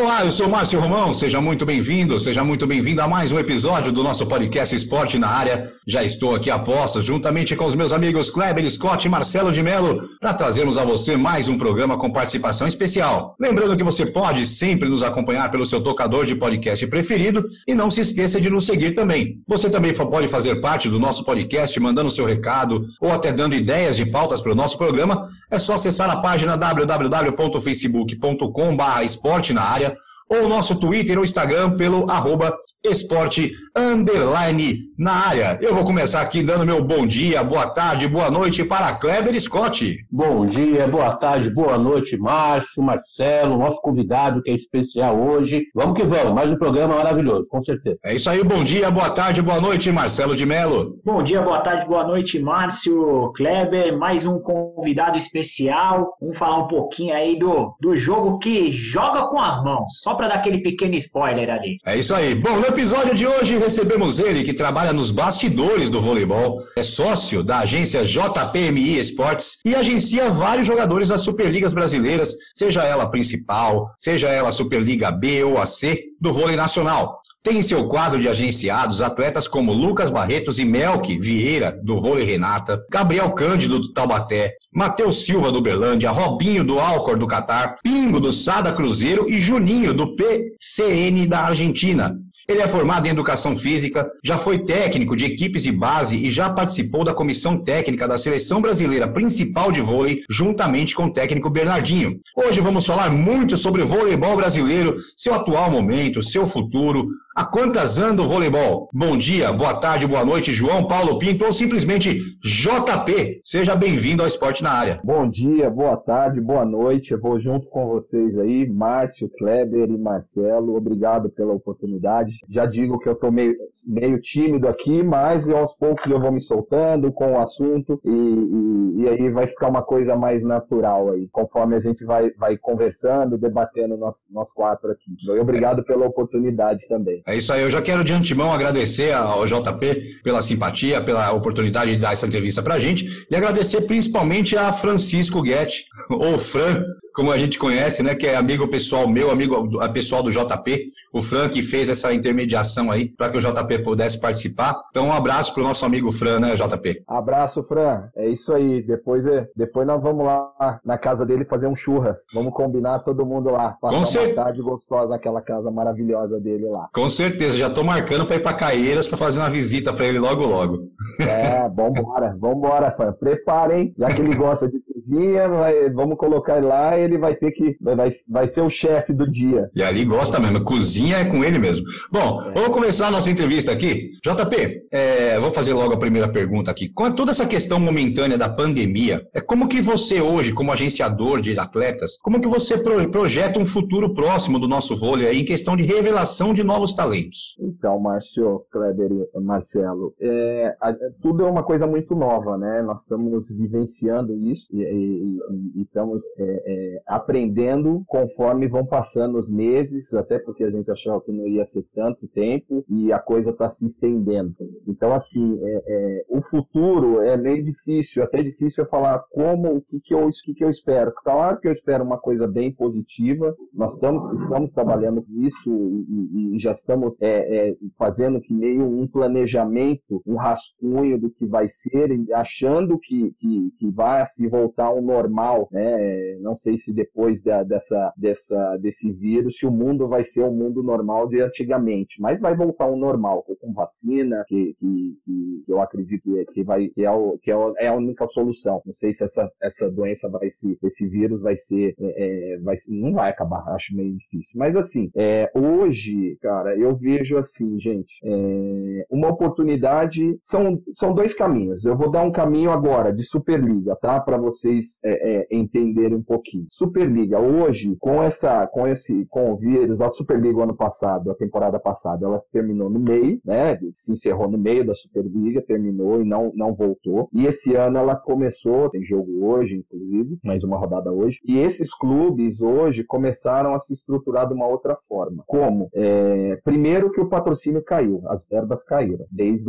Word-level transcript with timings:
Olá, 0.00 0.24
eu 0.24 0.30
sou 0.30 0.48
Márcio 0.48 0.78
Romão, 0.78 1.12
seja 1.12 1.40
muito 1.40 1.66
bem-vindo, 1.66 2.20
seja 2.20 2.44
muito 2.44 2.68
bem-vindo 2.68 3.02
a 3.02 3.08
mais 3.08 3.32
um 3.32 3.38
episódio 3.38 3.90
do 3.90 4.00
nosso 4.00 4.24
podcast 4.26 4.72
Esporte 4.72 5.18
na 5.18 5.26
Área. 5.26 5.72
Já 5.88 6.04
estou 6.04 6.36
aqui 6.36 6.52
a 6.52 6.58
postos, 6.58 7.04
juntamente 7.04 7.56
com 7.56 7.64
os 7.64 7.74
meus 7.74 7.90
amigos 7.90 8.30
Kleber 8.30 8.70
Scott 8.70 9.04
e 9.04 9.10
Marcelo 9.10 9.50
de 9.50 9.60
Mello, 9.60 10.08
para 10.20 10.34
trazermos 10.34 10.78
a 10.78 10.84
você 10.84 11.16
mais 11.16 11.48
um 11.48 11.58
programa 11.58 11.98
com 11.98 12.12
participação 12.12 12.68
especial. 12.68 13.34
Lembrando 13.40 13.76
que 13.76 13.82
você 13.82 14.06
pode 14.06 14.46
sempre 14.46 14.88
nos 14.88 15.02
acompanhar 15.02 15.50
pelo 15.50 15.66
seu 15.66 15.82
tocador 15.82 16.24
de 16.24 16.36
podcast 16.36 16.86
preferido 16.86 17.44
e 17.66 17.74
não 17.74 17.90
se 17.90 18.00
esqueça 18.00 18.40
de 18.40 18.48
nos 18.48 18.66
seguir 18.66 18.92
também. 18.92 19.42
Você 19.48 19.68
também 19.68 19.92
pode 19.92 20.28
fazer 20.28 20.60
parte 20.60 20.88
do 20.88 21.00
nosso 21.00 21.24
podcast 21.24 21.80
mandando 21.80 22.08
seu 22.08 22.24
recado 22.24 22.86
ou 23.00 23.10
até 23.10 23.32
dando 23.32 23.56
ideias 23.56 23.96
de 23.96 24.06
pautas 24.06 24.40
para 24.40 24.52
o 24.52 24.54
nosso 24.54 24.78
programa. 24.78 25.28
É 25.50 25.58
só 25.58 25.74
acessar 25.74 26.08
a 26.08 26.20
página 26.20 26.56
www.facebook.com.br 26.56 29.02
esporte 29.02 29.52
na 29.52 29.62
área 29.62 29.87
ou 30.28 30.48
nosso 30.48 30.76
Twitter 30.76 31.18
ou 31.18 31.24
Instagram 31.24 31.76
pelo 31.76 32.10
arroba 32.10 32.56
esporte 32.84 33.52
underline 33.76 34.87
na 34.98 35.12
área. 35.12 35.58
Eu 35.62 35.74
vou 35.74 35.84
começar 35.84 36.20
aqui 36.20 36.42
dando 36.42 36.66
meu 36.66 36.82
bom 36.82 37.06
dia, 37.06 37.44
boa 37.44 37.70
tarde, 37.70 38.08
boa 38.08 38.30
noite 38.30 38.64
para 38.64 38.92
Kleber 38.94 39.40
Scott. 39.40 40.04
Bom 40.10 40.44
dia, 40.44 40.88
boa 40.88 41.14
tarde, 41.14 41.48
boa 41.50 41.78
noite, 41.78 42.16
Márcio, 42.16 42.82
Marcelo, 42.82 43.56
nosso 43.56 43.80
convidado 43.80 44.42
que 44.42 44.50
é 44.50 44.54
especial 44.54 45.16
hoje. 45.16 45.66
Vamos 45.72 45.96
que 45.96 46.04
vamos, 46.04 46.34
mais 46.34 46.50
um 46.50 46.56
programa 46.56 46.96
maravilhoso, 46.96 47.48
com 47.48 47.62
certeza. 47.62 47.96
É 48.04 48.14
isso 48.16 48.28
aí, 48.28 48.42
bom 48.42 48.64
dia, 48.64 48.90
boa 48.90 49.10
tarde, 49.10 49.40
boa 49.40 49.60
noite, 49.60 49.92
Marcelo 49.92 50.34
de 50.34 50.44
Mello. 50.44 50.98
Bom 51.04 51.22
dia, 51.22 51.40
boa 51.40 51.60
tarde, 51.60 51.86
boa 51.86 52.04
noite, 52.04 52.40
Márcio, 52.40 53.32
Kleber, 53.36 53.96
mais 53.96 54.26
um 54.26 54.40
convidado 54.40 55.16
especial. 55.16 56.08
Vamos 56.20 56.36
falar 56.36 56.58
um 56.64 56.66
pouquinho 56.66 57.14
aí 57.14 57.38
do, 57.38 57.72
do 57.80 57.94
jogo 57.94 58.38
que 58.38 58.72
joga 58.72 59.28
com 59.28 59.40
as 59.40 59.62
mãos, 59.62 60.00
só 60.02 60.14
para 60.14 60.26
dar 60.26 60.34
aquele 60.34 60.58
pequeno 60.58 60.96
spoiler 60.96 61.48
ali. 61.50 61.76
É 61.86 61.96
isso 61.96 62.12
aí. 62.12 62.34
Bom, 62.34 62.56
no 62.56 62.66
episódio 62.66 63.14
de 63.14 63.26
hoje 63.26 63.56
recebemos 63.56 64.18
ele, 64.18 64.42
que 64.42 64.52
trabalha 64.52 64.87
nos 64.92 65.10
bastidores 65.10 65.88
do 65.88 66.00
voleibol, 66.00 66.62
é 66.76 66.82
sócio 66.82 67.42
da 67.42 67.58
agência 67.58 68.04
JPMI 68.04 68.98
Esportes 68.98 69.58
e 69.64 69.74
agencia 69.74 70.30
vários 70.30 70.66
jogadores 70.66 71.08
das 71.08 71.22
Superligas 71.22 71.72
brasileiras, 71.72 72.34
seja 72.54 72.84
ela 72.84 73.10
principal, 73.10 73.90
seja 73.98 74.28
ela 74.28 74.52
Superliga 74.52 75.10
B 75.10 75.44
ou 75.44 75.58
a 75.58 75.66
C 75.66 76.04
do 76.20 76.32
vôlei 76.32 76.56
nacional. 76.56 77.22
Tem 77.42 77.58
em 77.58 77.62
seu 77.62 77.88
quadro 77.88 78.20
de 78.20 78.28
agenciados 78.28 79.00
atletas 79.00 79.46
como 79.46 79.72
Lucas 79.72 80.10
Barretos 80.10 80.58
e 80.58 80.64
Melk 80.64 81.18
Vieira, 81.18 81.78
do 81.82 82.00
vôlei 82.00 82.24
Renata, 82.24 82.84
Gabriel 82.90 83.30
Cândido, 83.30 83.78
do 83.78 83.92
Taubaté, 83.92 84.54
Matheus 84.70 85.24
Silva, 85.24 85.52
do 85.52 85.62
Berlândia, 85.62 86.10
Robinho, 86.10 86.64
do 86.64 86.78
Alcor, 86.78 87.16
do 87.16 87.26
Catar, 87.26 87.76
Pingo, 87.82 88.20
do 88.20 88.32
Sada 88.32 88.72
Cruzeiro 88.72 89.30
e 89.30 89.38
Juninho, 89.38 89.94
do 89.94 90.16
PCN 90.16 91.26
da 91.26 91.40
Argentina. 91.44 92.18
Ele 92.50 92.62
é 92.62 92.66
formado 92.66 93.06
em 93.06 93.10
educação 93.10 93.54
física, 93.58 94.10
já 94.24 94.38
foi 94.38 94.60
técnico 94.64 95.14
de 95.14 95.26
equipes 95.26 95.64
de 95.64 95.70
base 95.70 96.16
e 96.16 96.30
já 96.30 96.48
participou 96.48 97.04
da 97.04 97.12
comissão 97.12 97.62
técnica 97.62 98.08
da 98.08 98.16
seleção 98.16 98.62
brasileira 98.62 99.06
principal 99.06 99.70
de 99.70 99.82
vôlei, 99.82 100.22
juntamente 100.30 100.94
com 100.94 101.04
o 101.04 101.12
técnico 101.12 101.50
Bernardinho. 101.50 102.18
Hoje 102.34 102.62
vamos 102.62 102.86
falar 102.86 103.10
muito 103.10 103.58
sobre 103.58 103.82
o 103.82 103.86
voleibol 103.86 104.34
brasileiro, 104.34 104.96
seu 105.14 105.34
atual 105.34 105.70
momento, 105.70 106.22
seu 106.22 106.46
futuro, 106.46 107.10
Há 107.38 107.44
quantas 107.46 107.98
anda 107.98 108.20
o 108.20 108.26
voleibol? 108.26 108.88
Bom 108.92 109.16
dia, 109.16 109.52
boa 109.52 109.78
tarde, 109.78 110.08
boa 110.08 110.24
noite, 110.24 110.52
João 110.52 110.88
Paulo 110.88 111.20
Pinto 111.20 111.44
ou 111.44 111.52
simplesmente 111.52 112.18
JP. 112.42 113.42
Seja 113.44 113.76
bem-vindo 113.76 114.22
ao 114.22 114.26
Esporte 114.26 114.60
na 114.60 114.72
Área. 114.72 115.00
Bom 115.04 115.30
dia, 115.30 115.70
boa 115.70 115.96
tarde, 115.96 116.40
boa 116.40 116.64
noite. 116.64 117.12
Eu 117.12 117.20
vou 117.20 117.38
junto 117.38 117.68
com 117.68 117.86
vocês 117.86 118.36
aí, 118.36 118.68
Márcio, 118.68 119.30
Kleber 119.38 119.88
e 119.88 119.96
Marcelo. 119.96 120.74
Obrigado 120.74 121.30
pela 121.30 121.52
oportunidade. 121.52 122.37
Já 122.48 122.66
digo 122.66 122.98
que 122.98 123.08
eu 123.08 123.14
tô 123.14 123.30
meio, 123.30 123.54
meio 123.86 124.20
tímido 124.20 124.68
aqui, 124.68 125.02
mas 125.02 125.48
aos 125.48 125.76
poucos 125.76 126.10
eu 126.10 126.20
vou 126.20 126.32
me 126.32 126.40
soltando 126.40 127.12
com 127.12 127.32
o 127.32 127.40
assunto 127.40 128.00
e, 128.04 128.10
e, 128.10 129.02
e 129.02 129.08
aí 129.08 129.30
vai 129.30 129.46
ficar 129.46 129.68
uma 129.68 129.82
coisa 129.82 130.16
mais 130.16 130.44
natural 130.44 131.10
aí, 131.12 131.28
conforme 131.30 131.76
a 131.76 131.78
gente 131.78 132.04
vai, 132.04 132.30
vai 132.32 132.56
conversando, 132.56 133.38
debatendo 133.38 133.96
nós, 133.96 134.26
nós 134.30 134.52
quatro 134.52 134.90
aqui. 134.90 135.10
Obrigado 135.40 135.84
pela 135.84 136.06
oportunidade 136.06 136.86
também. 136.88 137.22
É 137.26 137.36
isso 137.36 137.52
aí, 137.52 137.62
eu 137.62 137.70
já 137.70 137.82
quero 137.82 138.04
de 138.04 138.12
antemão 138.12 138.52
agradecer 138.52 139.12
ao 139.12 139.44
JP 139.44 140.20
pela 140.22 140.42
simpatia, 140.42 141.02
pela 141.02 141.32
oportunidade 141.32 141.92
de 141.92 141.98
dar 141.98 142.12
essa 142.12 142.26
entrevista 142.26 142.62
pra 142.62 142.78
gente 142.78 143.26
e 143.30 143.36
agradecer 143.36 143.82
principalmente 143.82 144.56
a 144.56 144.72
Francisco 144.72 145.42
Guetti, 145.42 145.84
ou 146.10 146.38
Fran, 146.38 146.84
como 147.18 147.32
a 147.32 147.36
gente 147.36 147.58
conhece, 147.58 148.00
né, 148.00 148.14
que 148.14 148.28
é 148.28 148.36
amigo 148.36 148.68
pessoal 148.68 149.08
meu, 149.08 149.28
amigo 149.28 149.68
pessoal 149.92 150.22
do 150.22 150.30
JP, 150.30 150.92
o 151.12 151.20
Fran 151.20 151.48
que 151.48 151.62
fez 151.62 151.88
essa 151.88 152.14
intermediação 152.14 152.92
aí 152.92 153.08
para 153.08 153.28
que 153.28 153.38
o 153.38 153.40
JP 153.40 153.80
pudesse 153.82 154.20
participar. 154.20 154.84
Então 154.90 155.08
um 155.08 155.12
abraço 155.12 155.52
pro 155.52 155.64
nosso 155.64 155.84
amigo 155.84 156.12
Fran, 156.12 156.38
né, 156.38 156.54
JP? 156.54 157.02
Abraço, 157.08 157.60
Fran. 157.64 158.04
É 158.14 158.28
isso 158.28 158.54
aí. 158.54 158.80
Depois, 158.82 159.26
é, 159.26 159.48
depois 159.56 159.84
nós 159.84 160.00
vamos 160.00 160.24
lá 160.24 160.78
na 160.84 160.96
casa 160.96 161.26
dele 161.26 161.44
fazer 161.44 161.66
um 161.66 161.74
churras. 161.74 162.20
Vamos 162.32 162.52
combinar 162.54 163.00
todo 163.00 163.26
mundo 163.26 163.50
lá. 163.50 163.76
Passar 163.80 163.98
Com 163.98 164.06
cer... 164.06 164.26
uma 164.26 164.44
tarde 164.44 164.62
gostosa 164.62 165.14
naquela 165.14 165.42
casa 165.42 165.72
maravilhosa 165.72 166.38
dele 166.38 166.66
lá. 166.66 166.88
Com 166.94 167.10
certeza. 167.10 167.58
Já 167.58 167.68
tô 167.68 167.82
marcando 167.82 168.26
para 168.26 168.36
ir 168.36 168.42
para 168.42 168.56
Caeiras 168.56 169.08
para 169.08 169.18
fazer 169.18 169.40
uma 169.40 169.50
visita 169.50 169.92
para 169.92 170.06
ele 170.06 170.20
logo 170.20 170.46
logo. 170.46 170.88
É, 171.18 171.68
vambora, 171.68 172.36
vambora, 172.38 172.92
Fran. 172.92 173.12
Preparem, 173.12 173.92
já 173.98 174.06
que 174.06 174.22
ele 174.22 174.36
gosta 174.36 174.68
de 174.68 174.78
cozinha, 175.08 175.48
vai, 175.48 175.90
vamos 175.90 176.18
colocar 176.18 176.58
ele 176.58 176.66
lá 176.66 176.98
ele 176.98 177.18
vai 177.18 177.34
ter 177.34 177.50
que. 177.52 177.76
Vai, 177.80 178.08
vai 178.28 178.48
ser 178.48 178.60
o 178.60 178.68
chefe 178.68 179.12
do 179.12 179.28
dia. 179.28 179.70
E 179.74 179.82
ali 179.82 180.04
gosta 180.04 180.38
mesmo, 180.38 180.64
cozinha 180.64 181.16
é 181.16 181.24
com 181.24 181.42
ele 181.42 181.58
mesmo. 181.58 181.86
Bom, 182.12 182.42
é. 182.42 182.52
vamos 182.52 182.70
começar 182.70 183.08
a 183.08 183.10
nossa 183.10 183.30
entrevista 183.30 183.72
aqui. 183.72 184.10
JP, 184.22 184.86
é, 184.90 185.38
vou 185.38 185.50
fazer 185.50 185.72
logo 185.72 185.94
a 185.94 185.98
primeira 185.98 186.28
pergunta 186.28 186.70
aqui. 186.70 186.88
Com 186.88 187.10
toda 187.12 187.30
essa 187.30 187.46
questão 187.46 187.80
momentânea 187.80 188.36
da 188.36 188.48
pandemia, 188.48 189.26
é 189.32 189.40
como 189.40 189.68
que 189.68 189.80
você 189.80 190.20
hoje, 190.20 190.52
como 190.52 190.72
agenciador 190.72 191.40
de 191.40 191.58
atletas, 191.58 192.18
como 192.18 192.40
que 192.40 192.48
você 192.48 192.78
projeta 192.78 193.58
um 193.58 193.66
futuro 193.66 194.12
próximo 194.14 194.58
do 194.58 194.68
nosso 194.68 194.96
vôlei 194.96 195.28
aí, 195.28 195.40
em 195.40 195.44
questão 195.44 195.76
de 195.76 195.84
revelação 195.84 196.52
de 196.52 196.62
novos 196.62 196.92
talentos? 196.92 197.56
Então, 197.58 197.98
Márcio, 198.00 198.62
Kleber 198.70 199.10
e 199.10 199.40
Marcelo, 199.40 200.14
é, 200.20 200.74
a, 200.80 200.92
tudo 201.22 201.44
é 201.44 201.50
uma 201.50 201.62
coisa 201.62 201.86
muito 201.86 202.14
nova, 202.14 202.58
né? 202.58 202.82
Nós 202.82 203.00
estamos 203.00 203.50
vivenciando 203.50 204.34
isso 204.36 204.68
e, 204.72 204.82
e, 204.98 205.38
e 205.76 205.82
estamos 205.82 206.22
é, 206.38 206.42
é 206.66 207.02
aprendendo 207.06 208.02
conforme 208.06 208.68
vão 208.68 208.84
passando 208.84 209.38
os 209.38 209.50
meses, 209.50 210.12
até 210.14 210.38
porque 210.38 210.64
a 210.64 210.70
gente 210.70 210.90
achava 210.90 211.20
que 211.20 211.32
não 211.32 211.46
ia 211.46 211.64
ser 211.64 211.84
tanto 211.94 212.26
tempo 212.28 212.84
e 212.88 213.12
a 213.12 213.18
coisa 213.18 213.50
está 213.50 213.68
se 213.68 213.86
estendendo. 213.86 214.54
Então, 214.86 215.12
assim, 215.12 215.58
é, 215.62 215.82
é, 215.86 216.24
o 216.28 216.40
futuro 216.40 217.20
é 217.20 217.36
meio 217.36 217.62
difícil, 217.62 218.22
até 218.22 218.42
difícil 218.42 218.84
eu 218.84 218.90
falar 218.90 219.18
como, 219.30 219.76
o 219.76 219.80
que, 219.82 220.00
que, 220.00 220.14
eu, 220.14 220.26
o 220.26 220.30
que, 220.44 220.54
que 220.54 220.64
eu 220.64 220.70
espero. 220.70 221.12
Claro 221.22 221.60
que 221.60 221.68
eu 221.68 221.72
espero 221.72 222.04
uma 222.04 222.18
coisa 222.18 222.46
bem 222.46 222.72
positiva, 222.72 223.54
nós 223.72 223.94
estamos, 223.94 224.24
estamos 224.40 224.72
trabalhando 224.72 225.22
com 225.22 225.32
isso 225.40 225.70
e, 225.70 226.56
e 226.56 226.58
já 226.58 226.72
estamos 226.72 227.16
é, 227.20 227.70
é, 227.70 227.76
fazendo 227.96 228.40
que 228.40 228.52
meio 228.52 228.84
um 228.84 229.06
planejamento, 229.06 230.22
um 230.26 230.36
rascunho 230.36 231.18
do 231.18 231.30
que 231.30 231.46
vai 231.46 231.66
ser, 231.68 232.08
achando 232.34 232.98
que, 232.98 233.32
que, 233.38 233.72
que 233.78 233.90
vai 233.90 234.24
se 234.26 234.46
voltar 234.48 234.87
ao 234.88 235.02
normal, 235.02 235.68
né? 235.70 236.36
Não 236.40 236.54
sei 236.54 236.76
se 236.76 236.92
depois 236.92 237.42
da, 237.42 237.62
dessa, 237.62 238.12
dessa, 238.16 238.76
desse 238.78 239.10
vírus, 239.12 239.56
se 239.56 239.66
o 239.66 239.70
mundo 239.70 240.08
vai 240.08 240.24
ser 240.24 240.42
o 240.42 240.52
mundo 240.52 240.82
normal 240.82 241.28
de 241.28 241.40
antigamente, 241.40 242.20
mas 242.20 242.40
vai 242.40 242.56
voltar 242.56 242.84
ao 242.84 242.96
normal, 242.96 243.44
com 243.60 243.72
vacina, 243.72 244.44
que, 244.46 244.74
que, 244.78 245.18
que 245.24 245.64
eu 245.68 245.80
acredito 245.80 246.22
que, 246.22 246.44
que, 246.52 246.64
vai, 246.64 246.88
que, 246.88 247.04
é, 247.04 247.10
o, 247.10 247.38
que 247.38 247.50
é, 247.50 247.56
é, 247.78 247.88
a 247.88 247.94
única 247.94 248.26
solução. 248.26 248.80
Não 248.84 248.92
sei 248.92 249.12
se 249.12 249.24
essa, 249.24 249.48
essa 249.62 249.90
doença 249.90 250.28
vai 250.28 250.48
se, 250.50 250.78
esse 250.82 251.06
vírus 251.08 251.42
vai 251.42 251.56
ser, 251.56 251.94
é, 251.98 252.54
é 252.54 252.58
vai, 252.58 252.74
não 252.88 253.12
vai 253.12 253.30
acabar, 253.30 253.64
acho 253.68 253.94
meio 253.96 254.16
difícil. 254.16 254.52
Mas 254.56 254.76
assim, 254.76 255.10
é, 255.16 255.50
hoje, 255.54 256.36
cara, 256.40 256.76
eu 256.76 256.94
vejo 256.94 257.36
assim, 257.36 257.78
gente, 257.78 258.20
é, 258.24 259.06
uma 259.10 259.28
oportunidade, 259.28 260.38
são, 260.42 260.80
são 260.94 261.14
dois 261.14 261.34
caminhos. 261.34 261.84
Eu 261.84 261.96
vou 261.96 262.10
dar 262.10 262.22
um 262.22 262.32
caminho 262.32 262.70
agora 262.70 263.12
de 263.12 263.22
Superliga, 263.22 263.96
tá? 263.96 264.20
Para 264.20 264.38
você 264.38 264.67
vocês 264.68 265.00
é, 265.04 265.40
é, 265.40 265.46
entenderem 265.50 266.16
um 266.16 266.22
pouquinho. 266.22 266.66
Superliga, 266.70 267.40
hoje, 267.40 267.96
com 267.98 268.22
essa, 268.22 268.66
com 268.66 268.86
esse, 268.86 269.26
com 269.26 269.52
o 269.52 269.56
vírus, 269.56 270.00
a 270.00 270.10
Superliga 270.10 270.62
ano 270.62 270.76
passado, 270.76 271.30
a 271.30 271.34
temporada 271.34 271.78
passada, 271.78 272.26
ela 272.26 272.36
terminou 272.52 272.90
no 272.90 272.98
meio, 272.98 273.40
né? 273.44 273.78
Se 273.94 274.12
encerrou 274.12 274.50
no 274.50 274.58
meio 274.58 274.86
da 274.86 274.94
Superliga, 274.94 275.62
terminou 275.62 276.20
e 276.20 276.24
não, 276.24 276.52
não 276.54 276.74
voltou. 276.74 277.28
E 277.32 277.46
esse 277.46 277.74
ano 277.74 277.98
ela 277.98 278.16
começou, 278.16 278.90
tem 278.90 279.04
jogo 279.04 279.46
hoje, 279.46 279.76
inclusive, 279.76 280.38
mais 280.44 280.64
uma 280.64 280.76
rodada 280.76 281.12
hoje. 281.12 281.38
E 281.46 281.58
esses 281.58 281.94
clubes 281.94 282.60
hoje 282.60 283.04
começaram 283.04 283.74
a 283.74 283.78
se 283.78 283.92
estruturar 283.92 284.48
de 284.48 284.54
uma 284.54 284.66
outra 284.66 284.94
forma. 284.96 285.44
Como? 285.46 285.88
É, 285.94 286.56
primeiro 286.64 287.10
que 287.10 287.20
o 287.20 287.28
patrocínio 287.28 287.82
caiu, 287.82 288.22
as 288.26 288.46
verbas 288.48 288.82
caíram. 288.84 289.26
Desde 289.30 289.68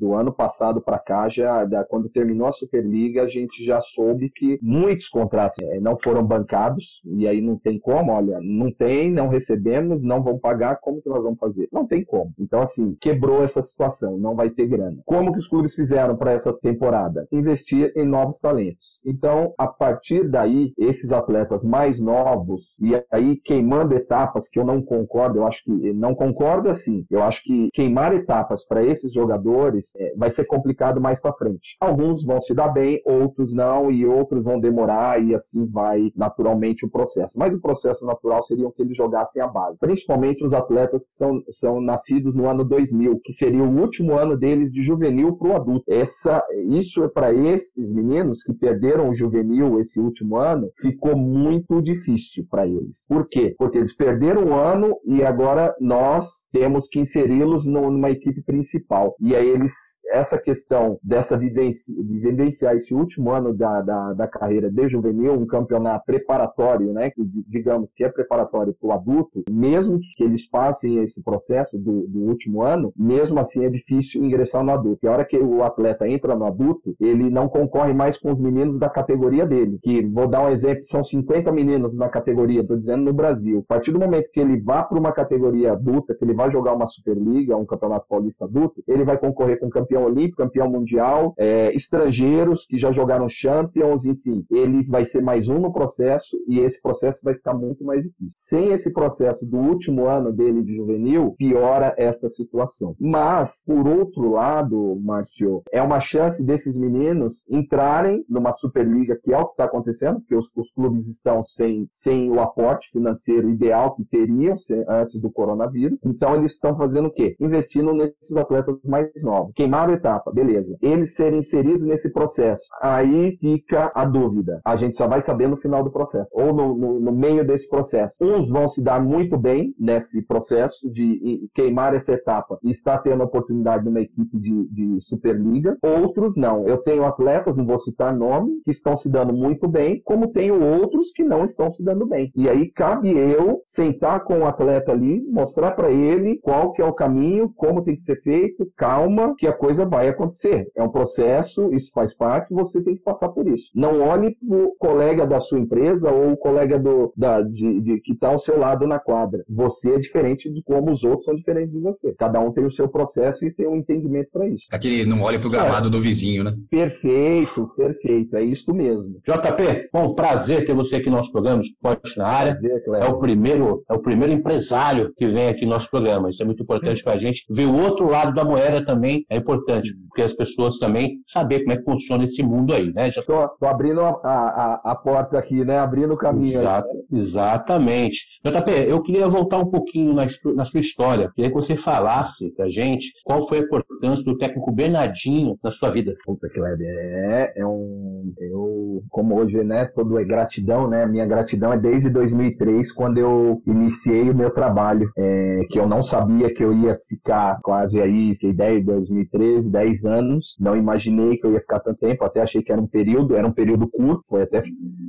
o 0.00 0.14
ano 0.14 0.32
passado 0.32 0.80
para 0.80 0.98
cá, 0.98 1.28
já, 1.28 1.64
da, 1.64 1.84
quando 1.84 2.08
terminou 2.08 2.46
a 2.46 2.52
Superliga, 2.52 3.22
a 3.22 3.28
gente 3.28 3.64
já 3.64 3.80
soube 3.80 4.29
que 4.34 4.58
muitos 4.62 5.08
contratos 5.08 5.58
é, 5.62 5.80
não 5.80 5.96
foram 5.96 6.24
bancados, 6.24 7.02
e 7.04 7.26
aí 7.26 7.40
não 7.40 7.58
tem 7.58 7.78
como, 7.78 8.12
olha, 8.12 8.38
não 8.42 8.72
tem, 8.72 9.10
não 9.10 9.28
recebemos, 9.28 10.02
não 10.02 10.22
vão 10.22 10.38
pagar, 10.38 10.78
como 10.80 11.02
que 11.02 11.08
nós 11.08 11.24
vamos 11.24 11.38
fazer? 11.38 11.68
Não 11.72 11.86
tem 11.86 12.04
como. 12.04 12.32
Então, 12.38 12.60
assim, 12.60 12.96
quebrou 13.00 13.42
essa 13.42 13.62
situação, 13.62 14.18
não 14.18 14.34
vai 14.34 14.50
ter 14.50 14.66
grana. 14.66 14.96
Como 15.04 15.32
que 15.32 15.38
os 15.38 15.48
clubes 15.48 15.74
fizeram 15.74 16.16
para 16.16 16.32
essa 16.32 16.52
temporada? 16.52 17.26
Investir 17.32 17.92
em 17.96 18.06
novos 18.06 18.38
talentos. 18.38 19.00
Então, 19.04 19.54
a 19.58 19.66
partir 19.66 20.28
daí, 20.28 20.72
esses 20.78 21.12
atletas 21.12 21.64
mais 21.64 22.00
novos, 22.00 22.78
e 22.80 23.00
aí 23.10 23.36
queimando 23.36 23.94
etapas 23.94 24.48
que 24.48 24.58
eu 24.58 24.64
não 24.64 24.82
concordo, 24.82 25.38
eu 25.38 25.46
acho 25.46 25.64
que 25.64 25.92
não 25.92 26.14
concordo 26.14 26.68
assim, 26.68 27.04
eu 27.10 27.22
acho 27.22 27.42
que 27.42 27.68
queimar 27.72 28.14
etapas 28.14 28.66
para 28.66 28.84
esses 28.84 29.12
jogadores 29.12 29.92
é, 29.96 30.14
vai 30.16 30.30
ser 30.30 30.44
complicado 30.44 31.00
mais 31.00 31.20
para 31.20 31.34
frente. 31.34 31.76
Alguns 31.80 32.24
vão 32.24 32.40
se 32.40 32.54
dar 32.54 32.68
bem, 32.68 33.00
outros 33.04 33.54
não, 33.54 33.90
e 33.90 34.06
outros 34.06 34.19
vão 34.44 34.60
demorar, 34.60 35.22
e 35.22 35.34
assim 35.34 35.66
vai 35.66 36.12
naturalmente 36.16 36.84
o 36.84 36.90
processo. 36.90 37.38
Mas 37.38 37.54
o 37.54 37.60
processo 37.60 38.04
natural 38.06 38.42
seria 38.42 38.70
que 38.72 38.82
eles 38.82 38.96
jogassem 38.96 39.42
a 39.42 39.46
base, 39.46 39.78
principalmente 39.80 40.44
os 40.44 40.52
atletas 40.52 41.06
que 41.06 41.12
são, 41.12 41.42
são 41.48 41.80
nascidos 41.80 42.34
no 42.34 42.48
ano 42.48 42.64
2000, 42.64 43.20
que 43.24 43.32
seria 43.32 43.62
o 43.62 43.80
último 43.80 44.16
ano 44.16 44.36
deles 44.36 44.72
de 44.72 44.82
juvenil 44.82 45.36
para 45.36 45.48
o 45.48 45.56
adulto. 45.56 45.84
Essa, 45.88 46.42
isso 46.68 47.02
é 47.04 47.08
para 47.08 47.32
esses 47.32 47.92
meninos 47.92 48.42
que 48.42 48.52
perderam 48.52 49.08
o 49.08 49.14
juvenil 49.14 49.78
esse 49.80 50.00
último 50.00 50.36
ano, 50.36 50.70
ficou 50.80 51.16
muito 51.16 51.80
difícil 51.82 52.46
para 52.50 52.66
eles. 52.66 53.06
Por 53.08 53.28
quê? 53.28 53.54
Porque 53.58 53.78
eles 53.78 53.94
perderam 53.94 54.44
o 54.44 54.54
ano 54.54 54.96
e 55.04 55.22
agora 55.22 55.74
nós 55.80 56.48
temos 56.52 56.86
que 56.88 57.00
inseri-los 57.00 57.66
numa 57.66 58.10
equipe 58.10 58.42
principal. 58.42 59.14
E 59.20 59.34
aí 59.34 59.48
eles, 59.48 59.72
essa 60.12 60.38
questão 60.38 60.98
dessa 61.02 61.36
vivência, 61.36 61.94
vivenciar 62.02 62.74
esse 62.74 62.94
último 62.94 63.30
ano 63.30 63.54
da, 63.54 63.80
da, 63.80 64.09
da 64.14 64.26
carreira 64.26 64.70
de 64.70 64.88
juvenil, 64.88 65.34
um 65.34 65.46
campeonato 65.46 66.04
preparatório, 66.06 66.92
né, 66.92 67.10
que 67.10 67.22
digamos 67.46 67.92
que 67.92 68.04
é 68.04 68.08
preparatório 68.08 68.74
para 68.78 68.88
o 68.88 68.92
adulto, 68.92 69.42
mesmo 69.50 69.98
que 70.16 70.24
eles 70.24 70.48
passem 70.48 70.98
esse 70.98 71.22
processo 71.22 71.78
do, 71.78 72.06
do 72.06 72.20
último 72.20 72.62
ano, 72.62 72.92
mesmo 72.96 73.38
assim 73.38 73.64
é 73.64 73.68
difícil 73.68 74.24
ingressar 74.24 74.64
no 74.64 74.72
adulto. 74.72 75.04
E 75.04 75.08
a 75.08 75.12
hora 75.12 75.24
que 75.24 75.38
o 75.38 75.62
atleta 75.62 76.08
entra 76.08 76.34
no 76.34 76.44
adulto, 76.44 76.94
ele 77.00 77.30
não 77.30 77.48
concorre 77.48 77.92
mais 77.92 78.18
com 78.18 78.30
os 78.30 78.40
meninos 78.40 78.78
da 78.78 78.88
categoria 78.88 79.46
dele. 79.46 79.78
Que 79.82 80.04
vou 80.06 80.26
dar 80.26 80.44
um 80.44 80.50
exemplo, 80.50 80.84
são 80.84 81.02
50 81.02 81.50
meninos 81.52 81.94
na 81.94 82.08
categoria, 82.08 82.60
estou 82.60 82.76
dizendo 82.76 83.04
no 83.04 83.12
Brasil. 83.12 83.64
A 83.68 83.74
partir 83.74 83.92
do 83.92 83.98
momento 83.98 84.30
que 84.32 84.40
ele 84.40 84.60
vá 84.62 84.82
para 84.82 84.98
uma 84.98 85.12
categoria 85.12 85.72
adulta, 85.72 86.14
que 86.14 86.24
ele 86.24 86.34
vai 86.34 86.50
jogar 86.50 86.74
uma 86.74 86.86
Superliga, 86.86 87.56
um 87.56 87.66
campeonato 87.66 88.06
paulista 88.08 88.44
adulto, 88.44 88.82
ele 88.86 89.04
vai 89.04 89.18
concorrer 89.18 89.58
com 89.58 89.68
campeão 89.68 90.04
olímpico, 90.04 90.38
campeão 90.38 90.68
mundial, 90.68 91.34
é, 91.38 91.74
estrangeiros 91.74 92.66
que 92.66 92.76
já 92.76 92.90
jogaram 92.90 93.28
Champions, 93.28 93.99
enfim. 94.04 94.44
Ele 94.50 94.82
vai 94.88 95.04
ser 95.04 95.22
mais 95.22 95.48
um 95.48 95.58
no 95.58 95.72
processo 95.72 96.36
e 96.46 96.60
esse 96.60 96.80
processo 96.80 97.20
vai 97.24 97.34
ficar 97.34 97.54
muito 97.54 97.84
mais 97.84 98.02
difícil. 98.02 98.30
Sem 98.30 98.72
esse 98.72 98.92
processo 98.92 99.48
do 99.48 99.58
último 99.58 100.06
ano 100.06 100.32
dele 100.32 100.62
de 100.62 100.76
juvenil, 100.76 101.34
piora 101.36 101.94
esta 101.96 102.28
situação. 102.28 102.94
Mas, 102.98 103.64
por 103.66 103.86
outro 103.86 104.30
lado, 104.32 104.92
Márcio, 105.02 105.62
é 105.72 105.82
uma 105.82 106.00
chance 106.00 106.44
desses 106.44 106.78
meninos 106.78 107.44
entrarem 107.48 108.24
numa 108.28 108.52
Superliga, 108.52 109.18
que 109.22 109.32
é 109.32 109.38
o 109.38 109.46
que 109.46 109.52
está 109.52 109.64
acontecendo, 109.64 110.20
porque 110.20 110.36
os, 110.36 110.52
os, 110.56 110.70
clubes 110.72 111.06
estão 111.06 111.42
sem, 111.42 111.86
sem 111.90 112.30
o 112.30 112.40
aporte 112.40 112.90
financeiro 112.90 113.50
ideal 113.50 113.94
que 113.94 114.04
teriam 114.04 114.54
antes 114.88 115.20
do 115.20 115.30
coronavírus. 115.30 116.00
Então, 116.04 116.34
eles 116.36 116.52
estão 116.52 116.76
fazendo 116.76 117.08
o 117.08 117.12
quê? 117.12 117.36
Investindo 117.40 117.92
nesses 117.92 118.36
atletas 118.36 118.76
mais 118.84 119.10
novos. 119.22 119.52
Queimaram 119.54 119.92
a 119.92 119.96
etapa, 119.96 120.32
beleza. 120.32 120.76
Eles 120.80 121.14
serem 121.14 121.38
inseridos 121.38 121.86
nesse 121.86 122.12
processo. 122.12 122.64
Aí 122.80 123.36
fica 123.38 123.89
a 123.94 124.04
dúvida. 124.04 124.60
A 124.64 124.76
gente 124.76 124.96
só 124.96 125.06
vai 125.06 125.20
saber 125.20 125.48
no 125.48 125.56
final 125.56 125.82
do 125.82 125.90
processo, 125.90 126.30
ou 126.34 126.52
no, 126.52 126.76
no, 126.76 127.00
no 127.00 127.12
meio 127.12 127.46
desse 127.46 127.68
processo. 127.68 128.16
Uns 128.20 128.50
vão 128.50 128.66
se 128.68 128.82
dar 128.82 129.02
muito 129.02 129.36
bem 129.38 129.74
nesse 129.78 130.22
processo 130.22 130.90
de 130.90 131.48
queimar 131.54 131.94
essa 131.94 132.12
etapa 132.12 132.58
e 132.62 132.70
estar 132.70 132.98
tendo 132.98 133.22
a 133.22 133.26
oportunidade 133.26 133.84
de 133.84 133.88
uma 133.88 134.00
equipe 134.00 134.38
de, 134.38 134.68
de 134.68 135.00
Superliga, 135.00 135.76
outros 135.82 136.36
não. 136.36 136.66
Eu 136.66 136.78
tenho 136.78 137.04
atletas, 137.04 137.56
não 137.56 137.66
vou 137.66 137.78
citar 137.78 138.14
nomes, 138.16 138.62
que 138.64 138.70
estão 138.70 138.94
se 138.94 139.10
dando 139.10 139.32
muito 139.32 139.68
bem, 139.68 140.00
como 140.04 140.32
tenho 140.32 140.62
outros 140.62 141.10
que 141.12 141.24
não 141.24 141.44
estão 141.44 141.70
se 141.70 141.82
dando 141.82 142.06
bem. 142.06 142.30
E 142.34 142.48
aí 142.48 142.70
cabe 142.70 143.10
eu 143.10 143.60
sentar 143.64 144.24
com 144.24 144.40
o 144.40 144.46
atleta 144.46 144.92
ali, 144.92 145.22
mostrar 145.30 145.72
para 145.72 145.90
ele 145.90 146.38
qual 146.38 146.72
que 146.72 146.82
é 146.82 146.84
o 146.84 146.94
caminho, 146.94 147.52
como 147.56 147.82
tem 147.82 147.94
que 147.94 148.02
ser 148.02 148.20
feito, 148.22 148.70
calma, 148.76 149.34
que 149.36 149.46
a 149.46 149.52
coisa 149.52 149.86
vai 149.86 150.08
acontecer. 150.08 150.68
É 150.76 150.82
um 150.82 150.90
processo, 150.90 151.72
isso 151.72 151.90
faz 151.92 152.14
parte, 152.14 152.54
você 152.54 152.82
tem 152.82 152.96
que 152.96 153.02
passar 153.02 153.28
por 153.30 153.46
isso. 153.48 153.70
Não 153.80 154.02
olhe 154.02 154.36
pro 154.46 154.76
colega 154.78 155.26
da 155.26 155.40
sua 155.40 155.58
empresa 155.58 156.12
ou 156.12 156.32
o 156.32 156.36
colega 156.36 156.78
do, 156.78 157.14
da, 157.16 157.40
de, 157.40 157.80
de 157.80 158.00
que 158.00 158.12
está 158.12 158.28
ao 158.28 158.36
seu 158.36 158.58
lado 158.58 158.86
na 158.86 158.98
quadra. 158.98 159.42
Você 159.48 159.94
é 159.94 159.98
diferente 159.98 160.52
de 160.52 160.62
como 160.62 160.90
os 160.90 161.02
outros 161.02 161.24
são 161.24 161.34
diferentes 161.34 161.72
de 161.72 161.80
você. 161.80 162.14
Cada 162.18 162.38
um 162.40 162.52
tem 162.52 162.62
o 162.62 162.70
seu 162.70 162.90
processo 162.90 163.46
e 163.46 163.50
tem 163.50 163.66
um 163.66 163.76
entendimento 163.76 164.28
para 164.30 164.46
isso. 164.46 164.66
Aquele 164.70 165.06
não 165.06 165.22
olha 165.22 165.40
pro 165.40 165.48
gramado 165.48 165.88
é. 165.88 165.90
do 165.90 165.98
vizinho, 165.98 166.44
né? 166.44 166.54
Perfeito, 166.70 167.68
perfeito. 167.74 168.36
É 168.36 168.44
isso 168.44 168.74
mesmo. 168.74 169.14
JP, 169.26 169.88
bom, 169.90 170.14
prazer 170.14 170.66
ter 170.66 170.74
você 170.74 170.96
aqui 170.96 171.08
no 171.08 171.16
nosso 171.16 171.32
programa 171.32 171.62
Esporte 171.62 172.18
na 172.18 172.26
área. 172.26 172.52
Prazer, 172.52 172.82
é 172.86 173.06
o 173.06 173.18
primeiro, 173.18 173.82
é 173.88 173.94
o 173.94 174.02
primeiro 174.02 174.34
empresário 174.34 175.10
que 175.16 175.26
vem 175.26 175.48
aqui 175.48 175.64
no 175.64 175.70
nosso 175.70 175.90
programa. 175.90 176.28
Isso 176.28 176.42
é 176.42 176.44
muito 176.44 176.62
importante 176.62 177.02
para 177.02 177.14
a 177.14 177.18
gente. 177.18 177.46
Ver 177.48 177.64
o 177.64 177.74
outro 177.74 178.10
lado 178.10 178.34
da 178.34 178.44
moeda 178.44 178.84
também 178.84 179.24
é 179.30 179.38
importante, 179.38 179.88
porque 180.08 180.20
as 180.20 180.34
pessoas 180.34 180.78
também 180.78 181.22
saber 181.26 181.60
como 181.60 181.72
é 181.72 181.76
que 181.78 181.84
funciona 181.84 182.24
esse 182.24 182.42
mundo 182.42 182.74
aí, 182.74 182.92
né? 182.92 183.10
Já 183.10 183.22
tô, 183.22 183.48
tô 183.58 183.69
abrindo 183.70 184.00
a, 184.00 184.10
a, 184.10 184.80
a, 184.84 184.94
porta 184.94 185.38
aqui, 185.38 185.64
né? 185.64 185.78
Abrindo 185.78 186.14
o 186.14 186.16
caminho. 186.16 186.58
Exato, 186.58 186.88
exatamente. 187.12 188.26
JP, 188.44 188.70
eu 188.88 189.02
queria 189.02 189.28
voltar 189.28 189.58
um 189.58 189.70
pouquinho 189.70 190.14
na, 190.14 190.26
na 190.54 190.64
sua 190.64 190.80
história. 190.80 191.30
Queria 191.34 191.50
que 191.50 191.56
você 191.56 191.76
falasse 191.76 192.52
pra 192.54 192.68
gente 192.68 193.12
qual 193.24 193.46
foi 193.48 193.58
a 193.58 193.62
importância 193.62 194.24
do 194.24 194.36
técnico 194.36 194.72
Bernardinho 194.72 195.56
na 195.62 195.70
sua 195.70 195.90
vida. 195.90 196.14
Puta, 196.24 196.48
Kleber, 196.48 196.86
é, 196.86 197.52
é 197.56 197.66
um. 197.66 198.32
Eu, 198.38 199.02
como 199.08 199.38
hoje, 199.38 199.62
né? 199.62 199.86
Todo 199.94 200.18
é 200.18 200.24
gratidão, 200.24 200.88
né? 200.88 201.06
Minha 201.06 201.26
gratidão 201.26 201.72
é 201.72 201.78
desde 201.78 202.10
2003, 202.10 202.92
quando 202.92 203.18
eu 203.18 203.62
iniciei 203.66 204.30
o 204.30 204.34
meu 204.34 204.50
trabalho, 204.50 205.10
é, 205.16 205.60
que 205.70 205.78
eu 205.78 205.86
não 205.86 206.02
sabia 206.02 206.52
que 206.52 206.62
eu 206.62 206.72
ia 206.72 206.96
ficar 207.08 207.58
quase 207.62 208.00
aí, 208.00 208.34
fiquei 208.34 208.52
10, 208.52 208.84
2013, 208.84 209.72
10 209.72 210.04
anos. 210.04 210.56
Não 210.58 210.76
imaginei 210.76 211.36
que 211.36 211.46
eu 211.46 211.52
ia 211.52 211.60
ficar 211.60 211.80
tanto 211.80 211.98
tempo, 211.98 212.24
até 212.24 212.40
achei 212.40 212.62
que 212.62 212.72
era 212.72 212.80
um 212.80 212.86
período, 212.86 213.36
era 213.36 213.46
um 213.46 213.49
período 213.52 213.88
curto, 213.88 214.20
foi 214.28 214.42
até 214.42 214.60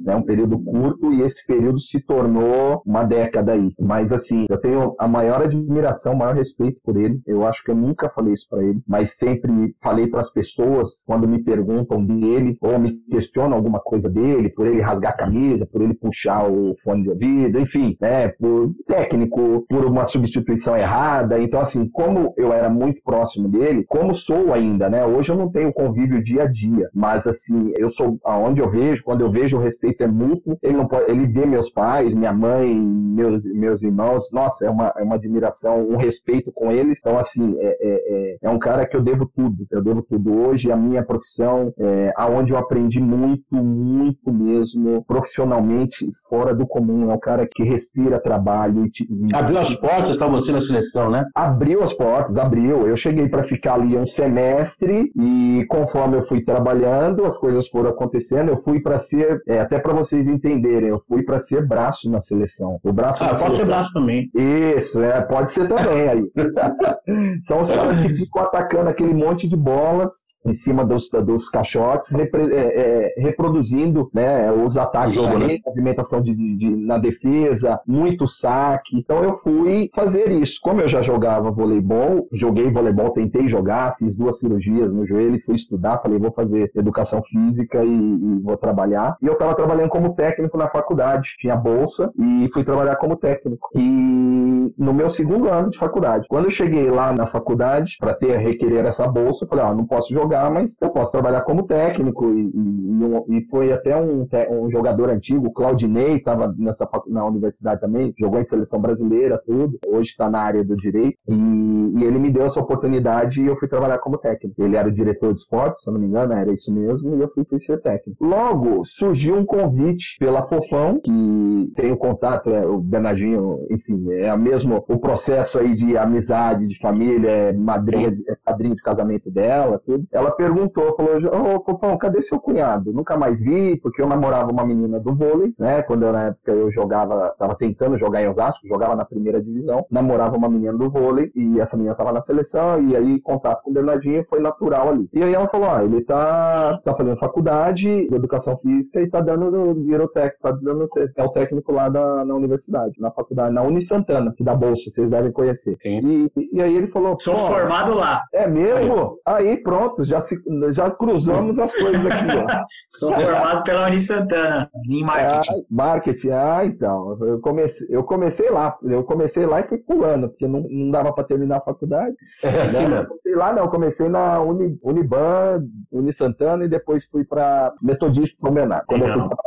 né, 0.04 0.16
um 0.16 0.24
período 0.24 0.60
curto, 0.60 1.14
e 1.14 1.22
esse 1.22 1.46
período 1.46 1.80
se 1.80 2.00
tornou 2.02 2.82
uma 2.86 3.04
década 3.04 3.54
aí. 3.54 3.72
Mas 3.80 4.12
assim, 4.12 4.46
eu 4.50 4.60
tenho 4.60 4.96
a 5.00 5.08
maior 5.08 5.42
admiração, 5.42 6.14
o 6.14 6.18
maior 6.18 6.36
respeito 6.36 6.80
por 6.84 6.98
ele. 6.98 7.22
Eu 7.26 7.46
acho 7.46 7.64
que 7.64 7.72
eu 7.72 7.76
nunca 7.76 8.10
falei 8.10 8.34
isso 8.34 8.48
para 8.50 8.64
ele, 8.64 8.82
mas 8.88 9.18
sempre 9.18 9.74
falei 9.82 10.08
para 10.08 10.22
as 10.22 10.32
pessoas 10.32 11.04
quando 11.06 11.28
me 11.28 11.44
perguntam 11.44 12.04
dele 12.04 12.58
ou 12.62 12.80
me 12.80 12.94
questionam 13.10 13.58
alguma 13.58 13.80
coisa 13.80 14.10
dele, 14.10 14.52
por 14.56 14.66
ele 14.66 14.82
rasgar 14.82 15.14
a 15.14 15.18
camisa, 15.18 15.68
por 15.72 15.82
ele 15.82 15.94
puxar 15.94 16.50
o 16.50 16.74
fone 16.84 17.04
de 17.04 17.10
ouvido, 17.10 17.60
enfim, 17.60 17.96
né, 18.02 18.30
por 18.30 18.72
técnico, 18.88 19.66
por 19.70 19.86
uma 19.86 20.06
substituição 20.06 20.76
errada. 20.76 21.40
Então 21.40 21.60
assim, 21.60 21.88
como 21.90 22.34
eu 22.38 22.54
era 22.54 22.70
muito 22.70 23.02
próximo 23.04 23.48
dele, 23.48 23.86
como 23.88 24.14
sou 24.14 24.54
ainda, 24.54 24.90
né? 24.90 25.06
Hoje 25.06 25.32
eu 25.32 25.38
não 25.38 25.50
tenho 25.50 25.74
convívio 25.74 26.22
dia 26.22 26.44
a 26.44 26.48
dia, 26.48 26.90
mas 26.94 27.28
assim, 27.28 27.72
eu 27.78 27.90
sou 27.90 28.18
aonde 28.32 28.62
eu 28.62 28.70
vejo, 28.70 29.04
quando 29.04 29.22
eu 29.22 29.32
vejo 29.32 29.58
o 29.58 29.62
respeito 29.62 30.04
é 30.04 30.08
mútuo, 30.08 30.58
ele 30.62 30.78
não 30.78 30.88
pode, 30.88 31.10
ele 31.12 31.28
vê 31.28 31.46
meus 31.46 31.70
pais, 31.70 32.16
minha 32.16 32.34
mãe, 32.34 32.80
meus, 32.80 33.44
meus 33.54 33.84
irmãos, 33.84 34.32
nossa, 34.32 34.66
é 34.66 34.70
uma, 34.70 34.94
é 34.98 35.04
uma 35.04 35.16
admiração, 35.16 35.88
um 35.88 35.98
respeito 35.98 36.52
com 36.52 36.72
eles. 36.72 37.00
Então, 37.00 37.18
assim, 37.18 37.56
é, 37.60 37.68
é, 37.68 37.78
é, 37.82 38.38
é 38.44 38.50
um 38.50 38.60
cara 38.60 38.88
que 38.88 38.96
eu 38.96 39.02
devo 39.02 39.30
tudo. 39.36 39.66
Eu 39.72 39.84
devo 39.84 40.02
tudo 40.02 40.34
hoje, 40.34 40.72
a 40.72 40.78
minha 40.78 41.04
profissão, 41.04 41.74
é, 41.78 42.12
aonde 42.16 42.54
eu 42.54 42.58
aprendi 42.58 43.02
muito, 43.02 43.56
muito 43.56 44.32
mesmo, 44.32 45.04
profissionalmente, 45.06 46.08
fora 46.30 46.54
do 46.54 46.66
comum. 46.66 47.12
É 47.12 47.14
um 47.14 47.20
cara 47.20 47.48
que 47.50 47.64
respira 47.64 48.22
trabalho. 48.22 48.86
E, 48.86 49.36
abriu 49.36 49.60
as 49.60 49.76
portas 49.76 50.18
para 50.18 50.28
você 50.28 50.52
na 50.52 50.62
seleção, 50.62 51.10
né? 51.10 51.26
Abriu 51.36 51.84
as 51.84 51.94
portas, 51.94 52.38
abriu. 52.38 52.88
Eu 52.88 52.96
cheguei 52.96 53.28
para 53.28 53.44
ficar 53.44 53.76
ali 53.76 53.98
um 53.98 54.06
semestre 54.06 55.12
e 55.16 55.66
conforme 55.70 56.18
eu 56.18 56.22
fui 56.22 56.44
trabalhando, 56.44 57.26
as 57.26 57.38
coisas 57.38 57.68
foram 57.68 57.90
acontecendo. 57.90 58.21
Eu 58.50 58.58
fui 58.58 58.82
para 58.82 58.98
ser, 59.00 59.42
é, 59.48 59.60
até 59.60 59.80
para 59.80 59.94
vocês 59.94 60.28
entenderem, 60.28 60.90
eu 60.90 60.98
fui 61.00 61.24
para 61.24 61.40
ser 61.40 61.66
braço 61.66 62.10
na 62.10 62.20
seleção. 62.20 62.80
O 62.84 62.94
braço 62.94 63.24
ah, 63.24 63.28
pode 63.28 63.40
seleção. 63.40 63.66
ser 63.66 63.72
braço 63.72 63.94
também. 63.94 64.30
Isso, 64.36 65.02
é, 65.02 65.22
pode 65.22 65.52
ser 65.52 65.68
também 65.68 66.10
aí. 66.10 66.32
São 67.46 67.62
os 67.62 67.72
caras 67.72 68.00
que 68.00 68.10
ficam 68.14 68.44
atacando 68.44 68.90
aquele 68.90 69.14
monte 69.14 69.48
de 69.48 69.56
bolas 69.56 70.12
em 70.46 70.54
cima 70.54 70.84
dos, 70.84 71.10
dos 71.10 71.50
caixotes, 71.50 72.12
repre, 72.12 72.54
é, 72.54 72.58
é, 72.58 73.22
reproduzindo 73.22 74.10
né, 74.14 74.52
os 74.52 74.78
ataques, 74.78 75.16
jogo, 75.16 75.38
né? 75.38 75.58
movimentação 75.66 76.22
de, 76.22 76.36
de, 76.36 76.56
de, 76.58 76.70
na 76.70 76.98
defesa, 76.98 77.80
muito 77.88 78.28
saque. 78.28 78.98
Então 78.98 79.24
eu 79.24 79.34
fui 79.36 79.90
fazer 79.94 80.30
isso. 80.32 80.60
Como 80.62 80.82
eu 80.82 80.88
já 80.88 81.02
jogava 81.02 81.52
voleibol, 81.52 82.28
joguei 82.32 82.70
voleibol, 82.70 83.12
tentei 83.12 83.48
jogar, 83.48 83.96
fiz 83.98 84.16
duas 84.16 84.40
cirurgias 84.40 84.94
no 84.94 85.06
joelho, 85.06 85.40
fui 85.46 85.56
estudar, 85.56 86.00
falei, 86.00 86.20
vou 86.20 86.32
fazer 86.32 86.72
educação 86.76 87.22
física 87.22 87.84
e, 87.84 88.11
e 88.12 88.42
vou 88.42 88.58
trabalhar. 88.58 89.16
E 89.22 89.28
eu 89.28 89.34
estava 89.34 89.56
trabalhando 89.56 89.90
como 89.90 90.14
técnico 90.14 90.58
na 90.58 90.68
faculdade, 90.68 91.36
tinha 91.38 91.56
bolsa 91.56 92.12
e 92.18 92.48
fui 92.54 92.64
trabalhar 92.64 92.96
como 92.96 93.16
técnico. 93.16 93.70
E 93.76 94.74
no 94.78 94.94
meu 94.94 95.10
segundo 95.10 95.48
ano 95.50 95.70
de 95.70 95.78
faculdade, 95.78 96.28
quando 96.30 96.46
eu 96.46 96.52
cheguei 96.52 96.90
lá 96.90 97.14
na 97.14 97.26
faculdade 97.26 97.98
para 98.00 98.14
ter 98.14 98.38
requerer 98.38 98.86
essa 98.86 99.08
bolsa, 99.08 99.46
eu 99.46 99.50
falei, 99.50 99.66
ah, 99.66 99.74
não 99.74 99.86
posso 99.86 100.14
jogar, 100.14 100.52
mas 100.52 100.76
eu 100.82 100.90
posso 100.90 101.12
trabalhar 101.12 101.42
como 101.42 101.64
técnico. 101.64 102.26
E, 102.34 102.52
e, 102.54 103.38
e 103.38 103.50
foi 103.50 103.72
até 103.72 103.96
um, 103.96 104.28
um 104.52 104.72
jogador 104.72 105.10
antigo, 105.10 105.52
Claudinei, 105.52 106.18
estava 106.18 106.54
nessa 106.58 106.86
na 107.08 107.26
universidade 107.26 107.82
também, 107.82 108.14
jogou 108.20 108.40
em 108.40 108.46
seleção 108.46 108.80
brasileira, 108.80 109.42
tudo. 109.46 109.78
Hoje 109.88 110.10
está 110.10 110.30
na 110.30 110.40
área 110.40 110.64
do 110.64 110.76
direito. 110.76 111.22
E, 111.28 111.34
e, 111.34 112.04
ele 112.04 112.20
me 112.20 112.32
deu 112.32 112.44
essa 112.44 112.60
oportunidade 112.60 113.42
e 113.42 113.48
eu 113.48 113.56
fui 113.56 113.68
trabalhar 113.68 114.00
como 114.00 114.18
técnico. 114.18 114.62
Ele 114.62 114.76
era 114.76 114.88
o 114.88 114.92
diretor 114.92 115.34
de 115.34 115.40
esportes, 115.40 115.84
se 115.84 115.90
eu 115.90 115.94
não 115.94 116.02
me 116.02 116.08
engano, 116.08 116.34
era 116.34 116.52
isso 116.52 116.74
mesmo, 116.74 117.16
e 117.16 117.22
eu 117.22 117.30
fui, 117.30 117.44
fui 117.46 117.60
ser 117.60 117.80
técnico. 117.82 118.01
Logo, 118.20 118.84
surgiu 118.84 119.36
um 119.36 119.46
convite 119.46 120.18
pela 120.20 120.42
Fofão, 120.42 121.00
que 121.00 121.72
tem 121.76 121.92
o 121.92 121.98
contato, 121.98 122.50
é, 122.50 122.66
o 122.66 122.80
Bernardinho, 122.80 123.66
enfim, 123.70 124.12
é 124.12 124.34
o 124.34 124.40
mesmo 124.40 124.84
o 124.88 125.00
processo 125.00 125.60
aí 125.60 125.74
de 125.74 125.98
amizade, 125.98 126.68
de 126.68 126.80
família, 126.80 127.30
é 127.30 127.54
madrinha, 127.54 128.18
é 128.28 128.36
padrinho 128.44 128.76
de 128.76 128.82
casamento 128.82 129.30
dela, 129.30 129.82
tudo. 129.86 130.06
Ela 130.12 130.32
perguntou, 130.32 130.96
falou, 130.96 131.16
ô 131.16 131.56
oh, 131.56 131.64
Fofão, 131.64 131.98
cadê 131.98 132.22
seu 132.22 132.40
cunhado? 132.40 132.94
Nunca 132.94 133.18
mais 133.18 133.42
vi, 133.42 133.78
porque 133.78 134.02
eu 134.02 134.08
namorava 134.08 134.52
uma 134.52 134.66
menina 134.66 135.00
do 135.00 135.16
vôlei, 135.16 135.54
né? 135.58 135.82
Quando 135.84 136.04
eu, 136.04 136.12
na 136.12 136.28
época 136.28 136.52
eu 136.52 136.72
jogava, 136.72 137.34
tava 137.38 137.56
tentando 137.56 137.98
jogar 137.98 138.22
em 138.22 138.30
Osasco, 138.30 138.68
jogava 138.68 138.96
na 138.96 139.06
primeira 139.06 139.42
divisão, 139.42 139.86
namorava 139.90 140.36
uma 140.36 140.50
menina 140.50 140.74
do 140.74 140.90
vôlei 140.90 141.32
e 141.36 141.60
essa 141.60 141.78
menina 141.78 141.96
tava 141.96 142.12
na 142.12 142.22
seleção 142.22 142.82
e 142.82 142.96
aí 142.96 143.20
contato 143.22 143.64
com 143.64 143.72
o 143.72 143.74
Bernardinho 143.74 144.24
foi 144.26 144.40
natural 144.40 144.90
ali. 144.90 145.10
E 145.14 145.24
aí 145.24 145.34
ela 145.34 145.48
falou, 145.48 145.70
ah, 145.70 145.84
ele 145.84 146.02
tá, 146.02 146.80
tá 146.84 146.94
fazendo 146.94 147.18
faculdade 147.18 147.90
de 148.08 148.16
educação 148.16 148.58
física 148.58 149.02
e 149.02 149.10
tá 149.10 149.22
dando, 149.22 149.74
virou 149.86 150.08
técnico, 150.08 150.42
tá 150.42 150.52
dando, 150.52 150.90
é 151.16 151.24
o 151.24 151.30
técnico 151.30 151.72
lá 151.72 151.90
da, 151.90 152.26
na 152.26 152.36
universidade, 152.36 152.94
na 153.00 153.12
faculdade, 153.12 153.54
na 153.54 153.62
Uni 153.62 153.82
Santana, 153.82 154.34
que 154.36 154.44
dá 154.44 154.56
bolsa, 154.56 154.90
vocês 154.90 155.12
devem 155.12 155.32
conhecer. 155.32 155.78
E, 155.84 156.32
e 156.54 156.62
aí 156.62 156.76
ele 156.76 156.88
falou, 156.88 157.18
sou 157.20 157.36
formado 157.36 157.94
lá. 157.96 158.24
É 158.34 158.48
mesmo? 158.48 159.18
Aí 159.26 159.58
pronto, 159.62 160.04
já, 160.04 160.22
se, 160.22 160.36
já 160.72 160.90
cruzamos 160.92 161.60
as 161.60 161.74
coisas 161.74 162.06
aqui, 162.06 162.26
ó. 162.28 162.62
Sou 162.92 163.14
formado 163.14 163.64
pela 163.64 163.88
Uni 163.88 164.00
Santana, 164.00 164.70
em 164.88 165.04
marketing. 165.04 165.60
Ah, 165.60 165.64
marketing, 165.70 166.30
ah, 166.32 166.66
então. 166.66 167.18
Eu 167.22 167.40
comecei, 167.40 167.88
eu 167.90 168.04
comecei 168.04 168.50
lá, 168.50 168.78
eu 168.84 169.04
comecei 169.04 169.46
lá 169.46 169.60
e 169.60 169.64
fui 169.64 169.78
pulando, 169.78 170.30
porque 170.30 170.48
não, 170.48 170.62
não 170.70 170.92
dava 170.92 171.14
para 171.14 171.24
terminar 171.24 171.58
a 171.58 171.62
faculdade. 171.62 172.16
É 172.44 172.62
assim, 172.64 172.88
né? 172.88 173.06
Comecei 173.06 173.36
lá, 173.36 173.54
não, 173.54 173.68
comecei 173.68 174.10
na 174.10 174.42
Uni, 174.42 174.78
Uniban, 174.84 175.64
Uni 175.92 176.14
Santana 176.14 176.66
e 176.66 176.70
depois 176.70 177.06
fui 177.06 177.24
para 177.24 177.74
Metodista 177.82 178.42
São 178.42 178.52
Bernardo, 178.52 178.86
quando 178.86 179.02
Legal. 179.02 179.20
eu 179.20 179.28
fui 179.28 179.38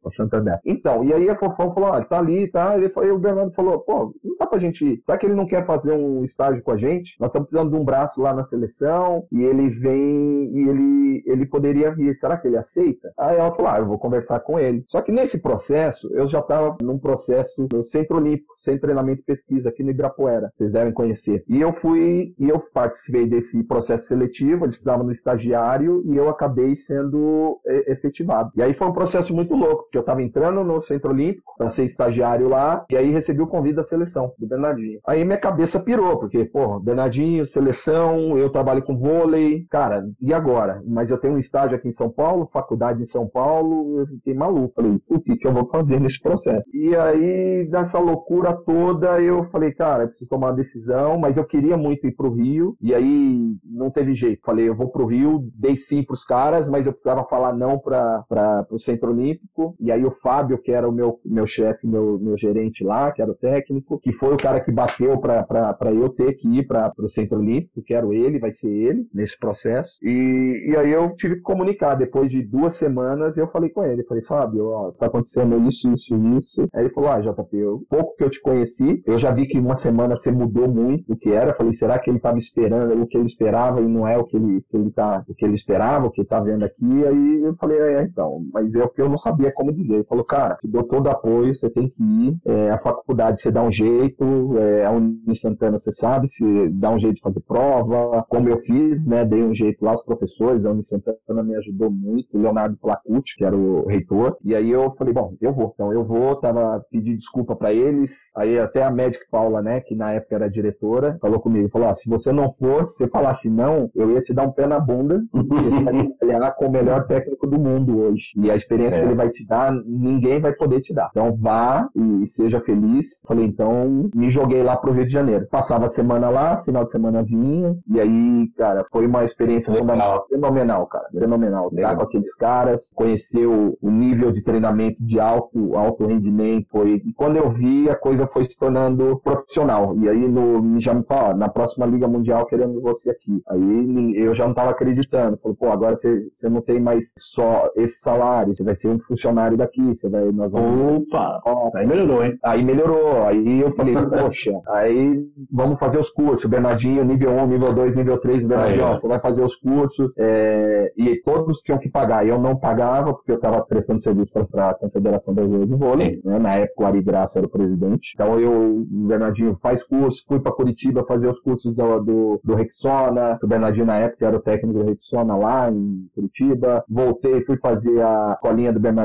para 0.00 0.10
Santander. 0.10 0.58
Então, 0.64 1.04
e 1.04 1.12
aí 1.12 1.28
a 1.28 1.34
Fofão 1.34 1.70
falou, 1.70 1.92
ah, 1.92 2.04
tá 2.04 2.18
ali, 2.18 2.50
tá, 2.50 2.76
e 2.78 3.10
o 3.10 3.18
Bernardo 3.18 3.52
falou, 3.52 3.78
pô, 3.80 4.14
não 4.22 4.36
dá 4.38 4.46
pra 4.46 4.58
gente, 4.58 5.00
será 5.04 5.18
que 5.18 5.26
ele 5.26 5.34
não 5.34 5.46
quer 5.46 5.64
fazer 5.64 5.92
um 5.92 6.22
estágio 6.22 6.62
com 6.62 6.72
a 6.72 6.76
gente? 6.76 7.16
Nós 7.20 7.30
estamos 7.30 7.46
precisando 7.48 7.70
de 7.70 7.76
um 7.76 7.84
braço 7.84 8.20
lá 8.20 8.34
na 8.34 8.42
seleção, 8.42 9.26
e 9.32 9.42
ele 9.42 9.68
vem, 9.68 10.50
e 10.52 10.68
ele, 10.68 11.22
ele 11.26 11.46
poderia 11.46 11.94
vir, 11.94 12.14
será 12.14 12.36
que 12.36 12.48
ele 12.48 12.56
aceita? 12.56 13.12
Aí 13.18 13.36
ela 13.36 13.50
falou, 13.50 13.70
ah, 13.70 13.78
eu 13.78 13.86
vou 13.86 13.98
conversar 13.98 14.40
com 14.40 14.58
ele. 14.58 14.84
Só 14.88 15.00
que 15.00 15.12
nesse 15.12 15.40
processo, 15.40 16.08
eu 16.14 16.26
já 16.26 16.40
estava 16.40 16.76
num 16.82 16.98
processo 16.98 17.66
no 17.72 17.82
Centro 17.82 18.16
Olímpico, 18.16 18.54
Centro 18.56 18.82
Treinamento 18.82 19.20
e 19.20 19.24
Pesquisa, 19.24 19.68
aqui 19.68 19.82
no 19.82 19.90
Ibirapuera, 19.90 20.50
vocês 20.52 20.72
devem 20.72 20.92
conhecer. 20.92 21.44
E 21.48 21.60
eu 21.60 21.72
fui, 21.72 22.34
e 22.38 22.48
eu 22.48 22.58
participei 22.72 23.26
desse 23.26 23.62
processo 23.64 24.06
seletivo, 24.06 24.64
eles 24.64 24.76
precisavam 24.76 25.04
do 25.04 25.12
estagiário, 25.12 26.02
e 26.06 26.16
eu 26.16 26.28
acabei 26.28 26.74
sendo 26.74 27.60
é, 27.66 27.92
efetivado. 27.92 28.50
E 28.56 28.62
aí 28.62 28.72
foi 28.72 28.88
um 28.88 28.92
processo 28.92 29.34
muito 29.34 29.54
louco, 29.60 29.84
porque 29.84 29.98
eu 29.98 30.02
estava 30.02 30.22
entrando 30.22 30.64
no 30.64 30.80
Centro 30.80 31.10
Olímpico 31.10 31.54
para 31.56 31.68
ser 31.68 31.84
estagiário 31.84 32.48
lá, 32.48 32.84
e 32.90 32.96
aí 32.96 33.10
recebi 33.10 33.40
o 33.40 33.46
convite 33.46 33.76
da 33.76 33.82
seleção, 33.82 34.32
do 34.38 34.46
Bernardinho. 34.46 35.00
Aí 35.06 35.24
minha 35.24 35.38
cabeça 35.38 35.80
pirou, 35.80 36.18
porque, 36.18 36.44
pô, 36.44 36.80
Bernardinho, 36.80 37.44
seleção, 37.44 38.36
eu 38.38 38.50
trabalho 38.50 38.82
com 38.82 38.98
vôlei, 38.98 39.66
cara, 39.70 40.02
e 40.20 40.32
agora? 40.32 40.82
Mas 40.86 41.10
eu 41.10 41.18
tenho 41.18 41.34
um 41.34 41.38
estágio 41.38 41.76
aqui 41.76 41.88
em 41.88 41.92
São 41.92 42.10
Paulo, 42.10 42.46
faculdade 42.46 43.02
em 43.02 43.06
São 43.06 43.28
Paulo, 43.28 44.00
eu 44.00 44.06
fiquei 44.06 44.34
maluco. 44.34 44.74
Falei, 44.74 45.00
o 45.08 45.20
que, 45.20 45.36
que 45.36 45.46
eu 45.46 45.52
vou 45.52 45.66
fazer 45.66 46.00
nesse 46.00 46.20
processo? 46.20 46.68
E 46.74 46.94
aí, 46.96 47.68
nessa 47.70 47.98
loucura 47.98 48.52
toda, 48.52 49.20
eu 49.20 49.44
falei, 49.44 49.72
cara, 49.72 50.04
eu 50.04 50.08
preciso 50.08 50.30
tomar 50.30 50.48
uma 50.48 50.56
decisão, 50.56 51.18
mas 51.18 51.36
eu 51.36 51.44
queria 51.44 51.76
muito 51.76 52.06
ir 52.06 52.14
pro 52.14 52.32
Rio, 52.32 52.76
e 52.80 52.94
aí 52.94 53.54
não 53.64 53.90
teve 53.90 54.14
jeito. 54.14 54.40
Falei, 54.44 54.68
eu 54.68 54.74
vou 54.74 54.88
pro 54.88 55.06
Rio, 55.06 55.48
dei 55.54 55.76
sim 55.76 56.02
pros 56.02 56.24
caras, 56.24 56.68
mas 56.68 56.86
eu 56.86 56.92
precisava 56.92 57.24
falar 57.24 57.54
não 57.54 57.78
para 57.78 58.66
o 58.70 58.78
Centro 58.78 59.10
Olímpico, 59.10 59.39
e 59.78 59.90
aí 59.90 60.04
o 60.04 60.10
Fábio, 60.10 60.58
que 60.58 60.72
era 60.72 60.88
o 60.88 60.92
meu, 60.92 61.18
meu 61.24 61.46
chefe, 61.46 61.86
meu, 61.86 62.18
meu 62.18 62.36
gerente 62.36 62.84
lá, 62.84 63.10
que 63.12 63.20
era 63.20 63.30
o 63.30 63.34
técnico, 63.34 63.98
que 64.00 64.12
foi 64.12 64.34
o 64.34 64.36
cara 64.36 64.60
que 64.60 64.72
bateu 64.72 65.18
para 65.18 65.92
eu 65.92 66.08
ter 66.10 66.34
que 66.34 66.48
ir 66.48 66.66
para 66.66 66.92
o 66.98 67.08
Centro 67.08 67.38
Olímpico, 67.38 67.82
quero 67.82 68.12
ele, 68.12 68.38
vai 68.38 68.52
ser 68.52 68.70
ele 68.70 69.06
nesse 69.12 69.38
processo. 69.38 69.98
E, 70.02 70.70
e 70.70 70.76
aí 70.76 70.90
eu 70.92 71.14
tive 71.14 71.36
que 71.36 71.42
comunicar. 71.42 71.94
Depois 71.94 72.30
de 72.30 72.42
duas 72.42 72.76
semanas, 72.76 73.36
eu 73.36 73.46
falei 73.48 73.70
com 73.70 73.84
ele. 73.84 74.04
Falei, 74.04 74.24
Fábio, 74.24 74.66
ó, 74.68 74.92
tá 74.92 75.06
acontecendo 75.06 75.58
isso, 75.66 75.92
isso, 75.92 76.16
isso. 76.36 76.68
Aí 76.72 76.82
ele 76.82 76.90
falou, 76.90 77.10
ah, 77.10 77.20
JP, 77.20 77.56
eu, 77.56 77.82
pouco 77.88 78.14
que 78.16 78.24
eu 78.24 78.30
te 78.30 78.40
conheci, 78.40 79.02
eu 79.06 79.18
já 79.18 79.30
vi 79.30 79.46
que 79.46 79.58
uma 79.58 79.74
semana 79.74 80.14
você 80.16 80.30
mudou 80.30 80.68
muito 80.68 81.12
o 81.12 81.16
que 81.16 81.30
era. 81.30 81.52
falei, 81.52 81.72
será 81.72 81.98
que 81.98 82.10
ele 82.10 82.18
estava 82.18 82.38
esperando 82.38 83.00
o 83.00 83.06
que 83.06 83.16
ele 83.16 83.26
esperava 83.26 83.80
e 83.80 83.88
não 83.88 84.06
é 84.06 84.16
o 84.16 84.24
que 84.24 84.36
ele, 84.36 84.62
que 84.68 84.76
ele 84.76 84.90
tá, 84.90 85.24
o 85.28 85.34
que 85.34 85.44
ele 85.44 85.54
esperava, 85.54 86.06
o 86.06 86.10
que 86.10 86.20
ele 86.20 86.28
tá 86.28 86.40
vendo 86.40 86.64
aqui? 86.64 87.06
Aí 87.06 87.42
eu 87.42 87.54
falei, 87.56 87.78
é, 87.78 88.02
então, 88.02 88.44
mas 88.52 88.74
é 88.74 88.82
o 88.82 88.88
que 88.88 89.00
eu 89.00 89.08
não 89.08 89.18
sabia 89.18 89.29
como 89.54 89.72
dizer. 89.72 89.94
Ele 89.94 90.04
falou, 90.04 90.24
cara, 90.24 90.56
te 90.56 90.68
dou 90.68 90.82
todo 90.82 91.08
apoio, 91.08 91.54
você 91.54 91.70
tem 91.70 91.88
que 91.88 92.02
ir. 92.02 92.36
É, 92.44 92.70
a 92.70 92.78
faculdade 92.78 93.40
você 93.40 93.50
dá 93.50 93.62
um 93.62 93.70
jeito, 93.70 94.24
é, 94.58 94.86
a 94.86 94.90
Uni 94.90 95.34
Santana 95.34 95.76
você 95.76 95.90
sabe, 95.92 96.28
se 96.28 96.68
dá 96.70 96.90
um 96.90 96.98
jeito 96.98 97.16
de 97.16 97.22
fazer 97.22 97.40
prova, 97.40 98.24
como 98.28 98.48
eu 98.48 98.58
fiz, 98.58 99.06
né? 99.06 99.24
Dei 99.24 99.42
um 99.42 99.54
jeito 99.54 99.84
lá, 99.84 99.92
os 99.92 100.04
professores, 100.04 100.66
a 100.66 100.70
Uni 100.70 100.84
Santana 100.84 101.42
me 101.42 101.56
ajudou 101.56 101.90
muito, 101.90 102.36
o 102.36 102.40
Leonardo 102.40 102.76
Placucci, 102.76 103.36
que 103.36 103.44
era 103.44 103.56
o 103.56 103.86
reitor. 103.86 104.36
E 104.44 104.54
aí 104.54 104.70
eu 104.70 104.90
falei, 104.92 105.12
bom, 105.12 105.34
eu 105.40 105.52
vou. 105.52 105.72
Então 105.74 105.92
eu 105.92 106.04
vou, 106.04 106.36
tava 106.36 106.84
pedindo 106.90 107.16
desculpa 107.16 107.54
para 107.54 107.72
eles. 107.72 108.10
Aí 108.36 108.58
até 108.58 108.82
a 108.82 108.90
médica 108.90 109.24
Paula, 109.30 109.62
né, 109.62 109.80
que 109.80 109.94
na 109.94 110.12
época 110.12 110.34
era 110.34 110.48
diretora, 110.48 111.18
falou 111.20 111.40
comigo, 111.40 111.68
falou: 111.68 111.88
ah, 111.88 111.94
se 111.94 112.08
você 112.08 112.32
não 112.32 112.50
for, 112.50 112.84
se 112.86 112.98
você 112.98 113.08
falasse 113.08 113.50
não, 113.50 113.90
eu 113.94 114.10
ia 114.10 114.22
te 114.22 114.32
dar 114.32 114.46
um 114.46 114.52
pé 114.52 114.66
na 114.66 114.78
bunda, 114.78 115.22
porque 115.30 115.54
você 115.54 115.82
vai 115.82 116.08
trabalhar 116.40 116.52
com 116.52 116.66
o 116.66 116.70
melhor 116.70 117.06
técnico 117.06 117.46
do 117.46 117.58
mundo 117.58 118.00
hoje. 118.00 118.32
E 118.36 118.50
a 118.50 118.54
experiência 118.54 118.98
é. 118.98 119.02
que 119.02 119.08
ele 119.08 119.14
vai 119.20 119.28
te 119.28 119.46
dar, 119.46 119.72
ninguém 119.84 120.40
vai 120.40 120.54
poder 120.54 120.80
te 120.80 120.94
dar. 120.94 121.08
Então 121.10 121.36
vá 121.36 121.86
e 121.94 122.26
seja 122.26 122.58
feliz. 122.60 123.20
Falei, 123.26 123.44
então 123.44 124.08
me 124.14 124.30
joguei 124.30 124.62
lá 124.62 124.76
pro 124.76 124.92
Rio 124.92 125.04
de 125.04 125.12
Janeiro. 125.12 125.46
Passava 125.50 125.84
a 125.84 125.88
semana 125.88 126.30
lá, 126.30 126.56
final 126.64 126.84
de 126.84 126.92
semana 126.92 127.22
vinha, 127.22 127.76
e 127.88 128.00
aí, 128.00 128.48
cara, 128.56 128.82
foi 128.90 129.06
uma 129.06 129.22
experiência 129.22 129.72
fenomenal, 129.72 130.26
fenomenal, 130.28 130.86
cara, 130.86 131.06
fenomenal. 131.12 131.70
Estar 131.72 131.96
com 131.96 132.02
aqueles 132.02 132.34
caras, 132.34 132.90
conhecer 132.94 133.46
o, 133.46 133.76
o, 133.80 133.90
nível 133.90 134.32
de 134.32 134.42
treinamento 134.42 135.04
de 135.04 135.20
alto, 135.20 135.76
alto 135.76 136.06
rendimento, 136.06 136.66
foi. 136.70 137.02
E 137.04 137.12
quando 137.12 137.36
eu 137.36 137.50
vi, 137.50 137.90
a 137.90 137.96
coisa 137.96 138.26
foi 138.26 138.44
se 138.44 138.58
tornando 138.58 139.20
profissional. 139.22 139.96
E 139.98 140.08
aí 140.08 140.28
no, 140.28 140.78
já 140.80 140.94
me 140.94 141.04
fala, 141.06 141.34
na 141.34 141.48
próxima 141.48 141.84
Liga 141.86 142.08
Mundial 142.08 142.46
querendo 142.46 142.80
você 142.80 143.10
aqui. 143.10 143.42
Aí 143.48 144.12
eu 144.16 144.32
já 144.32 144.46
não 144.46 144.54
tava 144.54 144.70
acreditando. 144.70 145.36
Falei, 145.38 145.56
pô, 145.58 145.70
agora 145.70 145.94
você, 145.94 146.28
você 146.30 146.48
não 146.48 146.62
tem 146.62 146.80
mais 146.80 147.12
só 147.18 147.68
esse 147.76 148.00
salário, 148.00 148.54
você 148.54 148.64
vai 148.64 148.74
ser 148.74 148.88
um 148.88 148.98
funcionário 149.10 149.56
daqui, 149.56 149.82
você 149.82 150.08
vai, 150.08 150.30
nós 150.30 150.50
vamos... 150.52 150.88
Opa! 150.88 151.42
Aí 151.74 151.86
melhorou, 151.86 152.24
hein? 152.24 152.38
Aí 152.44 152.64
melhorou, 152.64 153.24
aí 153.24 153.60
eu 153.60 153.70
falei, 153.72 153.94
poxa, 154.06 154.52
aí 154.68 155.26
vamos 155.50 155.78
fazer 155.78 155.98
os 155.98 156.10
cursos, 156.10 156.48
Bernardinho, 156.48 157.04
nível 157.04 157.32
1, 157.32 157.46
nível 157.48 157.72
2, 157.72 157.96
nível 157.96 158.18
3, 158.18 158.44
o 158.44 158.48
Bernardinho, 158.48 158.84
ó, 158.84 158.94
você 158.94 159.08
vai 159.08 159.20
fazer 159.20 159.42
os 159.42 159.56
cursos, 159.56 160.12
é... 160.16 160.92
e 160.96 161.20
todos 161.22 161.58
tinham 161.58 161.78
que 161.78 161.90
pagar, 161.90 162.26
eu 162.26 162.38
não 162.38 162.56
pagava, 162.56 163.12
porque 163.12 163.32
eu 163.32 163.36
estava 163.36 163.60
prestando 163.62 164.00
serviço 164.00 164.32
para 164.52 164.70
a 164.70 164.74
Confederação 164.74 165.34
Brasileira 165.34 165.66
de 165.66 165.74
Vôlei, 165.74 166.20
né? 166.24 166.38
na 166.38 166.54
época 166.54 166.84
o 166.84 166.86
Ari 166.86 167.02
Graça 167.02 167.40
era 167.40 167.46
o 167.46 167.50
presidente, 167.50 168.12
então 168.14 168.38
eu, 168.38 168.52
o 168.52 169.06
Bernardinho 169.08 169.54
faz 169.56 169.82
curso, 169.82 170.24
fui 170.26 170.38
para 170.40 170.52
Curitiba 170.52 171.04
fazer 171.06 171.28
os 171.28 171.40
cursos 171.40 171.74
do, 171.74 172.00
do, 172.00 172.40
do 172.44 172.54
Rexona, 172.54 173.38
o 173.42 173.46
Bernardinho 173.46 173.86
na 173.86 173.96
época 173.96 174.26
era 174.26 174.36
o 174.36 174.40
técnico 174.40 174.78
do 174.78 174.84
Rexona 174.84 175.36
lá 175.36 175.70
em 175.70 176.06
Curitiba, 176.14 176.84
voltei, 176.88 177.40
fui 177.40 177.56
fazer 177.58 178.00
a 178.02 178.38
colinha 178.40 178.72
do 178.72 178.80
Bernardinho, 178.80 178.99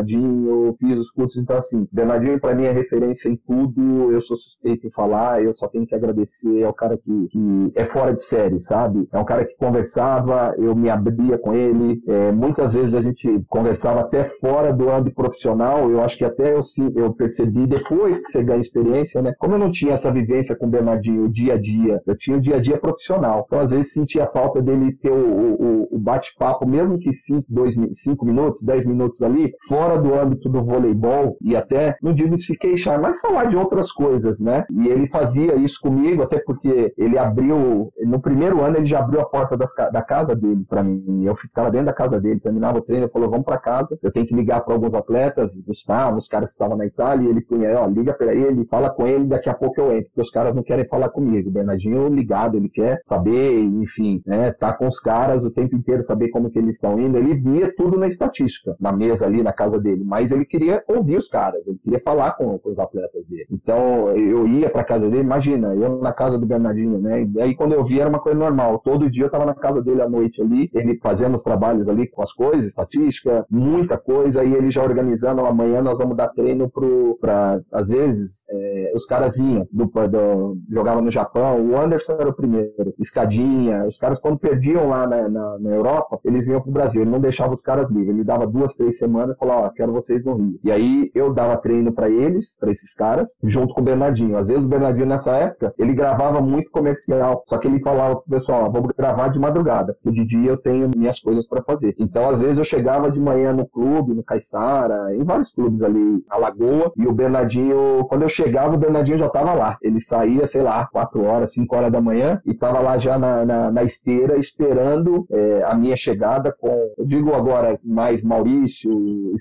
fiz 0.80 0.98
os 0.98 1.12
cursos, 1.12 1.42
então 1.42 1.58
assim, 1.58 1.88
Bernardinho 1.92 2.40
para 2.40 2.56
mim 2.56 2.66
é 2.66 2.72
referência 2.72 3.30
em 3.30 3.36
tudo, 3.36 4.12
eu 4.12 4.20
sou 4.20 4.36
suspeito 4.36 4.88
em 4.88 4.92
falar, 4.92 5.44
eu 5.44 5.54
só 5.54 5.68
tenho 5.68 5.86
que 5.86 5.96
agradecer, 5.96 6.62
é 6.62 6.68
o 6.68 6.74
cara 6.74 6.98
que, 6.98 7.28
que 7.30 7.72
é 7.76 7.84
fora 7.86 8.14
de 8.14 8.22
série, 8.22 8.62
sabe? 8.62 9.08
É 9.12 9.20
um 9.20 9.26
cara 9.26 9.46
que 9.46 9.56
conversava, 9.56 10.54
eu 10.58 10.76
me 10.76 10.90
abria 10.90 11.38
com 11.38 11.54
ele, 11.54 12.02
é, 12.08 12.32
muitas 12.32 12.74
vezes 12.74 12.96
a 12.96 13.02
gente 13.02 13.28
conversava 13.48 14.02
até 14.02 14.24
fora 14.24 14.74
do 14.74 14.90
âmbito 14.90 15.16
profissional, 15.16 15.90
eu 15.90 16.02
acho 16.02 16.18
que 16.18 16.26
até 16.26 16.54
eu, 16.54 16.60
eu 16.96 17.14
percebi 17.14 17.68
depois 17.68 18.20
que 18.20 18.32
você 18.32 18.44
ganha 18.44 18.60
experiência, 18.60 19.22
né? 19.22 19.34
Como 19.38 19.54
eu 19.54 19.60
não 19.60 19.72
tinha 19.72 19.94
essa 19.94 20.12
vivência 20.12 20.56
com 20.56 20.66
o 20.66 20.70
Bernardinho 20.70 21.26
o 21.26 21.30
dia 21.30 21.54
a 21.54 21.58
dia, 21.58 22.02
eu 22.06 22.18
tinha 22.18 22.38
o 22.38 22.40
dia 22.40 22.56
a 22.56 22.62
dia 22.62 22.78
profissional, 22.78 23.44
então 23.46 23.60
às 23.60 23.72
vezes 23.72 23.94
sentia 23.94 24.28
falta 24.28 24.62
dele 24.62 24.96
ter 25.02 25.12
o, 25.12 25.16
o, 25.16 25.96
o 25.96 26.00
bate-papo, 26.00 26.68
mesmo 26.68 26.98
que 26.98 27.12
5 27.12 28.26
minutos, 28.26 28.64
10 28.64 28.86
minutos 28.86 29.22
ali, 29.22 29.52
fora 29.68 29.85
do 30.02 30.14
âmbito 30.14 30.50
do 30.50 30.64
voleibol 30.64 31.38
e 31.42 31.56
até, 31.56 31.96
não 32.02 32.14
digo 32.14 32.38
se 32.38 32.58
queixar, 32.58 33.00
mas 33.00 33.20
falar 33.22 33.46
de 33.46 33.56
outras 33.56 33.92
coisas, 33.92 34.40
né? 34.42 34.66
E 34.72 34.88
ele 34.88 35.08
fazia 35.08 35.56
isso 35.56 35.80
comigo, 35.82 36.24
até 36.24 36.40
porque 36.40 36.94
ele 36.98 37.18
abriu, 37.18 37.92
no 38.04 38.22
primeiro 38.22 38.62
ano 38.62 38.78
ele 38.78 38.86
já 38.86 39.00
abriu 39.00 39.22
a 39.22 39.26
porta 39.26 39.58
das, 39.58 39.70
da 39.92 40.02
casa 40.02 40.36
dele 40.36 40.66
para 40.68 40.84
mim. 40.84 41.26
Eu 41.26 41.36
ficava 41.36 41.72
dentro 41.72 41.88
da 41.88 41.94
casa 41.94 42.20
dele, 42.20 42.40
terminava 42.40 42.80
o 42.80 42.82
treino, 42.82 43.06
ele 43.06 43.12
falou: 43.12 43.30
vamos 43.30 43.46
para 43.46 43.60
casa, 43.60 43.98
eu 44.02 44.12
tenho 44.12 44.26
que 44.26 44.36
ligar 44.36 44.62
para 44.62 44.74
alguns 44.74 44.94
atletas, 44.94 45.62
Gustavo, 45.66 46.18
os 46.18 46.28
caras 46.28 46.50
que 46.50 46.54
estavam 46.54 46.78
na 46.78 46.86
Itália, 46.86 47.28
e 47.28 47.30
ele 47.30 47.42
punha, 47.42 47.80
ó, 47.80 47.88
liga 47.88 48.14
para 48.14 48.34
ele, 48.34 48.66
fala 48.66 48.90
com 48.90 49.08
ele, 49.08 49.26
daqui 49.26 49.50
a 49.50 49.54
pouco 49.54 49.80
eu 49.80 49.92
entro, 49.92 50.06
porque 50.06 50.22
os 50.22 50.30
caras 50.30 50.56
não 50.56 50.64
querem 50.64 50.88
falar 50.88 51.10
comigo. 51.10 51.50
O 51.50 51.52
Bernardinho 51.52 52.08
ligado, 52.08 52.58
ele 52.58 52.70
quer 52.70 53.00
saber, 53.04 53.60
enfim, 53.60 54.22
né? 54.26 54.52
Tá 54.54 54.74
com 54.74 54.88
os 54.88 55.00
caras 55.00 55.46
o 55.46 55.52
tempo 55.52 55.76
inteiro, 55.76 56.02
saber 56.02 56.30
como 56.30 56.50
que 56.50 56.60
eles 56.60 56.76
estão 56.76 57.00
indo. 57.00 57.18
Ele 57.18 57.36
via 57.36 57.74
tudo 57.76 57.98
na 57.98 58.08
estatística, 58.08 58.76
na 58.80 58.92
mesa 58.92 59.26
ali, 59.26 59.44
na 59.44 59.54
casa 59.54 59.75
dele, 59.80 60.04
mas 60.04 60.32
ele 60.32 60.46
queria 60.46 60.84
ouvir 60.88 61.18
os 61.18 61.28
caras, 61.28 61.68
ele 61.68 61.78
queria 61.84 62.00
falar 62.00 62.32
com, 62.32 62.58
com 62.58 62.70
os 62.70 62.80
atletas 62.80 63.28
dele. 63.28 63.48
Então 63.52 64.10
eu 64.12 64.48
ia 64.48 64.70
para 64.70 64.84
casa 64.84 65.10
dele, 65.10 65.24
imagina, 65.24 65.74
eu 65.74 66.00
na 66.00 66.14
casa 66.14 66.38
do 66.38 66.46
Bernardinho, 66.46 67.00
né? 67.00 67.28
E 67.36 67.42
aí 67.42 67.56
quando 67.56 67.74
eu 67.74 67.84
via 67.84 68.02
era 68.02 68.10
uma 68.10 68.20
coisa 68.20 68.38
normal. 68.38 68.80
Todo 68.80 69.10
dia 69.10 69.26
eu 69.26 69.32
tava 69.32 69.46
na 69.46 69.56
casa 69.56 69.82
dele 69.82 70.02
à 70.02 70.10
noite 70.10 70.42
ali, 70.42 70.70
ele 70.74 70.98
fazendo 71.02 71.36
os 71.36 71.44
trabalhos 71.44 71.90
ali 71.90 72.08
com 72.08 72.22
as 72.22 72.32
coisas, 72.32 72.66
estatística, 72.66 73.46
muita 73.50 73.98
coisa, 73.98 74.44
e 74.44 74.54
ele 74.54 74.70
já 74.70 74.84
organizando, 74.84 75.42
amanhã 75.42 75.82
nós 75.82 75.98
vamos 75.98 76.16
dar 76.16 76.30
treino 76.30 76.70
pro, 76.70 77.18
pra, 77.20 77.60
às 77.72 77.88
vezes, 77.90 78.46
é, 78.50 78.92
os 78.96 79.06
caras 79.06 79.36
vinham, 79.36 79.68
do, 79.72 79.86
do, 79.86 80.58
jogavam 80.70 81.02
no 81.02 81.10
Japão, 81.10 81.62
o 81.62 81.80
Anderson 81.80 82.14
era 82.20 82.30
o 82.30 82.36
primeiro, 82.36 82.94
escadinha, 83.00 83.84
os 83.84 83.98
caras 83.98 84.20
quando 84.20 84.40
perdiam 84.40 84.90
lá 84.90 85.08
na, 85.08 85.30
na, 85.30 85.60
na 85.60 85.70
Europa, 85.70 86.20
eles 86.24 86.46
vinham 86.46 86.62
pro 86.62 86.72
Brasil, 86.72 87.02
ele 87.02 87.12
não 87.12 87.20
deixava 87.20 87.54
os 87.54 87.62
caras 87.62 87.90
livres, 87.90 88.10
ele 88.10 88.24
dava 88.24 88.46
duas, 88.48 88.76
três 88.76 88.98
semanas 88.98 89.36
e 89.36 89.40
falava, 89.40 89.65
ó, 89.66 89.70
quero 89.70 89.92
vocês 89.92 90.24
no 90.26 90.36
Rio. 90.36 90.60
E 90.64 90.72
aí 90.72 91.12
eu 91.14 91.34
dava 91.34 91.58
treino 91.58 91.92
para 91.94 92.10
eles, 92.10 92.58
para 92.58 92.72
esses 92.72 92.94
caras, 92.94 93.40
junto 93.44 93.74
com 93.74 93.82
o 93.82 93.84
Bernardinho. 93.84 94.38
Às 94.38 94.48
vezes 94.48 94.66
o 94.66 94.70
Bernardinho 94.70 95.08
nessa 95.08 95.36
época, 95.36 95.74
ele 95.78 95.94
gravava 95.94 96.42
muito 96.42 96.70
comercial, 96.72 97.44
só 97.46 97.58
que 97.58 97.68
ele 97.68 97.82
falava 97.82 98.16
pro 98.16 98.30
pessoal, 98.30 98.66
ó, 98.66 98.70
vamos 98.70 98.92
gravar 98.98 99.28
de 99.30 99.40
madrugada, 99.40 99.96
porque 100.02 100.12
de 100.12 100.26
dia 100.26 100.52
eu 100.52 100.58
tenho 100.58 100.90
minhas 100.96 101.20
coisas 101.20 101.48
para 101.48 101.62
fazer. 101.64 101.96
Então 102.00 102.30
às 102.30 102.40
vezes 102.40 102.58
eu 102.58 102.64
chegava 102.64 103.10
de 103.10 103.20
manhã 103.20 103.54
no 103.54 103.68
clube, 103.68 104.14
no 104.14 104.24
Caiçara, 104.24 105.16
em 105.16 105.24
vários 105.24 105.52
clubes 105.52 105.82
ali 105.82 106.24
na 106.30 106.38
Lagoa, 106.38 106.92
e 106.98 107.08
o 107.08 107.14
Bernardinho, 107.14 108.06
quando 108.08 108.24
eu 108.24 108.30
chegava, 108.30 108.76
o 108.76 108.78
Bernardinho 108.78 109.18
já 109.18 109.30
tava 109.30 109.54
lá. 109.54 109.78
Ele 109.82 110.00
saía, 110.00 110.46
sei 110.46 110.62
lá, 110.62 110.88
4 110.92 111.24
horas, 111.24 111.54
5 111.54 111.76
horas 111.76 111.92
da 111.92 112.02
manhã, 112.02 112.42
e 112.46 112.54
tava 112.54 112.80
lá 112.80 112.98
já 112.98 113.18
na, 113.18 113.46
na, 113.46 113.72
na 113.72 113.84
esteira, 113.84 114.38
esperando 114.38 115.26
é, 115.32 115.64
a 115.64 115.76
minha 115.76 115.96
chegada 115.96 116.56
com, 116.60 116.94
eu 116.98 117.06
digo 117.06 117.34
agora 117.34 117.80
mais 117.84 118.24
Maurício, 118.24 118.92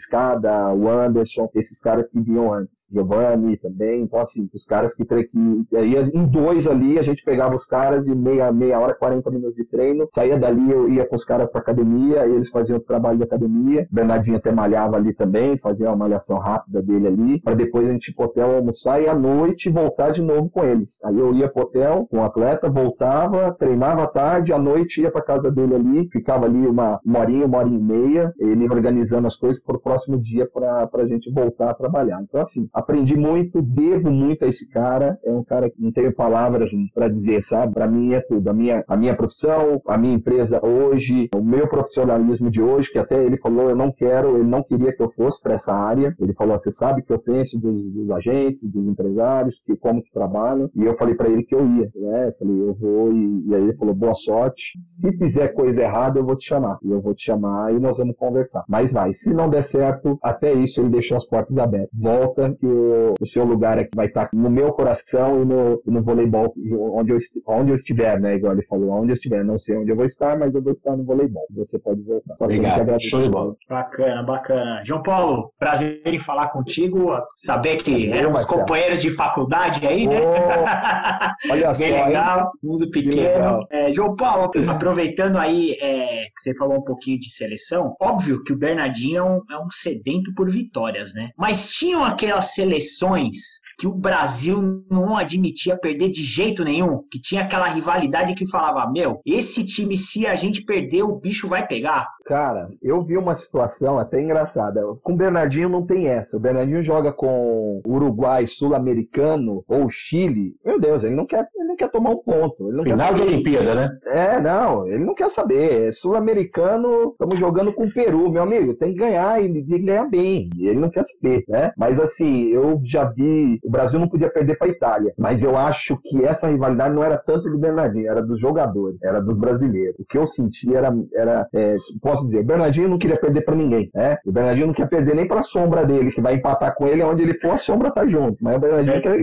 Escada, 0.05 0.73
o 0.73 0.89
Anderson, 0.89 1.49
esses 1.55 1.81
caras 1.81 2.09
que 2.09 2.21
vinham 2.21 2.53
antes, 2.53 2.89
Giovanni 2.93 3.57
também, 3.57 4.03
então 4.03 4.21
assim, 4.21 4.49
os 4.53 4.65
caras 4.65 4.95
que, 4.95 5.05
que 5.05 5.77
aí 5.77 5.97
em 6.13 6.27
dois 6.27 6.69
ali 6.69 6.99
a 6.99 7.03
gente 7.03 7.25
pegava 7.25 7.55
os 7.55 7.67
caras 7.67 8.05
de 8.05 8.15
meia, 8.15 8.53
meia 8.53 8.79
hora, 8.79 8.95
40 8.95 9.31
minutos 9.31 9.57
de 9.57 9.64
treino, 9.64 10.07
saía 10.11 10.38
dali, 10.38 10.71
eu 10.71 10.88
ia 10.88 11.07
com 11.07 11.14
os 11.14 11.25
caras 11.25 11.51
pra 11.51 11.61
academia, 11.61 12.27
eles 12.27 12.51
faziam 12.51 12.79
o 12.79 12.81
trabalho 12.81 13.19
de 13.19 13.25
academia, 13.25 13.87
Bernardinho 13.90 14.37
até 14.37 14.53
malhava 14.53 14.97
ali 14.97 15.14
também, 15.14 15.59
fazia 15.59 15.88
uma 15.88 15.97
malhação 15.97 16.38
rápida 16.38 16.83
dele 16.83 17.09
ali, 17.09 17.40
para 17.40 17.55
depois 17.55 17.88
a 17.88 17.93
gente 17.93 18.09
ir 18.09 18.14
pro 18.14 18.27
hotel 18.27 18.57
almoçar 18.57 19.01
e 19.01 19.09
à 19.09 19.14
noite 19.14 19.71
voltar 19.71 20.11
de 20.11 20.23
novo 20.23 20.51
com 20.51 20.64
eles. 20.64 20.99
Aí 21.05 21.19
eu 21.19 21.35
ia 21.35 21.49
pro 21.49 21.62
hotel 21.62 22.07
com 22.11 22.19
o 22.19 22.25
atleta, 22.25 22.69
voltava, 22.69 23.53
treinava 23.59 24.05
à 24.05 24.07
tarde, 24.07 24.53
à 24.53 24.59
noite 24.59 25.01
ia 25.01 25.11
pra 25.11 25.23
casa 25.23 25.51
dele 25.51 25.75
ali, 25.75 26.09
ficava 26.12 26.47
ali 26.47 26.67
uma, 26.67 27.01
uma 27.05 27.21
horinha, 27.21 27.47
uma 27.47 27.59
hora 27.59 27.69
e 27.69 27.79
meia, 27.79 28.33
ele 28.38 28.64
organizando 28.64 29.27
as 29.27 29.37
coisas 29.37 29.62
pro 29.62 29.81
próximo 29.81 29.93
dia 30.20 30.48
pra, 30.52 30.87
pra 30.87 31.04
gente 31.07 31.30
voltar 31.30 31.70
a 31.70 31.74
trabalhar. 31.74 32.20
Então 32.22 32.40
assim, 32.40 32.68
aprendi 32.72 33.16
muito, 33.16 33.62
devo 33.62 34.11
muito 34.11 34.44
a 34.44 34.48
esse 34.48 34.68
cara, 34.68 35.18
é 35.24 35.30
um 35.30 35.44
cara 35.44 35.70
que 35.70 35.80
não 35.80 35.92
tenho 35.92 36.14
palavras 36.14 36.70
para 36.94 37.09
dizer, 37.09 37.42
sabe? 37.42 37.74
Para 37.74 37.87
mim 37.87 38.12
é 38.12 38.20
tudo, 38.20 38.48
a 38.48 38.52
minha, 38.52 38.85
a 38.88 38.96
minha 38.96 39.16
profissão, 39.16 39.80
a 39.87 39.98
minha 39.98 40.14
empresa 40.14 40.64
hoje, 40.64 41.28
o 41.35 41.42
meu 41.42 41.68
profissionalismo 41.68 42.50
de 42.50 42.62
hoje, 42.62 42.90
que 42.90 42.98
até 42.98 43.22
ele 43.22 43.37
falou, 43.37 43.70
eu 43.70 43.76
não 43.76 43.92
quero, 43.92 44.37
ele 44.37 44.48
não 44.48 44.62
queria 44.62 44.94
que 44.94 45.02
eu 45.02 45.09
fosse 45.09 45.42
para 45.42 45.54
essa 45.54 45.74
área, 45.74 46.14
ele 46.18 46.35
falou, 46.35 46.57
você 46.57 46.70
sabe 46.70 47.02
que 47.02 47.12
eu 47.12 47.18
penso 47.18 47.59
dos, 47.59 47.90
dos 47.90 48.11
agentes, 48.11 48.70
dos 48.70 48.87
empresários, 48.87 49.61
que 49.64 49.76
como 49.76 50.02
que 50.02 50.12
trabalham, 50.12 50.70
e 50.74 50.85
eu 50.85 50.94
falei 50.94 51.14
para 51.14 51.28
ele 51.28 51.44
que 51.44 51.54
eu 51.54 51.61
ia, 51.61 51.90
né? 51.94 52.28
Eu 52.28 52.33
falei, 52.35 52.61
eu 52.61 52.74
vou, 52.74 53.12
e, 53.12 53.44
e 53.48 53.54
aí 53.54 53.62
ele 53.62 53.76
falou, 53.76 53.94
boa 53.94 54.14
sorte, 54.14 54.78
se 54.85 55.16
fizer 55.16 55.48
coisa 55.48 55.83
errada, 55.83 56.18
eu 56.18 56.24
vou 56.24 56.37
te 56.37 56.46
chamar, 56.46 56.78
e 56.83 56.90
eu 56.90 57.00
vou 57.00 57.14
te 57.14 57.24
chamar 57.24 57.72
e 57.72 57.78
nós 57.78 57.98
vamos 57.98 58.16
conversar. 58.16 58.64
Mas 58.68 58.92
vai, 58.92 59.12
se 59.12 59.33
não 59.33 59.48
der 59.48 59.62
certo, 59.62 59.84
até 60.23 60.53
isso 60.53 60.81
ele 60.81 60.90
deixou 60.90 61.16
as 61.16 61.27
portas 61.27 61.59
abertas. 61.59 61.90
Volta, 61.92 62.55
que 62.59 62.66
o, 62.66 63.14
o 63.20 63.27
seu 63.27 63.44
lugar 63.44 63.79
aqui 63.79 63.90
vai 63.94 64.07
estar 64.07 64.29
no 64.33 64.51
meu 64.51 64.73
coração 64.73 65.42
e 65.42 65.44
no, 65.44 65.83
no 65.87 66.03
voleibol, 66.03 66.55
onde 66.94 67.12
eu, 67.12 67.18
onde 67.47 67.70
eu 67.70 67.77
estiver, 67.77 68.20
né? 68.20 68.37
Igual 68.37 68.53
ele 68.53 68.64
falou, 68.66 68.90
onde 68.90 69.11
eu 69.11 69.14
estiver. 69.14 69.44
Não 69.44 69.59
sei 69.59 69.77
onde 69.77 69.90
eu 69.90 69.97
vou 69.97 70.05
estar, 70.05 70.38
mas 70.38 70.55
eu 70.55 70.62
vou 70.62 70.73
estar 70.73 70.97
no 70.97 71.05
voleibol. 71.05 71.44
Você 71.57 71.79
pode 71.79 72.03
voltar. 72.03 72.37
Só 72.37 72.44
Obrigado. 72.44 72.94
Show 73.01 73.23
de 73.23 73.31
bola. 73.31 73.55
Bacana, 73.68 74.23
bacana. 74.23 74.83
João 74.85 75.03
Paulo, 75.03 75.53
prazer 75.59 76.01
em 76.05 76.18
falar 76.18 76.49
contigo. 76.49 77.11
Saber 77.37 77.77
que 77.77 78.12
é, 78.12 78.18
éramos 78.18 78.44
companheiros 78.44 79.03
de 79.03 79.11
faculdade 79.11 79.87
aí, 79.87 80.07
né? 80.07 80.20
Oh, 80.23 81.53
olha 81.53 81.73
Bem 81.75 81.99
só. 81.99 82.07
legal, 82.07 82.40
hein? 82.40 82.47
mundo 82.62 82.90
pequeno. 82.90 83.66
É, 83.70 83.92
João 83.92 84.14
Paulo, 84.14 84.51
aproveitando 84.68 85.37
aí 85.37 85.77
é, 85.81 86.25
que 86.27 86.42
você 86.42 86.57
falou 86.57 86.79
um 86.79 86.83
pouquinho 86.83 87.18
de 87.18 87.31
seleção, 87.31 87.94
óbvio 88.01 88.42
que 88.44 88.53
o 88.53 88.57
Bernardinho 88.57 89.18
é 89.18 89.23
um, 89.23 89.40
é 89.51 89.59
um 89.59 89.70
sedento 89.75 90.33
por 90.35 90.51
vitórias, 90.51 91.13
né? 91.15 91.31
Mas 91.37 91.75
tinham 91.75 92.05
aquelas 92.05 92.55
seleções 92.55 93.61
que 93.79 93.87
o 93.87 93.95
Brasil 93.95 94.85
não 94.91 95.17
admitia 95.17 95.77
perder 95.77 96.11
de 96.11 96.23
jeito 96.23 96.65
nenhum, 96.65 97.03
que 97.11 97.21
tinha 97.21 97.43
aquela 97.43 97.69
rivalidade 97.69 98.35
que 98.35 98.49
falava, 98.49 98.91
meu, 98.91 99.21
esse 99.25 99.65
time, 99.65 99.97
se 99.97 100.27
a 100.27 100.37
gente 100.37 100.65
perder, 100.65 101.03
o 101.03 101.17
bicho 101.17 101.49
vai 101.49 101.67
pegar. 101.67 102.09
Cara, 102.25 102.67
eu 102.83 103.03
vi 103.03 103.19
uma 103.19 103.35
situação 103.35 103.99
até 103.99 104.21
engraçada. 104.21 104.81
Com 105.03 105.13
o 105.13 105.17
Bernardinho 105.17 105.69
não 105.69 105.85
tem 105.85 106.09
essa. 106.09 106.37
O 106.37 106.41
Bernardinho 106.41 106.83
joga 106.83 107.13
com 107.13 107.83
Uruguai 107.87 108.47
sul-americano 108.47 109.63
ou 109.69 109.89
Chile. 109.91 110.55
Meu 110.65 110.81
Deus, 110.81 111.05
ele 111.05 111.15
não 111.15 111.27
quer, 111.27 111.47
ele 111.55 111.69
não 111.69 111.77
quer 111.77 111.91
tomar 111.91 112.11
um 112.11 112.23
ponto. 112.23 112.69
Ele 112.69 112.77
não 112.79 112.85
Final 112.85 113.09
quer 113.09 113.15
de 113.15 113.23
Olimpíada, 113.23 113.75
né? 113.75 113.99
É, 114.07 114.41
não, 114.41 114.87
ele 114.87 115.05
não 115.05 115.15
quer 115.15 115.29
saber. 115.29 115.89
É 115.89 115.91
sul-americano, 115.91 117.11
estamos 117.13 117.39
jogando 117.39 117.75
com 117.75 117.85
o 117.85 117.93
Peru, 117.93 118.31
meu 118.31 118.43
amigo. 118.43 118.75
Tem 118.75 118.93
que 118.93 118.99
ganhar 118.99 119.43
e 119.43 119.53
tem 119.53 119.65
que 119.65 119.79
ganhar 119.81 120.09
bem. 120.09 120.49
Ele 120.59 120.79
não 120.79 120.91
quer 120.91 121.05
saber, 121.05 121.45
né? 121.47 121.73
Mas 121.77 122.01
assim, 122.01 122.49
eu 122.49 122.79
já 122.85 123.05
vi. 123.05 123.59
O 123.64 123.70
Brasil 123.70 123.98
não 123.98 124.09
podia 124.09 124.31
perder 124.31 124.57
para 124.57 124.68
a 124.68 124.70
Itália. 124.70 125.14
Mas 125.18 125.42
eu 125.42 125.57
acho 125.57 125.98
que 126.03 126.24
essa 126.24 126.48
rivalidade 126.48 126.94
não 126.94 127.03
era 127.03 127.16
tanto 127.18 127.50
do 127.50 127.59
Bernardinho, 127.59 128.11
era 128.11 128.22
dos 128.22 128.38
jogadores, 128.40 128.98
era 129.03 129.20
dos 129.20 129.38
brasileiros. 129.38 129.96
O 129.98 130.05
que 130.05 130.18
eu 130.18 130.27
senti 130.27 130.74
era. 130.74 130.94
era 131.14 131.46
é, 131.55 131.77
posso 132.00 132.24
dizer, 132.27 132.40
o 132.40 132.44
Bernardinho 132.44 132.88
não 132.88 132.98
queria 132.98 133.18
perder 133.18 133.42
para 133.42 133.55
ninguém, 133.55 133.90
né? 133.94 134.18
O 134.24 134.33
Bernardinho 134.33 134.66
não 134.66 134.74
quer 134.74 134.88
perder 134.88 135.14
nem 135.14 135.27
para 135.27 135.40
a 135.40 135.44
sombra 135.44 135.85
dele, 135.85 136.11
que 136.11 136.20
vai 136.20 136.35
empatar 136.35 136.74
com 136.74 136.87
ele, 136.87 137.03
onde 137.03 137.22
ele 137.22 137.35
for, 137.35 137.53
a 137.53 137.57
sombra 137.57 137.90
tá 137.90 138.07
junto. 138.07 138.37
Mas 138.42 138.57
o 138.57 138.61
Bernardinho 138.61 138.96
é 138.96 139.00
quer, 139.00 139.18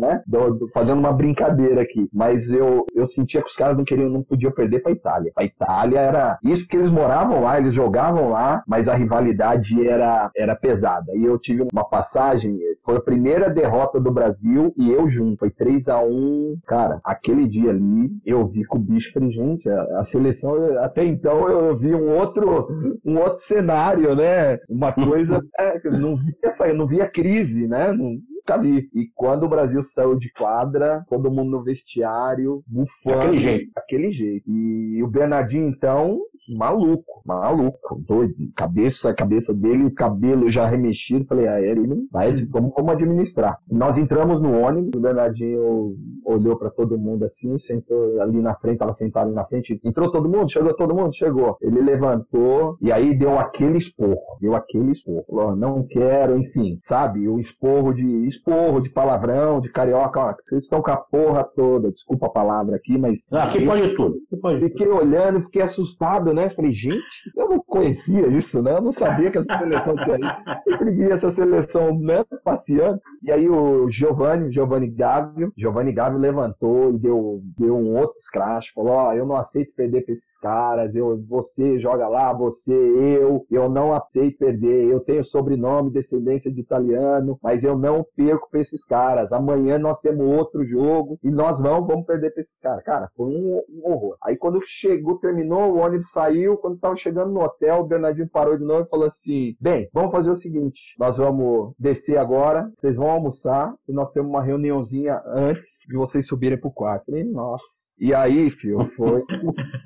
né? 0.00 0.22
Do, 0.26 0.50
do, 0.50 0.68
fazendo 0.72 0.98
uma 0.98 1.12
brincadeira 1.12 1.82
aqui 1.82 2.08
mas 2.12 2.50
eu, 2.52 2.84
eu 2.94 3.06
sentia 3.06 3.42
que 3.42 3.48
os 3.48 3.56
caras 3.56 3.76
não 3.76 3.84
queriam, 3.84 4.08
não 4.08 4.22
podiam 4.22 4.52
perder 4.52 4.80
para 4.80 4.92
Itália. 4.92 5.32
A 5.36 5.44
Itália 5.44 6.00
era 6.00 6.38
isso 6.42 6.64
porque 6.64 6.76
eles 6.76 6.90
moravam 6.90 7.42
lá, 7.42 7.58
eles 7.58 7.74
jogavam 7.74 8.30
lá, 8.30 8.62
mas 8.66 8.88
a 8.88 8.94
rivalidade 8.94 9.86
era, 9.86 10.30
era 10.36 10.56
pesada. 10.56 11.12
E 11.14 11.24
eu 11.24 11.38
tive 11.38 11.66
uma 11.72 11.84
passagem, 11.84 12.58
foi 12.84 12.96
a 12.96 13.00
primeira 13.00 13.50
derrota 13.50 13.85
do 13.94 14.12
Brasil 14.12 14.72
e 14.76 14.90
eu 14.90 15.08
junto, 15.08 15.40
foi 15.40 15.50
3 15.50 15.88
a 15.88 16.00
1 16.00 16.58
Cara, 16.66 17.00
aquele 17.04 17.46
dia 17.46 17.70
ali, 17.70 18.10
eu 18.24 18.46
vi 18.46 18.64
com 18.64 18.78
o 18.78 18.80
bicho, 18.80 19.12
falei, 19.12 19.30
gente, 19.30 19.68
a, 19.68 19.98
a 19.98 20.02
seleção, 20.02 20.54
até 20.80 21.04
então 21.04 21.48
eu 21.48 21.76
vi 21.76 21.94
um 21.94 22.16
outro, 22.16 22.68
um 23.04 23.18
outro 23.18 23.38
cenário, 23.38 24.14
né? 24.14 24.58
Uma 24.68 24.92
coisa, 24.92 25.40
é, 25.58 25.90
não 25.90 26.16
vi 26.16 26.36
essa, 26.42 26.72
não 26.72 26.86
vi 26.86 27.00
a 27.00 27.08
crise, 27.08 27.66
né? 27.66 27.92
Não, 27.92 28.16
nunca 28.46 28.58
vi. 28.58 28.88
E 28.94 29.08
quando 29.14 29.44
o 29.44 29.48
Brasil 29.48 29.82
saiu 29.82 30.16
de 30.16 30.30
quadra, 30.32 31.04
todo 31.08 31.30
mundo 31.30 31.50
no 31.50 31.62
vestiário, 31.62 32.62
bufando. 32.66 33.20
Aquele 33.20 33.36
jeito. 33.36 33.72
Aquele 33.76 34.10
jeito. 34.10 34.44
E 34.48 35.02
o 35.02 35.08
Bernardinho, 35.08 35.68
então, 35.68 36.20
maluco, 36.56 37.22
maluco, 37.24 38.02
doido. 38.06 38.34
Cabeça, 38.54 39.14
cabeça 39.14 39.52
dele, 39.52 39.84
o 39.84 39.94
cabelo 39.94 40.50
já 40.50 40.66
remexido. 40.66 41.24
Falei, 41.26 41.46
ah, 41.48 41.60
ele 41.60 42.06
vai, 42.10 42.32
tipo, 42.32 42.52
vamos, 42.52 42.72
vamos 42.76 42.92
administrar. 42.92 43.58
Nós 43.70 43.98
entramos 43.98 44.40
no 44.40 44.52
ônibus, 44.58 44.90
o 44.96 45.00
Bernardinho 45.00 45.94
olhou 46.24 46.56
para 46.58 46.70
todo 46.70 46.98
mundo 46.98 47.24
assim, 47.24 47.56
sentou 47.58 48.20
ali 48.20 48.40
na 48.40 48.54
frente, 48.54 48.78
tava 48.78 48.92
sentado 48.92 49.26
ali 49.26 49.34
na 49.34 49.44
frente. 49.44 49.80
Entrou 49.84 50.10
todo 50.10 50.28
mundo? 50.28 50.50
Chegou 50.50 50.74
todo 50.74 50.94
mundo? 50.94 51.14
Chegou. 51.14 51.56
Ele 51.60 51.80
levantou 51.80 52.76
e 52.80 52.92
aí 52.92 53.16
deu 53.16 53.38
aquele 53.38 53.78
esporro. 53.78 54.16
Deu 54.40 54.54
aquele 54.54 54.90
esporro. 54.90 55.24
Falou, 55.28 55.56
não 55.56 55.86
quero, 55.86 56.38
enfim, 56.38 56.78
sabe? 56.82 57.28
O 57.28 57.38
esporro 57.38 57.92
de 57.92 58.26
esporro 58.26 58.80
de 58.80 58.90
palavrão, 58.90 59.60
de 59.60 59.70
carioca, 59.70 60.20
ó, 60.20 60.34
vocês 60.42 60.64
estão 60.64 60.82
com 60.82 60.90
a 60.90 60.96
porra 60.96 61.44
toda, 61.44 61.90
desculpa 61.90 62.26
a 62.26 62.30
palavra 62.30 62.76
aqui, 62.76 62.98
mas. 62.98 63.26
Ah, 63.32 63.44
aqui 63.44 63.64
pode 63.64 63.94
tudo. 63.94 64.16
Aqui 64.26 64.40
pode 64.40 64.60
fiquei 64.60 64.86
tudo. 64.86 64.98
olhando, 64.98 65.40
fiquei 65.42 65.62
assustado, 65.62 66.25
né? 66.32 66.48
Falei, 66.48 66.72
gente, 66.72 67.30
eu 67.36 67.48
não 67.48 67.58
conhecia 67.60 68.26
isso, 68.28 68.62
né? 68.62 68.72
Eu 68.72 68.82
não 68.82 68.92
sabia 68.92 69.30
que 69.30 69.38
essa 69.38 69.58
seleção 69.58 69.96
tinha 69.96 70.16
aí. 70.16 70.66
Eu 70.66 70.94
vi 70.94 71.10
essa 71.10 71.30
seleção, 71.30 71.98
né, 71.98 72.24
passeando. 72.44 73.00
E 73.22 73.32
aí 73.32 73.48
o 73.48 73.90
Giovanni, 73.90 74.52
Giovanni 74.52 74.88
Gávio, 74.88 75.52
Giovanni 75.56 75.92
Gávio 75.92 76.18
levantou 76.18 76.92
e 76.92 76.98
deu, 76.98 77.40
deu 77.58 77.76
um 77.76 77.96
outro 77.96 78.16
scratch, 78.20 78.72
falou, 78.74 78.92
ó, 78.92 79.08
oh, 79.08 79.12
eu 79.12 79.26
não 79.26 79.36
aceito 79.36 79.74
perder 79.74 80.02
pra 80.02 80.12
esses 80.12 80.38
caras, 80.38 80.94
eu, 80.94 81.22
você 81.28 81.78
joga 81.78 82.08
lá, 82.08 82.32
você, 82.32 82.72
eu, 82.72 83.44
eu 83.50 83.68
não 83.68 83.92
aceito 83.92 84.38
perder, 84.38 84.88
eu 84.88 85.00
tenho 85.00 85.24
sobrenome, 85.24 85.90
descendência 85.90 86.52
de 86.52 86.60
italiano, 86.60 87.38
mas 87.42 87.64
eu 87.64 87.76
não 87.76 88.06
perco 88.16 88.48
pra 88.50 88.60
esses 88.60 88.84
caras. 88.84 89.32
Amanhã 89.32 89.78
nós 89.78 90.00
temos 90.00 90.26
outro 90.26 90.64
jogo 90.64 91.18
e 91.22 91.30
nós 91.30 91.60
vamos, 91.60 91.88
vamos 91.88 92.06
perder 92.06 92.32
pra 92.32 92.40
esses 92.40 92.60
caras. 92.60 92.84
Cara, 92.84 93.08
foi 93.16 93.26
um, 93.26 93.62
um 93.68 93.90
horror. 93.90 94.16
Aí 94.22 94.36
quando 94.36 94.60
chegou, 94.64 95.18
terminou, 95.18 95.74
o 95.74 95.78
ônibus 95.78 96.10
saiu, 96.16 96.56
quando 96.56 96.78
tava 96.78 96.96
chegando 96.96 97.30
no 97.30 97.42
hotel, 97.42 97.80
o 97.80 97.86
Bernardinho 97.86 98.28
parou 98.28 98.56
de 98.56 98.64
novo 98.64 98.82
e 98.82 98.88
falou 98.88 99.06
assim: 99.06 99.54
Bem, 99.60 99.88
vamos 99.92 100.10
fazer 100.10 100.30
o 100.30 100.34
seguinte: 100.34 100.94
nós 100.98 101.18
vamos 101.18 101.74
descer 101.78 102.16
agora, 102.16 102.70
vocês 102.74 102.96
vão 102.96 103.10
almoçar 103.10 103.74
e 103.86 103.92
nós 103.92 104.12
temos 104.12 104.30
uma 104.30 104.42
reuniãozinha 104.42 105.20
antes 105.26 105.80
de 105.86 105.96
vocês 105.96 106.26
subirem 106.26 106.58
pro 106.58 106.70
quarto. 106.70 107.04
nossa. 107.32 107.64
E 108.00 108.14
aí, 108.14 108.50
filho, 108.50 108.82
foi, 108.96 109.22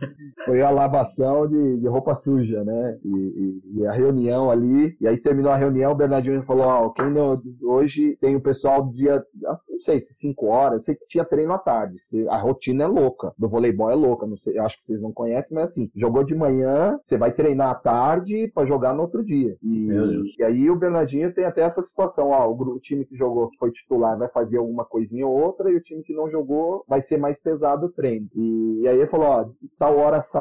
foi 0.51 0.63
a 0.63 0.71
lavação 0.71 1.47
de, 1.47 1.77
de 1.79 1.87
roupa 1.87 2.17
suja, 2.17 2.65
né? 2.65 2.99
E, 3.05 3.09
e, 3.09 3.79
e, 3.79 3.87
a 3.87 3.93
reunião 3.93 4.51
ali, 4.51 4.97
e 5.01 5.07
aí 5.07 5.17
terminou 5.17 5.53
a 5.53 5.57
reunião, 5.57 5.93
o 5.93 5.95
Bernardinho 5.95 6.43
falou: 6.43 6.67
Ó, 6.67 6.87
oh, 6.87 6.91
quem 6.91 7.09
não, 7.09 7.41
hoje 7.63 8.17
tem 8.21 8.35
o 8.35 8.41
pessoal 8.41 8.83
do 8.83 8.93
dia, 8.93 9.25
não 9.41 9.79
sei 9.79 10.01
se 10.01 10.13
5 10.15 10.47
horas, 10.47 10.85
sei 10.85 10.97
que 10.97 11.07
tinha 11.07 11.25
treino 11.25 11.53
à 11.53 11.59
tarde. 11.59 11.97
A 12.29 12.37
rotina 12.37 12.85
é 12.85 12.87
louca, 12.87 13.33
do 13.39 13.49
voleibol 13.49 13.91
é 13.91 13.95
louca, 13.95 14.27
não 14.27 14.37
sei, 14.37 14.59
acho 14.59 14.77
que 14.79 14.85
vocês 14.85 15.01
não 15.01 15.13
conhecem, 15.13 15.55
mas 15.55 15.71
assim, 15.71 15.89
jogou 15.95 16.25
de 16.25 16.35
manhã, 16.35 16.99
você 17.03 17.17
vai 17.17 17.33
treinar 17.33 17.71
à 17.71 17.75
tarde 17.75 18.51
para 18.53 18.67
jogar 18.67 18.93
no 18.93 19.03
outro 19.03 19.25
dia. 19.25 19.57
E, 19.63 19.89
e, 20.37 20.43
aí 20.43 20.69
o 20.69 20.77
Bernardinho 20.77 21.33
tem 21.33 21.45
até 21.45 21.63
essa 21.63 21.81
situação, 21.81 22.31
ó, 22.31 22.49
o, 22.49 22.75
o, 22.75 22.81
time 22.81 23.05
que 23.05 23.15
jogou, 23.17 23.49
que 23.51 23.59
foi 23.59 23.71
titular, 23.71 24.19
vai 24.19 24.29
fazer 24.29 24.59
alguma 24.59 24.85
coisinha 24.85 25.27
ou 25.27 25.41
outra, 25.41 25.71
e 25.71 25.77
o 25.77 25.81
time 25.81 26.03
que 26.03 26.13
não 26.13 26.29
jogou 26.29 26.85
vai 26.89 27.01
ser 27.01 27.19
mais 27.19 27.41
pesado 27.41 27.87
o 27.87 27.93
treino. 27.93 28.27
E, 28.35 28.81
e 28.83 28.89
aí 28.89 28.97
ele 28.97 29.07
falou, 29.07 29.27
ó, 29.27 29.49
tal 29.79 29.97
hora 29.97 30.21
sai 30.21 30.40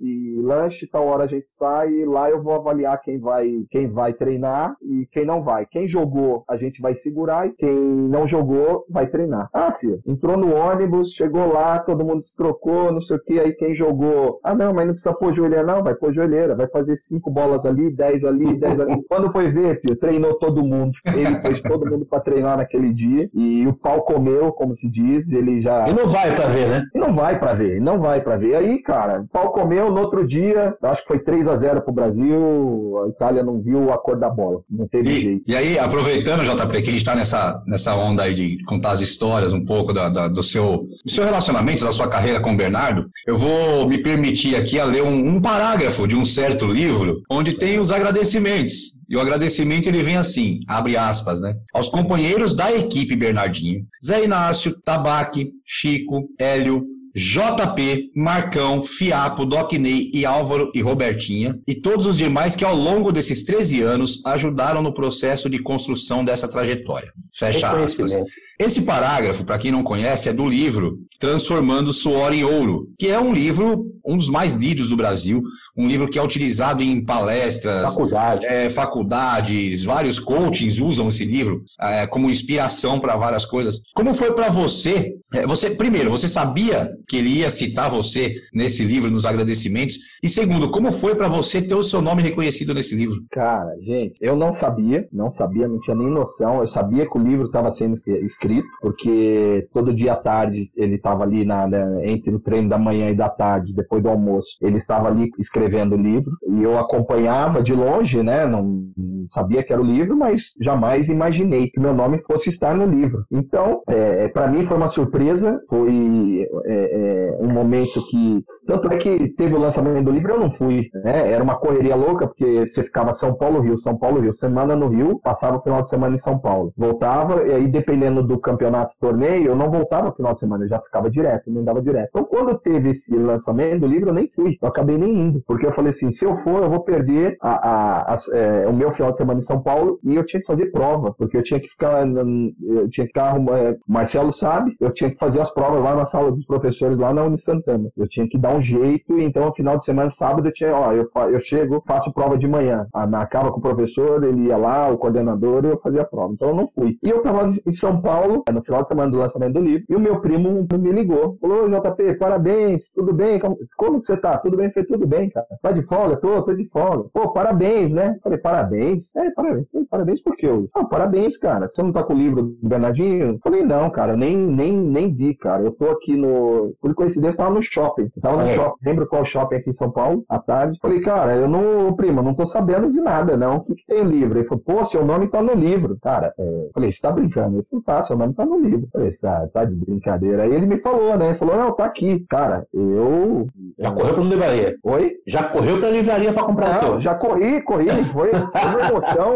e 0.00 0.40
lanche, 0.42 0.86
tal 0.86 1.06
hora 1.06 1.24
a 1.24 1.26
gente 1.26 1.50
sai, 1.50 1.90
e 1.90 2.04
lá 2.04 2.30
eu 2.30 2.42
vou 2.42 2.54
avaliar 2.54 3.00
quem 3.00 3.18
vai, 3.18 3.64
quem 3.70 3.88
vai 3.88 4.12
treinar 4.12 4.74
e 4.82 5.06
quem 5.12 5.24
não 5.24 5.42
vai. 5.42 5.66
Quem 5.66 5.86
jogou, 5.86 6.44
a 6.48 6.56
gente 6.56 6.80
vai 6.80 6.94
segurar, 6.94 7.46
e 7.46 7.52
quem 7.52 7.74
não 7.74 8.26
jogou, 8.26 8.84
vai 8.88 9.06
treinar. 9.06 9.48
Ah, 9.52 9.72
filho, 9.72 10.00
entrou 10.06 10.36
no 10.36 10.54
ônibus, 10.54 11.12
chegou 11.12 11.52
lá, 11.52 11.78
todo 11.78 12.04
mundo 12.04 12.22
se 12.22 12.36
trocou, 12.36 12.92
não 12.92 13.00
sei 13.00 13.16
o 13.16 13.22
que, 13.22 13.38
aí 13.38 13.52
quem 13.52 13.74
jogou, 13.74 14.40
ah 14.42 14.54
não, 14.54 14.72
mas 14.72 14.86
não 14.86 14.94
precisa 14.94 15.14
pôr 15.14 15.32
joelheira, 15.32 15.64
não, 15.64 15.82
vai 15.82 15.94
pôr 15.94 16.12
joelheira, 16.12 16.54
vai 16.54 16.68
fazer 16.68 16.96
cinco 16.96 17.30
bolas 17.30 17.64
ali, 17.64 17.90
dez 17.90 18.24
ali, 18.24 18.58
dez 18.58 18.78
ali. 18.78 19.02
Quando 19.08 19.30
foi 19.30 19.48
ver, 19.48 19.74
filho, 19.80 19.96
treinou 19.96 20.34
todo 20.34 20.64
mundo. 20.64 20.92
Ele 21.06 21.36
pôs 21.40 21.60
todo 21.60 21.88
mundo 21.88 22.06
para 22.06 22.20
treinar 22.20 22.56
naquele 22.56 22.92
dia 22.92 23.28
e 23.34 23.66
o 23.66 23.74
pau 23.74 24.02
comeu, 24.02 24.52
como 24.52 24.74
se 24.74 24.88
diz, 24.90 25.30
ele 25.30 25.60
já. 25.60 25.88
E 25.88 25.92
não 25.92 26.08
vai 26.08 26.34
para 26.34 26.48
ver, 26.48 26.68
né? 26.68 26.84
E 26.94 26.98
não 26.98 27.12
vai 27.12 27.38
para 27.38 27.54
ver, 27.54 27.80
não 27.80 28.00
vai 28.00 28.20
para 28.20 28.36
ver. 28.36 28.54
Aí, 28.56 28.82
cara, 28.82 29.24
pau 29.40 29.52
comeu 29.52 29.90
no 29.90 30.00
outro 30.00 30.26
dia, 30.26 30.74
acho 30.82 31.02
que 31.02 31.08
foi 31.08 31.18
3 31.18 31.48
a 31.48 31.56
0 31.56 31.82
pro 31.82 31.94
Brasil, 31.94 33.02
a 33.04 33.08
Itália 33.08 33.42
não 33.42 33.60
viu 33.60 33.90
a 33.90 33.98
cor 33.98 34.18
da 34.18 34.28
bola, 34.28 34.60
não 34.70 34.86
teve 34.86 35.10
e, 35.10 35.20
jeito. 35.20 35.42
E 35.46 35.56
aí, 35.56 35.78
aproveitando, 35.78 36.44
JP, 36.44 36.82
que 36.82 36.90
a 36.90 36.92
gente 36.92 37.04
tá 37.04 37.14
nessa, 37.14 37.62
nessa 37.66 37.94
onda 37.94 38.24
aí 38.24 38.34
de 38.34 38.62
contar 38.64 38.92
as 38.92 39.00
histórias 39.00 39.52
um 39.52 39.64
pouco 39.64 39.92
da, 39.92 40.08
da 40.08 40.28
do, 40.28 40.42
seu, 40.42 40.86
do 41.04 41.10
seu 41.10 41.24
relacionamento, 41.24 41.84
da 41.84 41.92
sua 41.92 42.08
carreira 42.08 42.40
com 42.40 42.52
o 42.52 42.56
Bernardo, 42.56 43.06
eu 43.26 43.36
vou 43.36 43.88
me 43.88 43.98
permitir 44.02 44.56
aqui 44.56 44.78
a 44.78 44.84
ler 44.84 45.02
um, 45.02 45.36
um 45.36 45.40
parágrafo 45.40 46.06
de 46.06 46.16
um 46.16 46.24
certo 46.24 46.66
livro 46.66 47.22
onde 47.30 47.54
tem 47.54 47.78
os 47.78 47.90
agradecimentos. 47.90 48.98
E 49.08 49.16
o 49.16 49.20
agradecimento 49.20 49.88
ele 49.88 50.04
vem 50.04 50.16
assim, 50.16 50.60
abre 50.68 50.96
aspas, 50.96 51.40
né? 51.40 51.54
Aos 51.74 51.88
companheiros 51.88 52.54
da 52.54 52.70
equipe 52.72 53.16
Bernardinho, 53.16 53.84
Zé 54.04 54.22
Inácio, 54.22 54.80
Tabaque, 54.82 55.50
Chico, 55.66 56.28
Hélio, 56.38 56.84
JP, 57.14 58.12
Marcão, 58.14 58.82
Fiapo, 58.82 59.44
Docney 59.44 60.10
e 60.14 60.24
Álvaro 60.24 60.70
e 60.74 60.80
Robertinha, 60.80 61.58
e 61.66 61.74
todos 61.74 62.06
os 62.06 62.16
demais 62.16 62.54
que 62.54 62.64
ao 62.64 62.74
longo 62.74 63.10
desses 63.10 63.44
13 63.44 63.82
anos 63.82 64.20
ajudaram 64.24 64.82
no 64.82 64.94
processo 64.94 65.50
de 65.50 65.60
construção 65.60 66.24
dessa 66.24 66.46
trajetória. 66.46 67.12
Fecha 67.34 67.70
aspas. 67.70 68.12
Esse 68.58 68.82
parágrafo, 68.82 69.44
para 69.44 69.58
quem 69.58 69.72
não 69.72 69.82
conhece, 69.82 70.28
é 70.28 70.32
do 70.32 70.46
livro 70.46 70.98
Transformando 71.18 71.92
Suor 71.92 72.34
em 72.34 72.44
Ouro, 72.44 72.88
que 72.98 73.08
é 73.08 73.18
um 73.18 73.32
livro, 73.32 73.86
um 74.04 74.16
dos 74.16 74.28
mais 74.28 74.52
lidos 74.52 74.88
do 74.88 74.96
Brasil, 74.96 75.42
um 75.80 75.88
livro 75.88 76.08
que 76.08 76.18
é 76.18 76.22
utilizado 76.22 76.82
em 76.82 77.04
palestras, 77.04 77.94
Faculdade. 77.94 78.46
é, 78.46 78.68
faculdades, 78.68 79.82
vários 79.84 80.18
coachings 80.18 80.78
usam 80.78 81.08
esse 81.08 81.24
livro 81.24 81.62
é, 81.80 82.06
como 82.06 82.30
inspiração 82.30 83.00
para 83.00 83.16
várias 83.16 83.44
coisas. 83.44 83.80
Como 83.94 84.12
foi 84.14 84.32
para 84.32 84.50
você? 84.50 85.14
É, 85.34 85.46
você 85.46 85.70
primeiro, 85.70 86.10
você 86.10 86.28
sabia 86.28 86.90
que 87.08 87.16
ele 87.16 87.30
ia 87.30 87.50
citar 87.50 87.90
você 87.90 88.34
nesse 88.52 88.84
livro, 88.84 89.10
nos 89.10 89.24
agradecimentos? 89.24 89.96
E 90.22 90.28
segundo, 90.28 90.70
como 90.70 90.92
foi 90.92 91.14
para 91.14 91.28
você 91.28 91.62
ter 91.62 91.74
o 91.74 91.82
seu 91.82 92.02
nome 92.02 92.22
reconhecido 92.22 92.74
nesse 92.74 92.94
livro? 92.94 93.16
Cara, 93.30 93.70
gente, 93.80 94.14
eu 94.20 94.36
não 94.36 94.52
sabia, 94.52 95.08
não 95.12 95.30
sabia, 95.30 95.66
não 95.66 95.80
tinha 95.80 95.96
nem 95.96 96.10
noção. 96.10 96.60
Eu 96.60 96.66
sabia 96.66 97.08
que 97.08 97.18
o 97.18 97.22
livro 97.22 97.46
estava 97.46 97.70
sendo 97.70 97.94
escrito, 98.24 98.66
porque 98.82 99.66
todo 99.72 99.94
dia 99.94 100.12
à 100.12 100.16
tarde 100.16 100.70
ele 100.76 100.96
estava 100.96 101.22
ali 101.22 101.44
na, 101.44 101.66
né, 101.66 102.10
entre 102.10 102.34
o 102.34 102.40
treino 102.40 102.68
da 102.68 102.78
manhã 102.78 103.10
e 103.10 103.16
da 103.16 103.28
tarde, 103.28 103.74
depois 103.74 104.02
do 104.02 104.08
almoço, 104.08 104.58
ele 104.60 104.76
estava 104.76 105.08
ali 105.08 105.30
escrevendo 105.38 105.69
escrevendo 105.70 105.94
o 105.94 105.98
livro 105.98 106.36
e 106.48 106.62
eu 106.62 106.78
acompanhava 106.78 107.62
de 107.62 107.72
longe, 107.72 108.22
né? 108.22 108.46
Não, 108.46 108.90
sabia 109.28 109.64
que 109.64 109.72
era 109.72 109.80
o 109.80 109.84
livro, 109.84 110.16
mas 110.16 110.54
jamais 110.60 111.08
imaginei 111.08 111.68
que 111.68 111.80
meu 111.80 111.94
nome 111.94 112.18
fosse 112.22 112.48
estar 112.48 112.74
no 112.74 112.86
livro. 112.86 113.24
Então, 113.30 113.82
é, 113.88 114.28
para 114.28 114.48
mim 114.48 114.64
foi 114.64 114.76
uma 114.76 114.88
surpresa, 114.88 115.58
foi 115.68 116.46
é, 116.64 116.74
é, 116.74 117.38
um 117.40 117.52
momento 117.52 118.00
que 118.10 118.44
tanto 118.66 118.92
é 118.92 118.96
que 118.96 119.28
teve 119.34 119.54
o 119.54 119.58
lançamento 119.58 120.04
do 120.04 120.12
livro, 120.12 120.32
eu 120.32 120.40
não 120.40 120.50
fui. 120.50 120.82
Né? 121.04 121.32
Era 121.32 121.42
uma 121.42 121.56
correria 121.56 121.96
louca, 121.96 122.26
porque 122.26 122.66
você 122.66 122.84
ficava 122.84 123.12
São 123.12 123.34
Paulo, 123.34 123.60
Rio, 123.60 123.76
São 123.76 123.98
Paulo, 123.98 124.20
Rio, 124.20 124.32
semana 124.32 124.76
no 124.76 124.88
Rio, 124.88 125.18
passava 125.18 125.56
o 125.56 125.60
final 125.60 125.82
de 125.82 125.88
semana 125.88 126.14
em 126.14 126.18
São 126.18 126.38
Paulo. 126.38 126.72
Voltava, 126.76 127.42
e 127.46 127.52
aí 127.52 127.70
dependendo 127.70 128.22
do 128.22 128.38
campeonato 128.38 128.94
torneio, 129.00 129.48
eu 129.48 129.56
não 129.56 129.70
voltava 129.70 130.06
no 130.06 130.14
final 130.14 130.34
de 130.34 130.40
semana, 130.40 130.64
eu 130.64 130.68
já 130.68 130.80
ficava 130.80 131.10
direto, 131.10 131.50
não 131.50 131.64
dava 131.64 131.82
direto. 131.82 132.10
Então 132.10 132.24
quando 132.24 132.56
teve 132.58 132.90
esse 132.90 133.16
lançamento 133.16 133.80
do 133.80 133.86
livro, 133.86 134.10
eu 134.10 134.14
nem 134.14 134.28
fui. 134.28 134.56
Eu 134.62 134.68
acabei 134.68 134.96
nem 134.96 135.10
indo, 135.10 135.42
porque 135.46 135.66
eu 135.66 135.72
falei 135.72 135.90
assim, 135.90 136.10
se 136.10 136.24
eu 136.24 136.34
for, 136.34 136.62
eu 136.62 136.70
vou 136.70 136.84
perder 136.84 137.36
a, 137.40 137.50
a, 137.50 138.12
a, 138.12 138.14
é, 138.34 138.68
o 138.68 138.72
meu 138.72 138.90
final 138.90 139.09
final 139.10 139.12
de 139.12 139.18
semana 139.18 139.38
em 139.38 139.42
São 139.42 139.62
Paulo 139.62 139.98
e 140.02 140.14
eu 140.14 140.24
tinha 140.24 140.40
que 140.40 140.46
fazer 140.46 140.70
prova, 140.70 141.12
porque 141.16 141.36
eu 141.36 141.42
tinha 141.42 141.60
que 141.60 141.68
ficar, 141.68 142.06
eu 142.06 142.88
tinha 142.88 143.06
que 143.06 143.12
ficar, 143.12 143.36
é, 143.36 143.76
Marcelo 143.88 144.30
sabe, 144.30 144.74
eu 144.80 144.92
tinha 144.92 145.10
que 145.10 145.18
fazer 145.18 145.40
as 145.40 145.52
provas 145.52 145.82
lá 145.82 145.94
na 145.94 146.04
sala 146.04 146.30
dos 146.30 146.44
professores, 146.44 146.98
lá 146.98 147.12
na 147.12 147.24
Unisantana. 147.24 147.90
Eu 147.96 148.08
tinha 148.08 148.28
que 148.28 148.38
dar 148.38 148.54
um 148.54 148.60
jeito, 148.60 149.18
então 149.18 149.46
no 149.46 149.54
final 149.54 149.76
de 149.76 149.84
semana, 149.84 150.08
sábado, 150.08 150.48
eu 150.48 150.52
tinha, 150.52 150.74
ó, 150.74 150.92
eu, 150.92 151.04
eu 151.30 151.40
chego, 151.40 151.80
faço 151.86 152.12
prova 152.12 152.36
de 152.36 152.46
manhã, 152.46 152.86
acaba 152.92 153.50
com 153.50 153.58
o 153.58 153.62
professor, 153.62 154.22
ele 154.24 154.46
ia 154.46 154.56
lá, 154.56 154.88
o 154.88 154.98
coordenador, 154.98 155.64
e 155.64 155.68
eu 155.68 155.78
fazia 155.78 156.02
a 156.02 156.04
prova. 156.06 156.32
Então 156.32 156.48
eu 156.48 156.54
não 156.54 156.68
fui. 156.68 156.96
E 157.02 157.10
eu 157.10 157.22
tava 157.22 157.48
em 157.66 157.72
São 157.72 158.00
Paulo, 158.00 158.42
no 158.52 158.62
final 158.62 158.82
de 158.82 158.88
semana 158.88 159.10
do 159.10 159.18
lançamento 159.18 159.54
do 159.54 159.60
livro, 159.60 159.84
e 159.88 159.96
o 159.96 160.00
meu 160.00 160.20
primo 160.20 160.66
me 160.72 160.92
ligou, 160.92 161.36
falou, 161.40 161.68
JP, 161.68 162.18
parabéns, 162.18 162.90
tudo 162.92 163.12
bem? 163.12 163.40
Como 163.76 164.02
você 164.02 164.16
tá? 164.16 164.38
Tudo 164.38 164.56
bem? 164.56 164.70
Falei, 164.70 164.86
tudo 164.86 165.06
bem, 165.06 165.30
cara. 165.30 165.46
Tá 165.62 165.72
de 165.72 165.86
folga? 165.86 166.16
Tô, 166.16 166.42
tô 166.42 166.54
de 166.54 166.68
folga. 166.70 167.08
Pô, 167.12 167.32
parabéns, 167.32 167.92
né? 167.92 168.12
Falei, 168.22 168.38
parabéns? 168.38 168.99
É, 169.16 169.30
parabéns. 169.30 169.70
Falei, 169.70 169.86
parabéns 169.88 170.22
por 170.22 170.36
quê? 170.36 170.46
Eu, 170.46 170.68
ah, 170.74 170.84
parabéns, 170.84 171.38
cara. 171.38 171.66
Você 171.66 171.82
não 171.82 171.92
tá 171.92 172.02
com 172.02 172.14
o 172.14 172.16
livro 172.16 172.42
do 172.42 172.68
Bernardinho? 172.68 173.38
Falei, 173.42 173.64
não, 173.64 173.90
cara, 173.90 174.16
nem, 174.16 174.36
nem, 174.36 174.76
nem 174.76 175.10
vi, 175.10 175.34
cara. 175.34 175.62
Eu 175.62 175.72
tô 175.72 175.86
aqui 175.90 176.16
no. 176.16 176.74
Por 176.80 176.94
coincidência, 176.94 177.38
tava 177.38 177.54
no 177.54 177.62
shopping. 177.62 178.10
Eu 178.14 178.22
tava 178.22 178.36
no 178.36 178.42
é. 178.42 178.48
shopping. 178.48 178.78
Lembro 178.84 179.06
qual 179.06 179.24
shopping 179.24 179.56
aqui 179.56 179.70
em 179.70 179.74
São 179.74 179.90
Paulo, 179.90 180.24
à 180.28 180.38
tarde. 180.38 180.78
Falei, 180.80 181.00
cara, 181.00 181.36
eu 181.36 181.48
não, 181.48 181.94
primo, 181.94 182.22
não 182.22 182.34
tô 182.34 182.44
sabendo 182.44 182.90
de 182.90 183.00
nada, 183.00 183.36
não. 183.36 183.56
O 183.56 183.60
que, 183.60 183.74
que 183.74 183.86
tem 183.86 184.00
o 184.00 184.08
livro? 184.08 184.38
Ele 184.38 184.46
falou, 184.46 184.62
pô, 184.64 184.84
seu 184.84 185.04
nome 185.04 185.28
tá 185.28 185.42
no 185.42 185.54
livro. 185.54 185.98
Cara, 186.00 186.32
é... 186.38 186.68
falei, 186.74 186.90
você 186.92 187.00
tá 187.00 187.12
brincando? 187.12 187.56
Ele 187.56 187.64
falou, 187.64 187.84
tá, 187.84 188.02
seu 188.02 188.16
nome 188.16 188.34
tá 188.34 188.44
no 188.44 188.58
livro. 188.58 188.88
Falei, 188.92 189.08
tá, 189.20 189.48
tá 189.52 189.64
de 189.64 189.74
brincadeira. 189.74 190.44
Aí 190.44 190.52
ele 190.52 190.66
me 190.66 190.76
falou, 190.78 191.16
né? 191.16 191.26
Ele 191.28 191.34
falou, 191.34 191.56
não, 191.56 191.72
tá 191.74 191.84
aqui. 191.84 192.24
Cara, 192.28 192.66
eu. 192.72 193.46
Já 193.78 193.92
correu 193.92 194.14
pra 194.14 194.24
livraria? 194.24 194.76
Oi? 194.82 195.12
Já 195.26 195.44
correu 195.44 195.78
pra 195.78 195.90
livraria 195.90 196.32
pra 196.32 196.42
comprar 196.42 196.70
não, 196.82 196.98
Já 196.98 197.14
corri, 197.14 197.62
corri. 197.62 198.04
Foi, 198.06 198.30
foi 198.30 198.30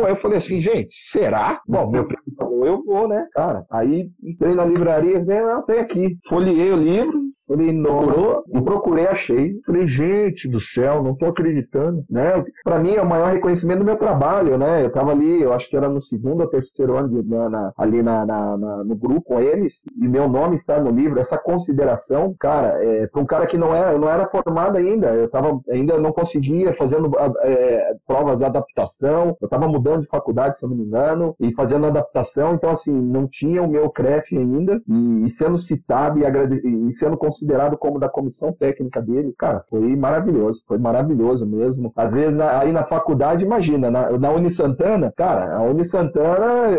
Aí 0.04 0.12
eu 0.12 0.16
falei 0.16 0.38
assim, 0.38 0.60
gente, 0.60 0.94
será? 1.10 1.60
Bom, 1.66 1.90
meu 1.90 2.06
primo 2.06 2.22
falou, 2.36 2.66
eu 2.66 2.82
vou, 2.84 3.08
né? 3.08 3.26
Cara, 3.32 3.64
aí 3.70 4.08
entrei 4.22 4.54
na 4.54 4.64
livraria, 4.64 5.24
não, 5.24 5.62
tem 5.62 5.80
aqui. 5.80 6.16
Folhei 6.28 6.72
o 6.72 6.76
livro, 6.76 7.20
falei, 7.46 7.72
não, 7.72 8.42
procurei, 8.64 9.06
achei. 9.06 9.54
Falei, 9.66 9.86
gente 9.86 10.48
do 10.48 10.60
céu, 10.60 11.02
não 11.02 11.16
tô 11.16 11.26
acreditando, 11.26 12.04
né? 12.10 12.44
Pra 12.64 12.78
mim 12.78 12.94
é 12.94 13.02
o 13.02 13.08
maior 13.08 13.32
reconhecimento 13.32 13.80
do 13.80 13.84
meu 13.84 13.96
trabalho, 13.96 14.58
né? 14.58 14.84
Eu 14.84 14.90
tava 14.90 15.12
ali, 15.12 15.42
eu 15.42 15.52
acho 15.52 15.68
que 15.68 15.76
era 15.76 15.88
no 15.88 16.00
segundo 16.00 16.42
ou 16.42 16.48
terceiro 16.48 16.96
ano, 16.96 17.22
na, 17.24 17.48
na, 17.48 17.72
ali 17.76 18.02
na, 18.02 18.26
na, 18.26 18.56
no 18.84 18.96
grupo 18.96 19.22
com 19.22 19.40
eles, 19.40 19.84
e 19.96 20.08
meu 20.08 20.28
nome 20.28 20.54
está 20.54 20.80
no 20.80 20.90
livro, 20.90 21.18
essa 21.18 21.38
consideração, 21.38 22.34
cara, 22.38 22.82
é, 22.82 23.06
para 23.06 23.22
um 23.22 23.26
cara 23.26 23.46
que 23.46 23.56
não 23.56 23.74
era, 23.74 23.96
não 23.98 24.08
era 24.08 24.28
formado 24.28 24.76
ainda, 24.76 25.14
eu 25.14 25.28
tava, 25.28 25.60
ainda 25.70 25.98
não 25.98 26.12
conseguia 26.12 26.72
fazendo 26.72 27.10
é, 27.42 27.94
provas 28.06 28.38
de 28.38 28.44
adaptação, 28.44 29.36
eu 29.44 29.48
tava 29.48 29.68
mudando 29.68 30.00
de 30.00 30.08
faculdade, 30.08 30.58
se 30.58 30.64
eu 30.64 30.70
não 30.70 30.76
me 30.76 30.84
engano, 30.84 31.34
e 31.38 31.54
fazendo 31.54 31.86
adaptação, 31.86 32.54
então 32.54 32.70
assim, 32.70 32.92
não 32.92 33.26
tinha 33.26 33.62
o 33.62 33.68
meu 33.68 33.90
CREF 33.90 34.36
ainda, 34.36 34.80
e, 34.88 35.24
e 35.24 35.30
sendo 35.30 35.56
citado 35.56 36.18
e, 36.18 36.86
e 36.88 36.92
sendo 36.92 37.16
considerado 37.16 37.76
como 37.76 37.98
da 37.98 38.08
comissão 38.08 38.52
técnica 38.52 39.00
dele, 39.00 39.34
cara, 39.38 39.60
foi 39.68 39.94
maravilhoso, 39.96 40.62
foi 40.66 40.78
maravilhoso 40.78 41.46
mesmo. 41.46 41.92
Às 41.96 42.12
vezes, 42.12 42.36
na, 42.36 42.58
aí 42.58 42.72
na 42.72 42.84
faculdade, 42.84 43.44
imagina, 43.44 43.90
na, 43.90 44.18
na 44.18 44.30
Uni 44.30 44.50
Santana, 44.50 45.12
cara, 45.16 45.56
a 45.56 45.62
Uni 45.62 45.84
Santana 45.84 46.76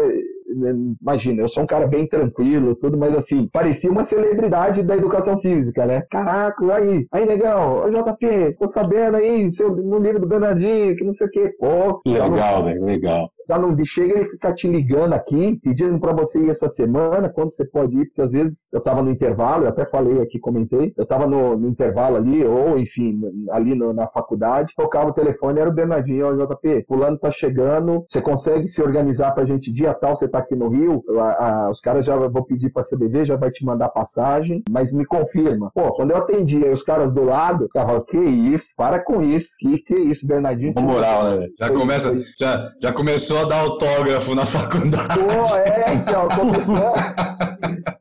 imagina, 1.01 1.41
eu 1.41 1.47
sou 1.47 1.63
um 1.63 1.67
cara 1.67 1.87
bem 1.87 2.07
tranquilo, 2.07 2.75
tudo, 2.75 2.97
mas 2.97 3.15
assim, 3.15 3.47
parecia 3.51 3.91
uma 3.91 4.03
celebridade 4.03 4.83
da 4.83 4.95
educação 4.95 5.39
física, 5.39 5.85
né? 5.85 6.03
Caraca, 6.09 6.75
aí, 6.75 7.05
aí, 7.11 7.25
legal, 7.25 7.89
JP, 7.89 8.55
tô 8.57 8.67
sabendo 8.67 9.17
aí, 9.17 9.49
seu, 9.51 9.75
no 9.75 9.99
livro 9.99 10.19
do 10.19 10.27
Bernardinho, 10.27 10.95
que 10.95 11.03
não 11.03 11.13
sei 11.13 11.27
o 11.27 11.29
quê. 11.29 11.53
Pô, 11.59 12.01
legal, 12.05 12.63
velho, 12.63 12.83
legal 12.83 13.29
já 13.47 13.57
não 13.57 13.75
chega 13.85 14.13
ele 14.13 14.25
ficar 14.25 14.53
te 14.53 14.67
ligando 14.67 15.13
aqui, 15.13 15.59
pedindo 15.61 15.99
para 15.99 16.13
você 16.13 16.39
ir 16.39 16.49
essa 16.49 16.67
semana, 16.67 17.29
quando 17.29 17.51
você 17.51 17.65
pode 17.65 17.95
ir, 17.95 18.05
porque 18.05 18.21
às 18.21 18.31
vezes 18.31 18.67
eu 18.71 18.79
estava 18.79 19.01
no 19.01 19.11
intervalo, 19.11 19.63
eu 19.65 19.69
até 19.69 19.85
falei 19.85 20.21
aqui, 20.21 20.39
comentei, 20.39 20.93
eu 20.97 21.03
estava 21.03 21.27
no, 21.27 21.57
no, 21.57 21.67
intervalo 21.67 22.15
ali, 22.17 22.43
ou 22.43 22.77
enfim, 22.77 23.21
ali 23.51 23.75
no, 23.75 23.93
na 23.93 24.07
faculdade, 24.07 24.73
tocava 24.75 25.09
o 25.09 25.13
telefone, 25.13 25.59
era 25.59 25.69
o 25.69 25.73
Bernardinho, 25.73 26.27
ó, 26.27 26.33
JP, 26.33 26.85
fulano 26.87 27.17
tá 27.17 27.29
chegando, 27.29 28.03
você 28.07 28.21
consegue 28.21 28.67
se 28.67 28.81
organizar 28.81 29.31
pra 29.31 29.45
gente 29.45 29.71
dia 29.71 29.93
tal, 29.93 30.15
você 30.15 30.27
tá 30.27 30.39
aqui 30.39 30.55
no 30.55 30.69
Rio, 30.69 31.03
a, 31.19 31.65
a, 31.65 31.69
os 31.69 31.79
caras 31.79 32.05
já 32.05 32.15
vão 32.15 32.43
pedir 32.43 32.71
pra 32.71 32.83
CBV, 32.83 33.25
já 33.25 33.35
vai 33.35 33.51
te 33.51 33.63
mandar 33.63 33.89
passagem, 33.89 34.63
mas 34.69 34.91
me 34.91 35.05
confirma. 35.05 35.71
Pô, 35.73 35.91
quando 35.91 36.11
eu 36.11 36.17
atendi 36.17 36.63
aí 36.63 36.71
os 36.71 36.83
caras 36.83 37.13
do 37.13 37.23
lado, 37.23 37.67
tava, 37.73 38.03
que 38.05 38.17
isso, 38.17 38.73
para 38.75 39.03
com 39.03 39.21
isso, 39.21 39.49
que 39.59 39.77
que 39.79 39.95
isso, 39.95 40.25
Bernardinho. 40.25 40.73
Com 40.73 40.81
moral, 40.81 41.37
né? 41.37 41.47
Já 41.59 41.69
começa, 41.69 42.13
já, 42.39 42.71
já 42.81 42.93
começou 42.93 43.34
começou 43.35 43.39
a 43.39 43.45
dar 43.45 43.59
autógrafo 43.59 44.35
na 44.35 44.45
faculdade. 44.45 45.19
Pô, 45.19 45.55
é, 45.57 45.93
então, 45.93 46.27
começou. 46.35 46.93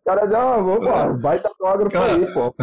O 0.04 0.10
cara 0.10 0.28
já, 0.28 0.56
vamos, 0.58 1.22
vai 1.22 1.40
dar 1.40 1.48
autógrafo 1.48 1.98
aí, 1.98 2.26
pô. 2.34 2.54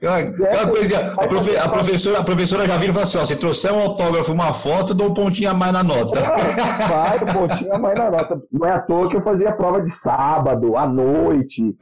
Aquela 0.00 0.66
coisa, 0.68 1.12
a, 1.12 1.28
profe, 1.28 1.56
a, 1.56 1.68
professora, 1.68 2.18
a 2.20 2.24
professora 2.24 2.66
já 2.66 2.76
vira 2.78 2.90
e 2.90 2.94
fala 2.94 3.04
assim: 3.04 3.18
ó, 3.18 3.26
se 3.26 3.36
trouxer 3.36 3.72
um 3.72 3.80
autógrafo, 3.80 4.32
uma 4.32 4.54
foto, 4.54 4.94
dou 4.94 5.10
um 5.10 5.14
pontinho 5.14 5.50
a 5.50 5.54
mais 5.54 5.72
na 5.72 5.82
nota. 5.82 6.20
Vai, 6.88 7.18
um 7.22 7.38
pontinho 7.38 7.74
a 7.74 7.78
mais 7.78 7.98
na 7.98 8.10
nota. 8.10 8.40
Não 8.50 8.66
é 8.66 8.72
à 8.72 8.80
toa 8.80 9.08
que 9.10 9.16
eu 9.16 9.20
fazia 9.20 9.52
prova 9.52 9.82
de 9.82 9.90
sábado, 9.90 10.76
à 10.76 10.88
noite. 10.88 11.76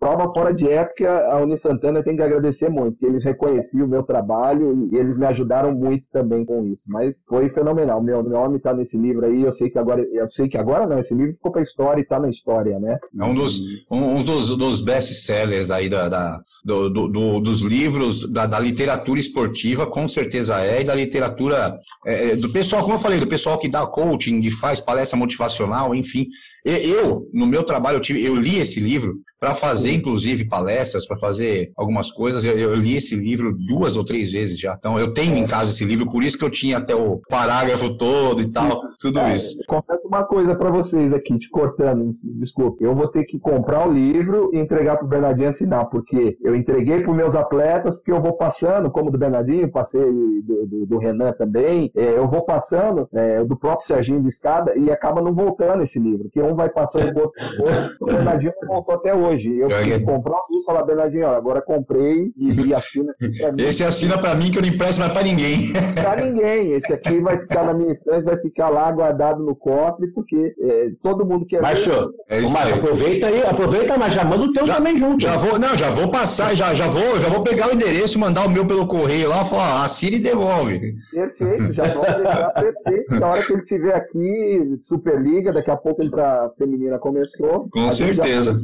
prova 0.00 0.32
fora 0.32 0.54
de 0.54 0.66
época, 0.66 1.26
a 1.30 1.42
Uni 1.42 1.58
Santana 1.58 2.02
tem 2.02 2.16
que 2.16 2.22
agradecer 2.22 2.70
muito, 2.70 2.92
porque 2.92 3.06
eles 3.06 3.24
reconheciam 3.24 3.86
o 3.86 3.90
meu 3.90 4.02
trabalho 4.02 4.88
e 4.92 4.96
eles 4.96 5.18
me 5.18 5.26
ajudaram 5.26 5.72
muito 5.72 6.06
também 6.10 6.44
com 6.44 6.64
isso. 6.64 6.84
Mas 6.88 7.24
foi 7.28 7.50
fenomenal. 7.50 8.02
Meu 8.02 8.22
nome 8.22 8.60
tá 8.60 8.72
nesse 8.72 8.96
livro 8.96 9.26
aí 9.26 9.42
eu 9.42 9.52
sei 9.52 9.70
que 9.70 9.78
agora, 9.78 10.02
eu 10.12 10.28
sei 10.28 10.48
que 10.48 10.56
agora 10.56 10.86
não, 10.86 10.98
esse 10.98 11.14
livro 11.14 11.32
ficou 11.32 11.52
para 11.52 11.60
a 11.60 11.62
história 11.62 12.00
e 12.00 12.02
está 12.02 12.18
na 12.18 12.28
história, 12.28 12.78
né? 12.78 12.98
É 13.18 13.24
um 13.24 13.34
dos, 13.34 13.60
um, 13.90 14.05
um 14.06 14.22
dos, 14.22 14.56
dos 14.56 14.80
best-sellers 14.80 15.70
aí 15.70 15.88
da, 15.88 16.08
da 16.08 16.40
do, 16.64 16.88
do, 16.88 17.40
dos 17.40 17.60
livros 17.60 18.30
da, 18.30 18.46
da, 18.46 18.58
literatura 18.58 19.20
esportiva, 19.20 19.86
com 19.86 20.06
certeza 20.08 20.64
é, 20.64 20.80
e 20.80 20.84
da 20.84 20.94
literatura 20.94 21.78
é, 22.06 22.30
é, 22.30 22.36
do 22.36 22.50
pessoal, 22.50 22.82
como 22.82 22.94
eu 22.94 23.00
falei, 23.00 23.20
do 23.20 23.26
pessoal 23.26 23.58
que 23.58 23.68
dá 23.68 23.86
coaching, 23.86 24.40
que 24.40 24.50
faz 24.50 24.80
palestra 24.80 25.18
motivacional, 25.18 25.94
enfim. 25.94 26.26
Eu, 26.64 27.28
no 27.32 27.46
meu 27.46 27.62
trabalho, 27.62 27.96
eu, 27.96 28.00
tive, 28.00 28.24
eu 28.24 28.34
li 28.34 28.58
esse 28.58 28.80
livro 28.80 29.14
para 29.38 29.54
fazer, 29.54 29.92
inclusive, 29.92 30.48
palestras, 30.48 31.06
para 31.06 31.16
fazer 31.18 31.70
algumas 31.76 32.10
coisas. 32.10 32.44
Eu, 32.44 32.58
eu, 32.58 32.74
li 32.74 32.96
esse 32.96 33.14
livro 33.14 33.56
duas 33.56 33.96
ou 33.96 34.04
três 34.04 34.32
vezes 34.32 34.58
já. 34.58 34.74
Então, 34.76 34.98
eu 34.98 35.12
tenho 35.12 35.36
em 35.36 35.46
casa 35.46 35.70
esse 35.70 35.84
livro, 35.84 36.10
por 36.10 36.24
isso 36.24 36.36
que 36.36 36.44
eu 36.44 36.50
tinha 36.50 36.78
até 36.78 36.94
o 36.94 37.20
parágrafo 37.28 37.96
todo 37.96 38.42
e 38.42 38.50
tal, 38.50 38.80
tudo 38.98 39.20
é, 39.20 39.36
isso. 39.36 39.56
Confesso 39.68 40.06
uma 40.06 40.24
coisa 40.24 40.56
para 40.56 40.70
vocês 40.70 41.12
aqui, 41.12 41.38
te 41.38 41.48
cortando, 41.48 42.08
desculpa. 42.34 42.82
Eu 42.82 42.94
vou 42.94 43.06
ter 43.08 43.24
que 43.24 43.38
comprar 43.38 43.86
o 43.86 43.92
livro 43.96 44.50
e 44.52 44.58
entregar 44.58 44.96
para 44.96 45.06
o 45.06 45.08
Bernardinho 45.08 45.48
assinar, 45.48 45.86
porque 45.86 46.36
eu 46.42 46.54
entreguei 46.54 47.02
para 47.02 47.12
meus 47.12 47.34
atletas, 47.34 47.96
porque 47.96 48.12
eu 48.12 48.20
vou 48.20 48.34
passando, 48.34 48.90
como 48.90 49.10
do 49.10 49.18
Bernardinho, 49.18 49.70
passei 49.70 50.02
do, 50.02 50.66
do, 50.66 50.86
do 50.86 50.98
Renan 50.98 51.32
também, 51.32 51.90
é, 51.96 52.18
eu 52.18 52.26
vou 52.26 52.44
passando 52.44 53.08
é, 53.12 53.44
do 53.44 53.56
próprio 53.56 53.86
Serginho 53.86 54.20
de 54.20 54.28
Escada 54.28 54.76
e 54.76 54.90
acaba 54.90 55.20
não 55.20 55.34
voltando 55.34 55.82
esse 55.82 55.98
livro, 55.98 56.28
que 56.30 56.40
um 56.40 56.54
vai 56.54 56.68
passando 56.68 57.12
do 57.12 57.20
outro, 57.20 57.42
outro 57.60 57.96
o 58.00 58.06
Bernardinho 58.06 58.52
não 58.60 58.68
voltou 58.68 58.94
até 58.94 59.14
hoje. 59.14 59.56
Eu 59.58 59.68
que 59.68 60.00
comprar 60.00 60.36
um 60.36 60.52
livro 60.52 60.62
e 60.62 60.64
falar, 60.64 60.84
Bernardinho, 60.84 61.26
ó, 61.26 61.34
agora 61.34 61.62
comprei 61.62 62.32
e, 62.36 62.66
e 62.66 62.74
assina 62.74 63.14
Esse 63.58 63.84
assina 63.84 64.18
para 64.18 64.34
mim 64.34 64.50
que 64.50 64.58
eu 64.58 64.62
não 64.62 64.68
empresto 64.68 65.00
mais 65.00 65.12
para 65.12 65.22
ninguém. 65.22 65.72
Para 65.94 66.16
ninguém. 66.22 66.72
Esse 66.72 66.92
aqui 66.92 67.20
vai 67.20 67.38
ficar 67.38 67.64
na 67.64 67.74
minha 67.74 67.90
estante, 67.90 68.24
vai 68.24 68.36
ficar 68.38 68.68
lá 68.68 68.90
guardado 68.90 69.42
no 69.42 69.54
cofre, 69.54 70.08
porque 70.08 70.54
é, 70.60 70.90
todo 71.02 71.24
mundo 71.24 71.46
quer 71.46 71.60
mas, 71.60 71.84
ver. 71.84 72.08
É 72.28 72.40
isso 72.40 72.52
mas 72.52 72.72
aproveita 72.72 73.26
aí, 73.26 73.42
aproveita, 73.42 73.85
mas 73.98 74.14
já 74.14 74.24
manda 74.24 74.44
o 74.44 74.52
teu 74.52 74.66
já, 74.66 74.74
também 74.74 74.96
junto. 74.96 75.22
Já 75.22 75.36
vou, 75.36 75.58
não, 75.58 75.76
já 75.76 75.90
vou 75.90 76.08
passar, 76.08 76.54
já, 76.54 76.74
já, 76.74 76.88
vou, 76.88 77.20
já 77.20 77.28
vou 77.28 77.42
pegar 77.42 77.68
o 77.68 77.74
endereço, 77.74 78.18
mandar 78.18 78.46
o 78.46 78.50
meu 78.50 78.66
pelo 78.66 78.86
correio 78.86 79.28
lá, 79.28 79.44
falar, 79.44 79.84
assina 79.84 80.16
e 80.16 80.20
devolve. 80.20 80.94
Perfeito, 81.10 81.72
já 81.72 81.84
vou 81.94 82.04
deixar 82.04 82.50
perfeito. 82.50 83.14
Na 83.14 83.28
hora 83.28 83.42
que 83.42 83.52
ele 83.52 83.62
estiver 83.62 83.94
aqui, 83.94 84.78
Superliga, 84.82 85.52
daqui 85.52 85.70
a 85.70 85.76
pouco 85.76 86.02
ele 86.02 86.10
pra 86.10 86.50
feminina 86.58 86.98
começou. 86.98 87.68
Com 87.70 87.90
certeza. 87.90 88.56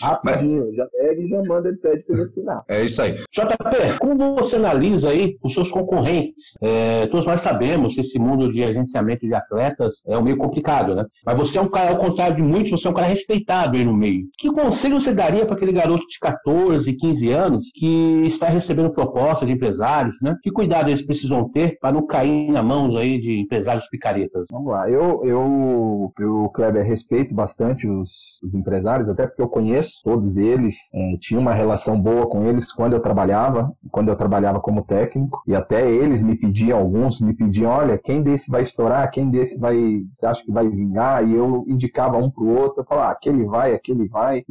Rapidinho, 0.00 0.66
Mas... 0.66 0.76
já 0.76 0.86
pega 0.86 1.22
e 1.22 1.28
já 1.28 1.42
manda 1.42 1.68
ele 1.68 1.78
pede 1.78 2.02
para 2.04 2.14
ele 2.14 2.24
assinar. 2.24 2.64
É 2.68 2.84
isso 2.84 3.02
aí. 3.02 3.12
JP, 3.12 3.98
como 4.00 4.36
você 4.36 4.56
analisa 4.56 5.10
aí 5.10 5.36
os 5.42 5.54
seus 5.54 5.70
concorrentes? 5.70 6.54
É, 6.60 7.06
todos 7.06 7.26
nós 7.26 7.40
sabemos 7.40 7.94
que 7.94 8.00
esse 8.00 8.18
mundo 8.18 8.50
de 8.50 8.64
agenciamento 8.64 9.26
de 9.26 9.34
atletas 9.34 10.02
é 10.06 10.16
um 10.18 10.22
meio 10.22 10.36
complicado, 10.36 10.94
né? 10.94 11.04
Mas 11.24 11.38
você 11.38 11.58
é 11.58 11.60
um 11.60 11.68
cara, 11.68 11.90
ao 11.90 11.98
contrário 11.98 12.36
de 12.36 12.42
muitos, 12.42 12.70
você 12.70 12.88
é 12.88 12.90
um 12.90 12.94
cara 12.94 13.08
respeitado 13.08 13.76
aí 13.76 13.84
no 13.84 13.94
meio. 13.94 14.26
Que 14.36 14.50
conselho 14.66 15.00
você 15.00 15.14
daria 15.14 15.46
para 15.46 15.54
aquele 15.54 15.72
garoto 15.72 16.04
de 16.06 16.18
14, 16.18 16.92
15 16.92 17.32
anos 17.32 17.70
que 17.72 18.24
está 18.26 18.48
recebendo 18.48 18.92
proposta 18.92 19.46
de 19.46 19.52
empresários, 19.52 20.18
né? 20.20 20.36
Que 20.42 20.50
cuidado 20.50 20.88
eles 20.88 21.06
precisam 21.06 21.48
ter 21.48 21.78
para 21.78 21.92
não 21.92 22.04
cair 22.04 22.50
na 22.50 22.62
mão 22.62 22.96
aí 22.96 23.20
de 23.20 23.40
empresários 23.40 23.88
picaretas? 23.88 24.48
Vamos 24.50 24.72
lá, 24.72 24.90
eu, 24.90 25.24
eu, 25.24 26.12
eu 26.18 26.50
Kleber, 26.52 26.84
respeito 26.84 27.34
bastante 27.34 27.88
os, 27.88 28.38
os 28.42 28.54
empresários, 28.54 29.08
até 29.08 29.26
porque 29.26 29.40
eu 29.42 29.48
conheço 29.48 30.00
todos 30.02 30.36
eles, 30.36 30.74
é, 30.92 31.16
tinha 31.20 31.38
uma 31.38 31.54
relação 31.54 32.00
boa 32.00 32.26
com 32.26 32.44
eles 32.44 32.72
quando 32.72 32.94
eu 32.94 33.00
trabalhava, 33.00 33.72
quando 33.92 34.08
eu 34.08 34.16
trabalhava 34.16 34.60
como 34.60 34.82
técnico, 34.82 35.42
e 35.46 35.54
até 35.54 35.88
eles 35.88 36.22
me 36.22 36.36
pediam, 36.36 36.78
alguns 36.78 37.20
me 37.20 37.34
pediam, 37.34 37.70
olha, 37.70 37.98
quem 37.98 38.20
desse 38.20 38.50
vai 38.50 38.62
estourar, 38.62 39.10
quem 39.12 39.28
desse 39.28 39.60
vai, 39.60 39.76
você 40.12 40.26
acha 40.26 40.42
que 40.42 40.50
vai 40.50 40.68
vingar? 40.68 41.26
E 41.26 41.34
eu 41.34 41.64
indicava 41.68 42.16
um 42.16 42.30
pro 42.30 42.48
outro, 42.48 42.80
eu 42.80 42.84
falava, 42.84 43.10
ah, 43.10 43.12
aquele 43.12 43.44
vai, 43.44 43.72
aquele 43.72 44.08
vai, 44.08 44.42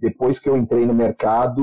depois 0.00 0.38
que 0.38 0.48
eu 0.48 0.56
entrei 0.56 0.84
no 0.86 0.94
mercado, 0.94 1.62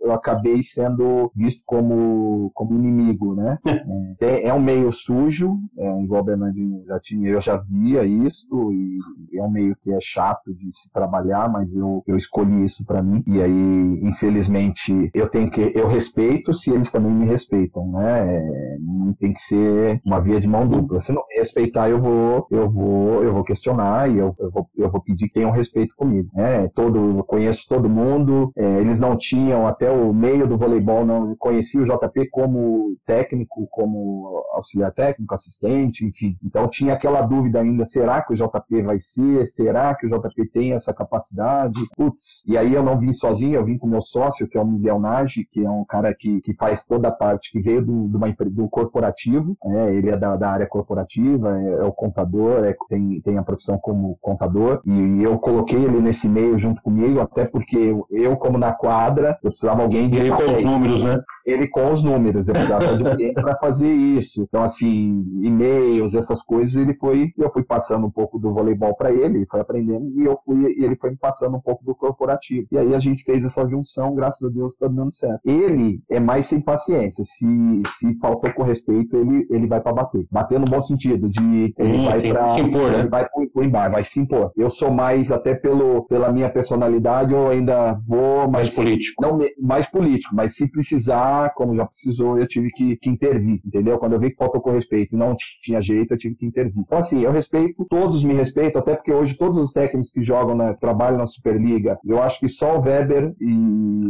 eu 0.00 0.12
acabei 0.12 0.62
sendo 0.62 1.30
visto 1.34 1.62
como, 1.66 2.50
como 2.54 2.74
inimigo, 2.74 3.34
né? 3.34 3.58
é, 4.20 4.46
é 4.46 4.54
um 4.54 4.60
meio 4.60 4.90
sujo, 4.90 5.58
é, 5.76 6.02
igual 6.02 6.22
o 6.22 6.24
Bernardinho 6.24 6.84
já 6.86 6.98
tinha, 6.98 7.28
eu 7.28 7.40
já 7.40 7.56
via 7.56 8.04
isso, 8.04 8.72
e 8.72 9.38
é 9.38 9.42
um 9.42 9.50
meio 9.50 9.76
que 9.76 9.92
é 9.92 9.98
chato 10.00 10.54
de 10.54 10.74
se 10.74 10.90
trabalhar, 10.92 11.50
mas 11.50 11.74
eu, 11.74 12.02
eu 12.06 12.16
escolhi 12.16 12.64
isso 12.64 12.84
para 12.86 13.02
mim, 13.02 13.22
e 13.26 13.42
aí, 13.42 14.00
infelizmente, 14.02 15.10
eu 15.14 15.28
tenho 15.28 15.50
que, 15.50 15.72
eu 15.74 15.86
respeito 15.86 16.52
se 16.52 16.70
eles 16.70 16.90
também 16.90 17.12
me 17.12 17.26
respeitam, 17.26 17.90
né? 17.92 18.36
É, 18.36 18.78
não 18.80 19.12
tem 19.14 19.32
que 19.32 19.40
ser 19.40 20.00
uma 20.06 20.20
via 20.20 20.40
de 20.40 20.48
mão 20.48 20.66
dupla. 20.66 20.98
Se 20.98 21.12
não 21.12 21.22
me 21.28 21.36
respeitar, 21.36 21.88
eu 21.88 21.98
vou, 21.98 22.46
eu 22.50 22.68
vou, 22.68 23.22
eu 23.22 23.32
vou 23.32 23.44
questionar 23.44 24.10
e 24.10 24.18
eu, 24.18 24.30
eu 24.40 24.50
vou, 24.50 24.68
eu 24.76 24.90
vou 24.90 25.02
pedir 25.02 25.28
que 25.28 25.34
tenham 25.34 25.50
respeito 25.50 25.94
comigo, 25.96 26.17
né? 26.32 26.68
Todo, 26.74 27.22
conheço 27.24 27.66
todo 27.68 27.88
mundo, 27.88 28.52
é, 28.56 28.80
eles 28.80 29.00
não 29.00 29.16
tinham 29.16 29.66
até 29.66 29.90
o 29.90 30.12
meio 30.12 30.46
do 30.46 30.56
voleibol, 30.56 31.04
não 31.04 31.34
conhecia 31.36 31.80
o 31.80 31.84
JP 31.84 32.28
como 32.30 32.92
técnico, 33.04 33.66
como 33.70 34.44
auxiliar 34.52 34.92
técnico, 34.92 35.34
assistente, 35.34 36.04
enfim. 36.04 36.36
Então 36.44 36.68
tinha 36.68 36.94
aquela 36.94 37.22
dúvida 37.22 37.60
ainda, 37.60 37.84
será 37.84 38.22
que 38.22 38.32
o 38.32 38.36
JP 38.36 38.82
vai 38.82 38.98
ser? 39.00 39.46
Será 39.46 39.94
que 39.94 40.06
o 40.06 40.08
JP 40.08 40.48
tem 40.50 40.72
essa 40.72 40.92
capacidade? 40.92 41.80
Putz, 41.96 42.44
e 42.46 42.56
aí 42.56 42.74
eu 42.74 42.82
não 42.82 42.98
vim 42.98 43.12
sozinho, 43.12 43.56
eu 43.56 43.64
vim 43.64 43.78
com 43.78 43.86
meu 43.86 44.00
sócio, 44.00 44.48
que 44.48 44.56
é 44.56 44.60
o 44.60 44.66
Miguel 44.66 44.98
Nage, 44.98 45.44
que 45.44 45.64
é 45.64 45.70
um 45.70 45.84
cara 45.84 46.14
que, 46.14 46.40
que 46.40 46.54
faz 46.54 46.84
toda 46.84 47.08
a 47.08 47.12
parte, 47.12 47.50
que 47.52 47.60
veio 47.60 47.84
do, 47.84 48.08
do, 48.08 48.18
do 48.50 48.68
corporativo, 48.68 49.56
né? 49.64 49.94
ele 49.94 50.10
é 50.10 50.16
da, 50.16 50.36
da 50.36 50.50
área 50.50 50.66
corporativa, 50.66 51.58
é, 51.58 51.68
é 51.68 51.84
o 51.84 51.92
contador, 51.92 52.64
é, 52.64 52.74
tem, 52.88 53.20
tem 53.20 53.38
a 53.38 53.42
profissão 53.42 53.78
como 53.78 54.16
contador, 54.20 54.80
e 54.84 55.22
eu 55.22 55.38
coloquei 55.38 55.82
ele 55.82 56.00
nesse 56.08 56.28
meio 56.28 56.56
junto 56.56 56.82
comigo, 56.82 57.20
até 57.20 57.46
porque 57.46 57.76
eu, 57.76 58.06
eu 58.10 58.36
como 58.36 58.56
na 58.56 58.72
quadra, 58.72 59.38
eu 59.42 59.50
precisava 59.50 59.82
alguém 59.82 60.08
de. 60.08 60.18
Ele 60.18 60.30
com 60.30 60.52
os 60.52 60.64
números, 60.64 61.02
né? 61.02 61.20
Ele 61.48 61.68
com 61.68 61.90
os 61.90 62.02
números, 62.02 62.48
eu 62.48 62.54
precisava 62.54 62.96
de 62.96 63.06
alguém 63.06 63.32
para 63.32 63.56
fazer 63.56 63.92
isso. 63.92 64.42
Então, 64.42 64.62
assim, 64.62 65.24
e-mails, 65.42 66.14
essas 66.14 66.42
coisas, 66.42 66.76
ele 66.76 66.94
foi, 66.94 67.32
eu 67.38 67.48
fui 67.48 67.64
passando 67.64 68.06
um 68.06 68.10
pouco 68.10 68.38
do 68.38 68.52
voleibol 68.52 68.94
para 68.94 69.10
ele, 69.10 69.38
ele 69.38 69.46
foi 69.46 69.60
aprendendo, 69.60 70.12
e 70.14 70.24
eu 70.24 70.36
fui, 70.36 70.74
ele 70.78 70.94
foi 70.96 71.10
me 71.10 71.16
passando 71.16 71.56
um 71.56 71.60
pouco 71.60 71.84
do 71.84 71.94
corporativo. 71.94 72.66
E 72.70 72.78
aí 72.78 72.94
a 72.94 72.98
gente 72.98 73.24
fez 73.24 73.44
essa 73.44 73.66
junção, 73.66 74.14
graças 74.14 74.48
a 74.48 74.52
Deus, 74.52 74.76
tá 74.76 74.88
dando 74.88 75.12
certo. 75.12 75.40
Ele 75.44 76.00
é 76.10 76.20
mais 76.20 76.46
sem 76.46 76.60
paciência. 76.60 77.24
Se, 77.24 77.82
se 77.86 78.18
faltou 78.20 78.52
com 78.52 78.62
respeito, 78.62 79.16
ele, 79.16 79.46
ele 79.50 79.66
vai 79.66 79.80
para 79.80 79.92
bater. 79.92 80.26
Bater 80.30 80.58
no 80.58 80.66
bom 80.66 80.80
sentido, 80.80 81.30
de 81.30 81.74
ele 81.78 81.98
hum, 81.98 82.04
vai 82.04 82.20
para 82.20 82.54
se 82.54 82.60
impor, 82.60 82.90
né? 82.90 82.98
Ele 83.00 83.08
vai 83.08 83.28
pro, 83.28 83.50
pro 83.50 83.64
embar, 83.64 83.90
vai 83.90 84.04
se 84.04 84.20
impor. 84.20 84.52
Eu 84.56 84.68
sou 84.68 84.90
mais, 84.90 85.32
até 85.32 85.54
pelo, 85.54 86.04
pela 86.04 86.30
minha 86.30 86.50
personalidade, 86.50 87.32
eu 87.32 87.48
ainda 87.48 87.96
vou 88.06 88.48
mais, 88.50 88.52
mais 88.52 88.74
político. 88.74 89.22
Não, 89.22 89.38
mais 89.60 89.86
político, 89.86 90.34
mas 90.34 90.54
se 90.54 90.70
precisar, 90.70 91.37
como 91.50 91.74
já 91.74 91.84
precisou, 91.84 92.38
eu 92.38 92.46
tive 92.46 92.70
que, 92.70 92.96
que 92.96 93.10
intervir, 93.10 93.60
entendeu? 93.64 93.98
Quando 93.98 94.14
eu 94.14 94.20
vi 94.20 94.30
que 94.30 94.36
faltou 94.36 94.60
com 94.60 94.70
respeito 94.70 95.14
e 95.14 95.18
não 95.18 95.36
tinha 95.62 95.80
jeito, 95.80 96.14
eu 96.14 96.18
tive 96.18 96.34
que 96.34 96.46
intervir. 96.46 96.82
Então, 96.86 96.98
assim, 96.98 97.20
eu 97.20 97.30
respeito, 97.30 97.84
todos 97.90 98.24
me 98.24 98.32
respeitam, 98.32 98.80
até 98.80 98.94
porque 98.94 99.12
hoje 99.12 99.36
todos 99.36 99.58
os 99.58 99.72
técnicos 99.72 100.10
que 100.10 100.22
jogam, 100.22 100.56
né, 100.56 100.74
trabalham 100.80 101.18
na 101.18 101.26
Superliga, 101.26 101.98
eu 102.04 102.22
acho 102.22 102.40
que 102.40 102.48
só 102.48 102.78
o 102.78 102.82
Weber 102.82 103.34
e 103.40 103.54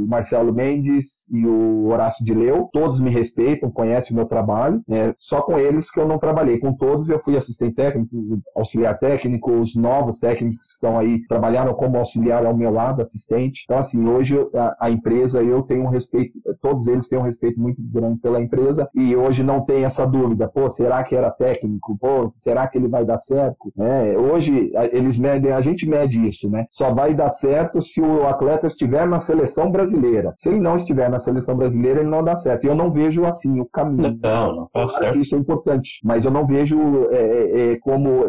Marcelo 0.07 0.53
Mendes 0.53 1.29
e 1.33 1.47
o 1.47 1.89
Horácio 1.89 2.25
de 2.25 2.35
Leu, 2.35 2.69
todos 2.73 3.01
me 3.01 3.11
respeitam, 3.11 3.71
conhecem 3.71 4.15
o 4.15 4.17
meu 4.17 4.27
trabalho, 4.27 4.83
né? 4.87 5.13
só 5.17 5.43
com 5.43 5.59
eles 5.59 5.91
que 5.91 5.99
eu 5.99 6.07
não 6.07 6.19
trabalhei. 6.19 6.59
Com 6.59 6.73
todos 6.73 7.09
eu 7.09 7.19
fui 7.19 7.37
assistente 7.37 7.75
técnico, 7.75 8.41
auxiliar 8.57 8.99
técnico, 8.99 9.53
os 9.53 9.75
novos 9.75 10.19
técnicos 10.19 10.57
que 10.57 10.65
estão 10.65 10.99
aí 10.99 11.27
trabalharam 11.27 11.75
como 11.75 11.97
auxiliar 11.99 12.45
ao 12.45 12.57
meu 12.57 12.71
lado, 12.71 13.01
assistente. 13.01 13.63
Então, 13.65 13.79
assim, 13.79 14.09
hoje 14.09 14.39
a, 14.55 14.87
a 14.87 14.91
empresa, 14.91 15.43
eu 15.43 15.63
tenho 15.63 15.85
um 15.85 15.89
respeito, 15.89 16.33
todos 16.61 16.87
eles 16.87 17.09
têm 17.09 17.18
um 17.19 17.23
respeito 17.23 17.61
muito 17.61 17.81
grande 17.81 18.21
pela 18.21 18.41
empresa 18.41 18.89
e 18.95 19.15
hoje 19.15 19.43
não 19.43 19.61
tem 19.61 19.85
essa 19.85 20.07
dúvida, 20.07 20.49
pô, 20.49 20.69
será 20.69 21.03
que 21.03 21.15
era 21.15 21.31
técnico? 21.31 21.97
Pô, 21.99 22.33
será 22.39 22.67
que 22.67 22.79
ele 22.79 22.89
vai 22.89 23.05
dar 23.05 23.17
certo? 23.17 23.73
É, 23.79 24.17
hoje 24.17 24.73
eles 24.93 25.19
medem, 25.19 25.53
a 25.53 25.61
gente 25.61 25.89
mede 25.89 26.27
isso, 26.27 26.51
né? 26.51 26.67
Só 26.71 26.93
vai 26.93 27.15
dar 27.15 27.31
certo 27.31 27.81
se 27.81 28.01
o 28.01 28.27
atleta 28.27 28.67
estiver 28.67 29.07
na 29.07 29.19
seleção 29.19 29.71
brasileira. 29.71 30.35
Se 30.39 30.49
ele 30.49 30.61
não 30.61 30.75
estiver 30.75 31.09
na 31.11 31.19
seleção 31.19 31.57
brasileira, 31.57 32.01
ele 32.01 32.11
não 32.11 32.23
dá 32.23 32.37
certo. 32.37 32.65
E 32.65 32.69
eu 32.69 32.75
não 32.75 32.91
vejo 32.91 33.25
assim 33.25 33.61
o 33.61 33.67
caminho. 33.67 34.19
Não, 34.23 34.55
não 34.55 34.67
tá 34.67 34.87
claro 34.87 35.13
que 35.13 35.19
isso 35.21 35.35
é 35.35 35.39
importante, 35.39 36.01
mas 36.05 36.25
eu 36.25 36.31
não 36.31 36.47
vejo 36.47 37.09
é, 37.11 37.17
é, 37.17 37.73
é 37.73 37.77
como 37.79 38.29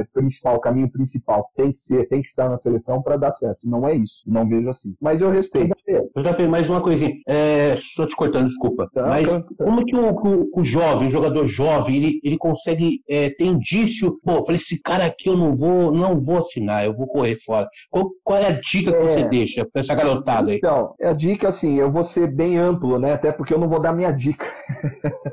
é, 0.00 0.02
é, 0.02 0.04
principal, 0.12 0.56
o 0.56 0.60
caminho 0.60 0.90
principal. 0.90 1.48
Tem 1.56 1.72
que 1.72 1.78
ser, 1.78 2.08
tem 2.08 2.22
que 2.22 2.28
estar 2.28 2.48
na 2.48 2.56
seleção 2.56 3.02
para 3.02 3.16
dar 3.16 3.32
certo. 3.32 3.68
Não 3.68 3.86
é 3.86 3.94
isso. 3.94 4.22
Não 4.26 4.46
vejo 4.46 4.68
assim. 4.68 4.94
Mas 5.00 5.22
eu 5.22 5.30
respeito. 5.30 5.74
Já 6.16 6.48
mais 6.48 6.68
uma 6.68 6.80
coisinha. 6.80 7.12
É, 7.26 7.76
só 7.76 8.06
te 8.06 8.16
cortando, 8.16 8.46
desculpa. 8.46 8.88
Tá, 8.92 9.06
mas 9.06 9.28
tá, 9.28 9.40
tá. 9.40 9.64
como 9.64 9.84
que 9.84 9.94
o, 9.94 10.10
o, 10.10 10.60
o, 10.60 10.64
jovem, 10.64 11.08
o 11.08 11.10
jogador 11.10 11.44
jovem, 11.46 11.96
ele, 11.96 12.20
ele 12.22 12.38
consegue 12.38 13.02
é, 13.08 13.30
ter 13.30 13.44
indício? 13.44 14.18
Pô, 14.24 14.42
para 14.44 14.54
esse 14.54 14.80
cara 14.80 15.06
aqui 15.06 15.28
eu 15.28 15.36
não 15.36 15.54
vou, 15.54 15.92
não 15.92 16.20
vou 16.20 16.38
assinar, 16.38 16.84
eu 16.84 16.94
vou 16.94 17.06
correr 17.06 17.36
fora. 17.44 17.68
Qual, 17.90 18.10
qual 18.24 18.38
é 18.38 18.46
a 18.46 18.60
dica 18.60 18.92
que 18.92 19.02
você 19.02 19.28
deixa 19.28 19.66
para 19.70 19.80
essa 19.80 19.94
garotada 19.94 20.50
aí? 20.50 20.56
Então, 20.56 20.94
a 21.02 21.12
dica 21.12 21.48
assim, 21.48 21.78
eu 21.78 21.90
vou 21.90 22.02
ser 22.02 22.26
bem 22.28 22.56
amplo, 22.58 22.98
né? 22.98 23.12
Até 23.12 23.32
porque 23.32 23.54
eu 23.54 23.58
não 23.58 23.68
vou 23.68 23.80
dar 23.80 23.92
minha 23.92 24.12
dica. 24.12 24.46